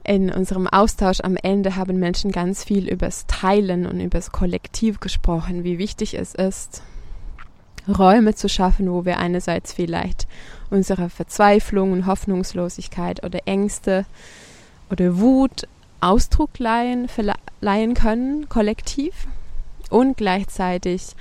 In 0.03 0.29
unserem 0.31 0.67
Austausch 0.67 1.21
am 1.21 1.37
Ende 1.37 1.75
haben 1.75 1.97
Menschen 1.97 2.31
ganz 2.31 2.63
viel 2.63 2.89
übers 2.89 3.25
Teilen 3.27 3.85
und 3.85 4.01
übers 4.01 4.31
Kollektiv 4.31 4.99
gesprochen, 4.99 5.63
wie 5.63 5.77
wichtig 5.77 6.13
es 6.15 6.35
ist, 6.35 6.83
Räume 7.87 8.35
zu 8.35 8.49
schaffen, 8.49 8.91
wo 8.91 9.05
wir 9.05 9.19
einerseits 9.19 9.73
vielleicht 9.73 10.27
unsere 10.69 11.09
Verzweiflung 11.09 11.91
und 11.91 12.05
Hoffnungslosigkeit 12.05 13.23
oder 13.23 13.39
Ängste 13.45 14.05
oder 14.89 15.19
Wut 15.19 15.67
Ausdruck 16.01 16.59
leihen, 16.59 17.07
verleihen 17.07 17.93
können, 17.93 18.49
kollektiv, 18.49 19.25
und 19.89 20.17
gleichzeitig 20.17 21.15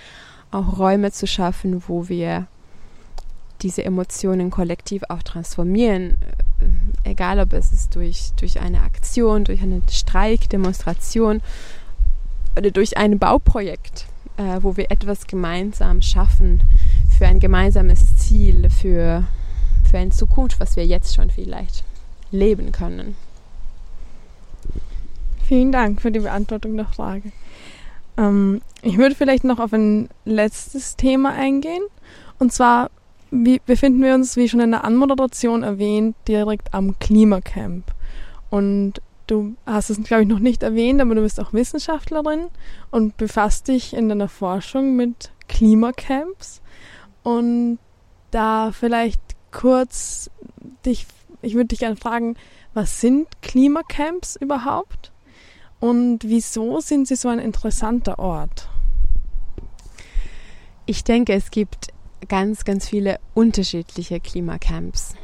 auch 0.50 0.78
Räume 0.78 1.12
zu 1.12 1.26
schaffen, 1.26 1.84
wo 1.86 2.08
wir 2.08 2.46
diese 3.62 3.84
Emotionen 3.84 4.50
kollektiv 4.50 5.02
auch 5.08 5.22
transformieren, 5.22 6.16
äh, 7.04 7.10
egal 7.10 7.40
ob 7.40 7.52
es 7.52 7.72
ist 7.72 7.94
durch, 7.94 8.32
durch 8.36 8.60
eine 8.60 8.82
Aktion, 8.82 9.44
durch 9.44 9.62
einen 9.62 9.82
Streik, 9.88 10.48
Demonstration 10.50 11.40
oder 12.56 12.70
durch 12.70 12.96
ein 12.96 13.18
Bauprojekt, 13.18 14.06
äh, 14.36 14.58
wo 14.60 14.76
wir 14.76 14.90
etwas 14.90 15.26
gemeinsam 15.26 16.02
schaffen 16.02 16.62
für 17.18 17.26
ein 17.26 17.40
gemeinsames 17.40 18.16
Ziel, 18.16 18.68
für, 18.70 19.24
für 19.88 19.98
eine 19.98 20.10
Zukunft, 20.10 20.60
was 20.60 20.76
wir 20.76 20.86
jetzt 20.86 21.14
schon 21.14 21.30
vielleicht 21.30 21.84
leben 22.30 22.72
können. 22.72 23.14
Vielen 25.46 25.72
Dank 25.72 26.00
für 26.00 26.10
die 26.10 26.20
Beantwortung 26.20 26.76
der 26.76 26.86
Frage. 26.86 27.30
Ähm, 28.16 28.62
ich 28.82 28.96
würde 28.98 29.14
vielleicht 29.14 29.44
noch 29.44 29.58
auf 29.58 29.72
ein 29.72 30.08
letztes 30.24 30.96
Thema 30.96 31.34
eingehen. 31.34 31.82
Und 32.38 32.52
zwar 32.52 32.90
wie, 33.32 33.60
befinden 33.64 34.02
wir 34.02 34.14
uns, 34.14 34.36
wie 34.36 34.48
schon 34.48 34.60
in 34.60 34.72
der 34.72 34.84
Anmoderation 34.84 35.62
erwähnt, 35.62 36.14
direkt 36.28 36.74
am 36.74 36.98
Klimacamp. 36.98 37.92
Und 38.50 39.00
du 39.26 39.56
hast 39.64 39.88
es, 39.88 40.02
glaube 40.02 40.22
ich, 40.22 40.28
noch 40.28 40.38
nicht 40.38 40.62
erwähnt, 40.62 41.00
aber 41.00 41.14
du 41.14 41.22
bist 41.22 41.40
auch 41.40 41.54
Wissenschaftlerin 41.54 42.48
und 42.90 43.16
befasst 43.16 43.68
dich 43.68 43.94
in 43.94 44.10
deiner 44.10 44.28
Forschung 44.28 44.96
mit 44.96 45.32
Klimacamps. 45.48 46.60
Und 47.22 47.78
da 48.30 48.70
vielleicht 48.70 49.20
kurz 49.50 50.30
dich, 50.84 51.06
ich 51.40 51.54
würde 51.54 51.68
dich 51.68 51.78
gerne 51.78 51.96
fragen, 51.96 52.36
was 52.74 53.00
sind 53.00 53.28
Klimacamps 53.40 54.36
überhaupt? 54.36 55.10
Und 55.80 56.20
wieso 56.24 56.80
sind 56.80 57.08
sie 57.08 57.16
so 57.16 57.28
ein 57.28 57.38
interessanter 57.38 58.18
Ort? 58.18 58.68
Ich 60.84 61.02
denke, 61.02 61.32
es 61.32 61.50
gibt 61.50 61.88
ganz, 62.28 62.64
ganz 62.64 62.88
viele 62.88 63.18
unterschiedliche 63.34 64.20
Klimacamps. 64.20 65.14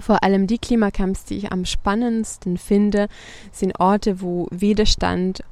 Vor 0.00 0.22
allem 0.22 0.46
die 0.46 0.58
Klimacamps, 0.58 1.24
die 1.24 1.36
ich 1.36 1.52
am 1.52 1.64
spannendsten 1.64 2.56
finde, 2.56 3.08
sind 3.50 3.78
Orte, 3.78 4.22
wo 4.22 4.48
Widerstand 4.50 5.42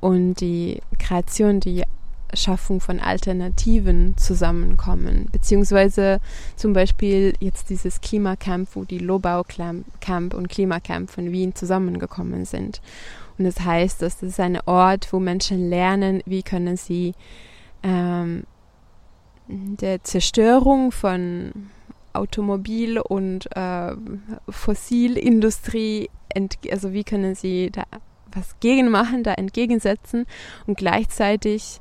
und 0.00 0.34
die 0.40 0.80
Kreation, 0.98 1.60
die 1.60 1.84
Schaffung 2.36 2.80
von 2.80 2.98
Alternativen 2.98 4.16
zusammenkommen. 4.16 5.28
Beziehungsweise 5.30 6.20
zum 6.56 6.72
Beispiel 6.72 7.34
jetzt 7.38 7.70
dieses 7.70 8.00
Klimacamp, 8.00 8.68
wo 8.74 8.84
die 8.84 8.98
Lobau 8.98 9.44
Camp 10.00 10.34
und 10.34 10.48
Klimacamp 10.48 11.10
von 11.10 11.30
Wien 11.30 11.54
zusammengekommen 11.54 12.44
sind. 12.44 12.80
Und 13.38 13.44
das 13.44 13.60
heißt, 13.60 14.02
dass 14.02 14.18
das 14.18 14.30
ist 14.30 14.40
ein 14.40 14.60
Ort, 14.66 15.12
wo 15.12 15.20
Menschen 15.20 15.68
lernen, 15.68 16.22
wie 16.26 16.42
können 16.42 16.76
sie 16.76 17.14
ähm, 17.82 18.44
der 19.48 20.02
Zerstörung 20.04 20.92
von 20.92 21.70
Automobil- 22.12 22.98
und 22.98 23.54
äh, 23.56 23.92
Fossilindustrie, 24.48 26.08
also 26.70 26.92
wie 26.92 27.04
können 27.04 27.34
sie 27.34 27.70
da 27.70 27.84
was 28.32 28.58
gegen 28.60 28.90
machen, 28.90 29.22
da 29.22 29.34
entgegensetzen 29.34 30.26
und 30.66 30.76
gleichzeitig 30.76 31.80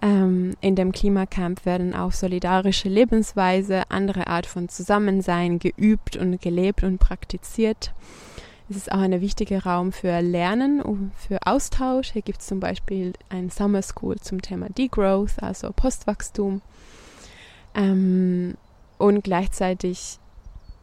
ähm, 0.00 0.54
in 0.60 0.76
dem 0.76 0.92
Klimacamp 0.92 1.64
werden 1.64 1.94
auch 1.94 2.12
solidarische 2.12 2.88
Lebensweise, 2.88 3.82
andere 3.90 4.26
Art 4.26 4.46
von 4.46 4.68
Zusammensein 4.68 5.58
geübt 5.58 6.16
und 6.16 6.40
gelebt 6.40 6.84
und 6.84 6.98
praktiziert. 6.98 7.92
Es 8.70 8.76
ist 8.76 8.92
auch 8.92 9.00
ein 9.00 9.20
wichtiger 9.20 9.62
Raum 9.62 9.92
für 9.92 10.20
Lernen, 10.20 11.12
für 11.16 11.38
Austausch. 11.44 12.12
Hier 12.12 12.22
gibt 12.22 12.40
es 12.40 12.46
zum 12.46 12.60
Beispiel 12.60 13.12
ein 13.28 13.50
Summer 13.50 13.82
School 13.82 14.16
zum 14.18 14.40
Thema 14.40 14.70
Degrowth, 14.70 15.42
also 15.42 15.70
Postwachstum. 15.70 16.62
Ähm, 17.74 18.56
und 18.96 19.22
gleichzeitig 19.22 20.18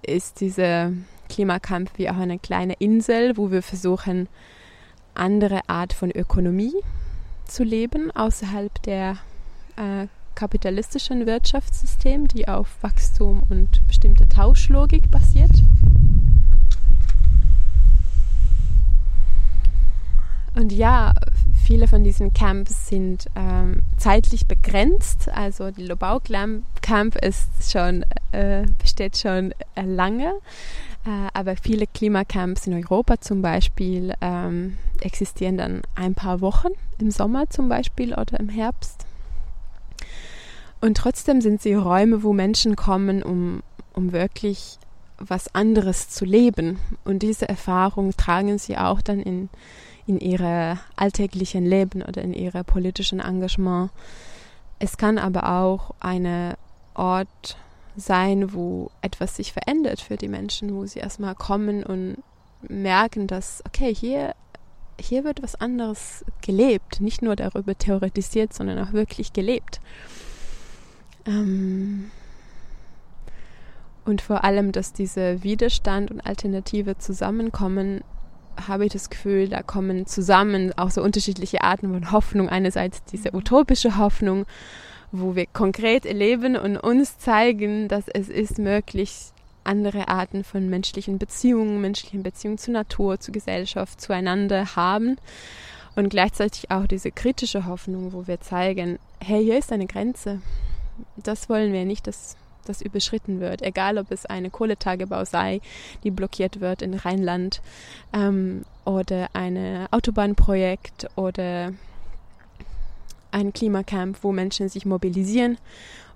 ist 0.03 0.41
dieser 0.41 0.91
Klimakampf 1.27 1.97
wie 1.97 2.09
auch 2.09 2.17
eine 2.17 2.37
kleine 2.37 2.73
Insel, 2.73 3.35
wo 3.35 3.49
wir 3.49 3.63
versuchen, 3.63 4.29
andere 5.15 5.61
Art 5.67 5.93
von 5.93 6.11
Ökonomie 6.11 6.75
zu 7.45 7.63
leben, 7.63 8.11
außerhalb 8.11 8.81
der 8.83 9.17
äh, 9.75 10.05
kapitalistischen 10.35 11.25
Wirtschaftssystem, 11.25 12.27
die 12.27 12.47
auf 12.47 12.67
Wachstum 12.81 13.41
und 13.49 13.85
bestimmte 13.87 14.29
Tauschlogik 14.29 15.09
basiert. 15.09 15.51
Und 20.55 20.73
ja, 20.73 21.13
viele 21.65 21.87
von 21.87 22.03
diesen 22.03 22.33
Camps 22.33 22.89
sind 22.89 23.27
ähm, 23.35 23.81
zeitlich 23.97 24.47
begrenzt. 24.47 25.29
Also 25.29 25.71
die 25.71 25.85
Lobau 25.85 26.19
Camp 26.81 27.15
ist 27.15 27.71
schon, 27.71 28.03
äh, 28.31 28.65
besteht 28.79 29.17
schon 29.17 29.53
äh, 29.75 29.83
lange. 29.83 30.33
Äh, 31.05 31.29
aber 31.33 31.55
viele 31.55 31.87
Klimacamps 31.87 32.67
in 32.67 32.73
Europa 32.73 33.19
zum 33.21 33.41
Beispiel 33.41 34.13
ähm, 34.21 34.77
existieren 34.99 35.57
dann 35.57 35.81
ein 35.95 36.13
paar 36.13 36.41
Wochen, 36.41 36.69
im 36.99 37.09
Sommer 37.09 37.49
zum 37.49 37.69
Beispiel 37.69 38.13
oder 38.13 38.39
im 38.39 38.49
Herbst. 38.49 39.05
Und 40.81 40.97
trotzdem 40.97 41.41
sind 41.41 41.61
sie 41.61 41.73
Räume, 41.73 42.23
wo 42.23 42.33
Menschen 42.33 42.75
kommen, 42.75 43.23
um, 43.23 43.63
um 43.93 44.11
wirklich 44.11 44.77
was 45.17 45.53
anderes 45.53 46.09
zu 46.09 46.25
leben. 46.25 46.79
Und 47.03 47.19
diese 47.19 47.47
Erfahrung 47.47 48.15
tragen 48.17 48.57
sie 48.57 48.77
auch 48.77 49.01
dann 49.01 49.19
in 49.19 49.49
in 50.07 50.19
ihre 50.19 50.79
alltäglichen 50.95 51.65
Leben 51.65 52.01
oder 52.01 52.21
in 52.21 52.33
ihre 52.33 52.63
politischen 52.63 53.19
Engagement. 53.19 53.91
Es 54.79 54.97
kann 54.97 55.17
aber 55.17 55.59
auch 55.59 55.91
ein 55.99 56.55
Ort 56.95 57.57
sein, 57.95 58.53
wo 58.53 58.89
etwas 59.01 59.35
sich 59.35 59.53
verändert 59.53 60.01
für 60.01 60.17
die 60.17 60.27
Menschen, 60.27 60.75
wo 60.75 60.85
sie 60.85 60.99
erstmal 60.99 61.35
kommen 61.35 61.83
und 61.83 62.17
merken, 62.67 63.27
dass, 63.27 63.63
okay, 63.65 63.93
hier, 63.93 64.33
hier 64.99 65.23
wird 65.23 65.43
was 65.43 65.55
anderes 65.55 66.23
gelebt, 66.41 67.01
nicht 67.01 67.21
nur 67.21 67.35
darüber 67.35 67.77
theoretisiert, 67.77 68.53
sondern 68.53 68.79
auch 68.79 68.93
wirklich 68.93 69.33
gelebt. 69.33 69.81
Ähm 71.25 72.11
und 74.03 74.21
vor 74.21 74.43
allem, 74.43 74.71
dass 74.71 74.93
diese 74.93 75.43
Widerstand 75.43 76.11
und 76.11 76.21
Alternative 76.21 76.97
zusammenkommen, 76.97 78.01
habe 78.67 78.85
ich 78.85 78.93
das 78.93 79.09
Gefühl, 79.09 79.49
da 79.49 79.61
kommen 79.61 80.05
zusammen 80.05 80.71
auch 80.77 80.91
so 80.91 81.01
unterschiedliche 81.01 81.63
Arten 81.63 81.91
von 81.91 82.11
Hoffnung. 82.11 82.49
Einerseits 82.49 83.03
diese 83.05 83.33
utopische 83.33 83.97
Hoffnung 83.97 84.45
wo 85.11 85.35
wir 85.35 85.45
konkret 85.45 86.05
erleben 86.05 86.55
und 86.55 86.77
uns 86.77 87.17
zeigen, 87.17 87.87
dass 87.87 88.07
es 88.07 88.29
ist 88.29 88.57
möglich, 88.59 89.31
andere 89.63 90.07
Arten 90.07 90.43
von 90.43 90.69
menschlichen 90.69 91.19
Beziehungen, 91.19 91.81
menschlichen 91.81 92.23
Beziehungen 92.23 92.57
zur 92.57 92.73
Natur, 92.73 93.19
zur 93.19 93.33
Gesellschaft, 93.33 94.01
zueinander 94.01 94.75
haben. 94.75 95.17
Und 95.95 96.09
gleichzeitig 96.09 96.71
auch 96.71 96.87
diese 96.87 97.11
kritische 97.11 97.65
Hoffnung, 97.65 98.13
wo 98.13 98.25
wir 98.25 98.39
zeigen, 98.39 98.97
hey, 99.19 99.43
hier 99.43 99.59
ist 99.59 99.71
eine 99.73 99.85
Grenze. 99.85 100.41
Das 101.17 101.49
wollen 101.49 101.73
wir 101.73 101.85
nicht, 101.85 102.07
dass 102.07 102.37
das 102.65 102.81
überschritten 102.81 103.39
wird. 103.39 103.61
Egal, 103.61 103.97
ob 103.97 104.11
es 104.11 104.25
eine 104.25 104.49
Kohletagebau 104.49 105.25
sei, 105.25 105.61
die 106.03 106.11
blockiert 106.11 106.59
wird 106.59 106.81
in 106.81 106.93
Rheinland, 106.93 107.61
ähm, 108.13 108.63
oder 108.85 109.29
ein 109.33 109.87
Autobahnprojekt 109.91 111.07
oder 111.15 111.73
ein 113.31 113.53
Klimacamp, 113.53 114.17
wo 114.21 114.31
Menschen 114.31 114.69
sich 114.69 114.85
mobilisieren 114.85 115.57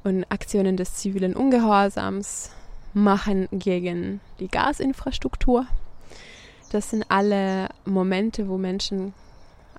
und 0.03 0.25
Aktionen 0.29 0.77
des 0.77 0.95
zivilen 0.95 1.35
Ungehorsams 1.35 2.51
machen 2.93 3.47
gegen 3.51 4.19
die 4.39 4.47
Gasinfrastruktur. 4.47 5.65
Das 6.71 6.89
sind 6.89 7.05
alle 7.09 7.69
Momente, 7.85 8.49
wo 8.49 8.57
Menschen 8.57 9.13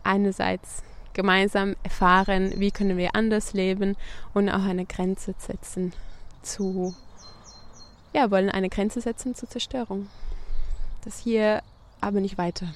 einerseits 0.02 0.82
gemeinsam 1.12 1.76
erfahren, 1.82 2.52
wie 2.56 2.70
können 2.70 2.96
wir 2.96 3.14
anders 3.14 3.52
leben 3.52 3.96
und 4.34 4.48
auch 4.48 4.64
eine 4.64 4.84
Grenze 4.84 5.34
setzen 5.38 5.92
zu, 6.46 6.94
ja, 8.12 8.30
wollen 8.30 8.50
eine 8.50 8.68
Grenze 8.68 9.00
setzen 9.00 9.34
zur 9.34 9.50
Zerstörung. 9.50 10.08
Das 11.04 11.18
hier 11.18 11.62
aber 12.00 12.20
nicht 12.20 12.38
weiter. 12.38 12.66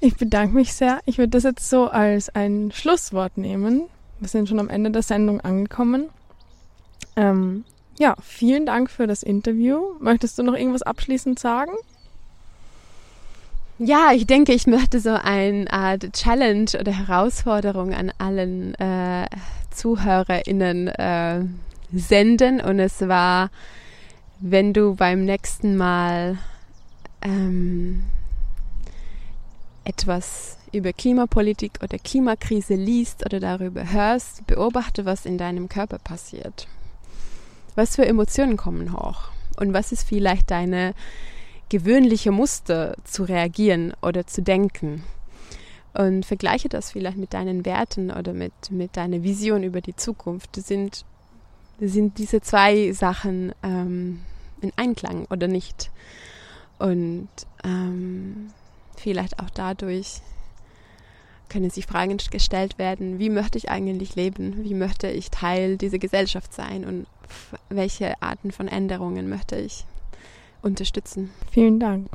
Ich 0.00 0.16
bedanke 0.16 0.54
mich 0.54 0.74
sehr. 0.74 1.00
Ich 1.06 1.18
würde 1.18 1.30
das 1.30 1.44
jetzt 1.44 1.68
so 1.68 1.88
als 1.88 2.28
ein 2.34 2.72
Schlusswort 2.72 3.38
nehmen. 3.38 3.88
Wir 4.20 4.28
sind 4.28 4.48
schon 4.48 4.60
am 4.60 4.68
Ende 4.68 4.90
der 4.90 5.02
Sendung 5.02 5.40
angekommen. 5.40 6.10
Ähm, 7.16 7.64
ja, 7.98 8.14
vielen 8.20 8.66
Dank 8.66 8.90
für 8.90 9.06
das 9.06 9.22
Interview. 9.22 9.94
Möchtest 10.00 10.38
du 10.38 10.42
noch 10.42 10.54
irgendwas 10.54 10.82
abschließend 10.82 11.38
sagen? 11.38 11.72
Ja, 13.78 14.12
ich 14.14 14.28
denke, 14.28 14.52
ich 14.52 14.68
möchte 14.68 15.00
so 15.00 15.10
eine 15.10 15.70
Art 15.72 16.12
Challenge 16.12 16.70
oder 16.78 16.92
Herausforderung 16.92 17.92
an 17.92 18.12
allen 18.18 18.76
äh, 18.76 19.26
ZuhörerInnen 19.72 20.86
äh, 20.88 21.44
senden. 21.92 22.60
Und 22.60 22.78
es 22.78 23.00
war, 23.00 23.50
wenn 24.38 24.72
du 24.72 24.94
beim 24.94 25.24
nächsten 25.24 25.76
Mal 25.76 26.38
ähm, 27.22 28.04
etwas 29.82 30.56
über 30.70 30.92
Klimapolitik 30.92 31.80
oder 31.82 31.98
Klimakrise 31.98 32.76
liest 32.76 33.26
oder 33.26 33.40
darüber 33.40 33.90
hörst, 33.90 34.46
beobachte, 34.46 35.04
was 35.04 35.26
in 35.26 35.36
deinem 35.36 35.68
Körper 35.68 35.98
passiert. 35.98 36.68
Was 37.74 37.96
für 37.96 38.06
Emotionen 38.06 38.56
kommen 38.56 38.92
hoch? 38.92 39.30
Und 39.56 39.72
was 39.72 39.90
ist 39.90 40.06
vielleicht 40.06 40.52
deine 40.52 40.94
gewöhnliche 41.68 42.30
Muster 42.30 42.94
zu 43.04 43.24
reagieren 43.24 43.94
oder 44.02 44.26
zu 44.26 44.42
denken? 44.42 45.04
Und 45.94 46.26
vergleiche 46.26 46.68
das 46.68 46.90
vielleicht 46.90 47.16
mit 47.16 47.34
deinen 47.34 47.64
Werten 47.64 48.10
oder 48.10 48.32
mit, 48.32 48.52
mit 48.70 48.96
deiner 48.96 49.22
Vision 49.22 49.62
über 49.62 49.80
die 49.80 49.94
Zukunft. 49.94 50.56
Sind, 50.56 51.04
sind 51.78 52.18
diese 52.18 52.40
zwei 52.40 52.92
Sachen 52.92 53.52
ähm, 53.62 54.20
in 54.60 54.72
Einklang 54.76 55.26
oder 55.30 55.46
nicht? 55.46 55.90
Und 56.78 57.28
ähm, 57.62 58.50
vielleicht 58.96 59.38
auch 59.38 59.50
dadurch 59.50 60.20
können 61.48 61.70
sich 61.70 61.86
Fragen 61.86 62.16
gestellt 62.16 62.78
werden, 62.78 63.20
wie 63.20 63.30
möchte 63.30 63.58
ich 63.58 63.70
eigentlich 63.70 64.16
leben? 64.16 64.64
Wie 64.64 64.74
möchte 64.74 65.08
ich 65.08 65.30
Teil 65.30 65.76
dieser 65.76 65.98
Gesellschaft 65.98 66.52
sein? 66.52 66.84
Und 66.84 67.06
welche 67.68 68.20
Arten 68.20 68.50
von 68.50 68.66
Änderungen 68.66 69.28
möchte 69.28 69.56
ich 69.56 69.84
unterstützen? 70.64 71.30
Vielen 71.50 71.78
Dank. 71.78 72.08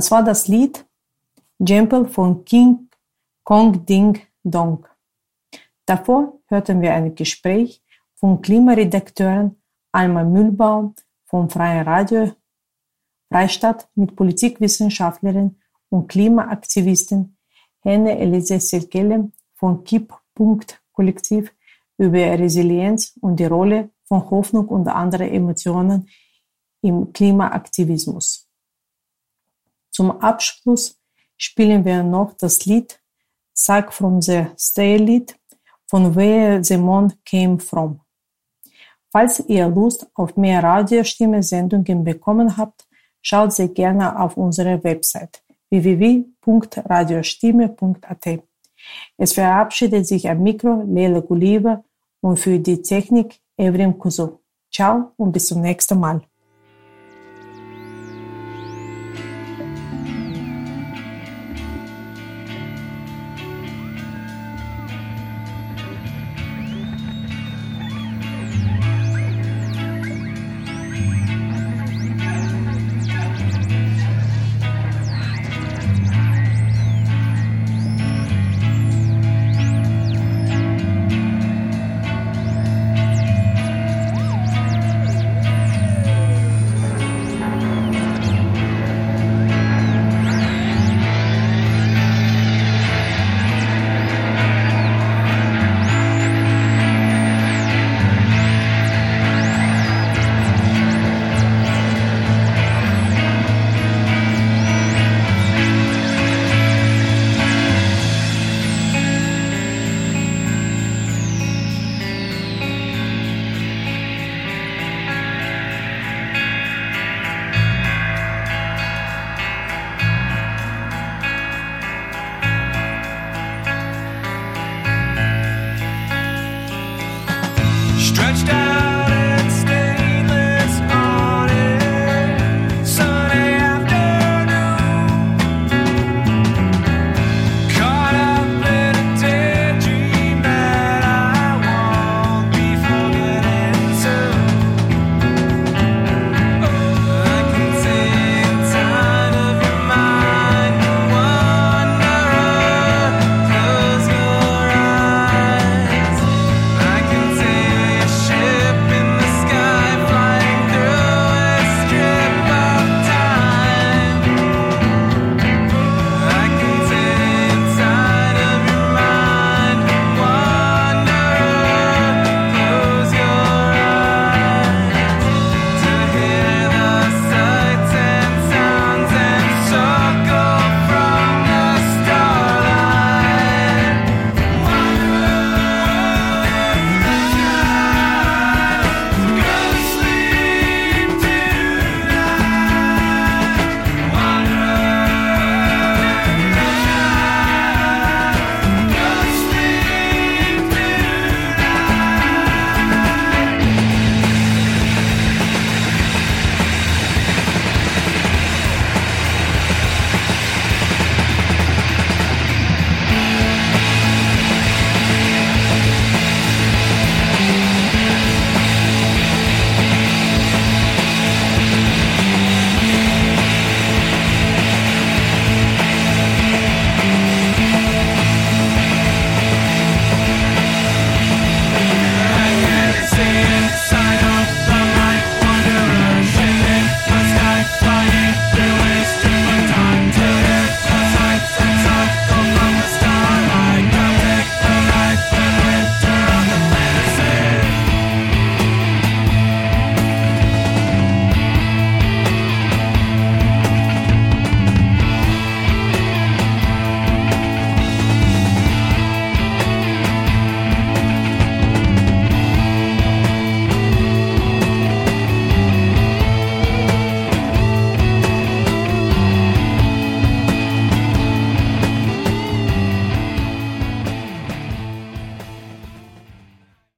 Das 0.00 0.10
war 0.10 0.24
das 0.24 0.48
Lied 0.48 0.86
Jempel 1.58 2.08
von 2.08 2.42
King 2.46 2.88
Kong 3.44 3.84
Ding 3.84 4.18
Dong. 4.42 4.86
Davor 5.84 6.40
hörten 6.46 6.80
wir 6.80 6.94
ein 6.94 7.14
Gespräch 7.14 7.82
von 8.14 8.40
Klimaredakteurin 8.40 9.56
Alma 9.92 10.24
Mühlbaum 10.24 10.94
vom 11.26 11.50
Freien 11.50 11.86
Radio 11.86 12.32
Freistadt 13.28 13.90
mit 13.94 14.16
Politikwissenschaftlerin 14.16 15.56
und 15.90 16.08
Klimaaktivistin 16.08 17.36
Henne 17.80 18.18
Elise 18.18 18.58
Selkele 18.58 19.30
von 19.52 19.84
Kipppunkt 19.84 20.80
Kollektiv 20.92 21.54
über 21.98 22.38
Resilienz 22.38 23.18
und 23.20 23.38
die 23.38 23.44
Rolle 23.44 23.90
von 24.06 24.30
Hoffnung 24.30 24.66
und 24.68 24.88
anderen 24.88 25.28
Emotionen 25.28 26.08
im 26.80 27.12
Klimaaktivismus. 27.12 28.49
Zum 30.00 30.16
Abschluss 30.22 30.96
spielen 31.36 31.84
wir 31.84 32.02
noch 32.02 32.32
das 32.32 32.64
Lied 32.64 32.98
Suck 33.52 33.92
from 33.92 34.22
the 34.22 34.46
Stairlied 34.56 35.38
von 35.86 36.16
Where 36.16 36.64
the 36.64 36.78
Moon 36.78 37.12
Came 37.26 37.60
From. 37.60 38.00
Falls 39.12 39.44
ihr 39.46 39.68
Lust 39.68 40.06
auf 40.14 40.38
mehr 40.38 40.62
Radiostimme-Sendungen 40.62 42.02
bekommen 42.02 42.56
habt, 42.56 42.88
schaut 43.20 43.52
sehr 43.52 43.68
gerne 43.68 44.18
auf 44.18 44.38
unsere 44.38 44.82
Website 44.82 45.42
www.radiostimme.at. 45.68 48.42
Es 49.18 49.34
verabschiedet 49.34 50.06
sich 50.06 50.30
am 50.30 50.42
Mikro 50.42 50.82
Leila 50.86 51.20
Guliva 51.20 51.84
und 52.22 52.38
für 52.38 52.58
die 52.58 52.80
Technik 52.80 53.38
Evrim 53.58 53.98
Kuzu. 53.98 54.40
Ciao 54.72 55.12
und 55.18 55.32
bis 55.32 55.48
zum 55.48 55.60
nächsten 55.60 56.00
Mal. 56.00 56.22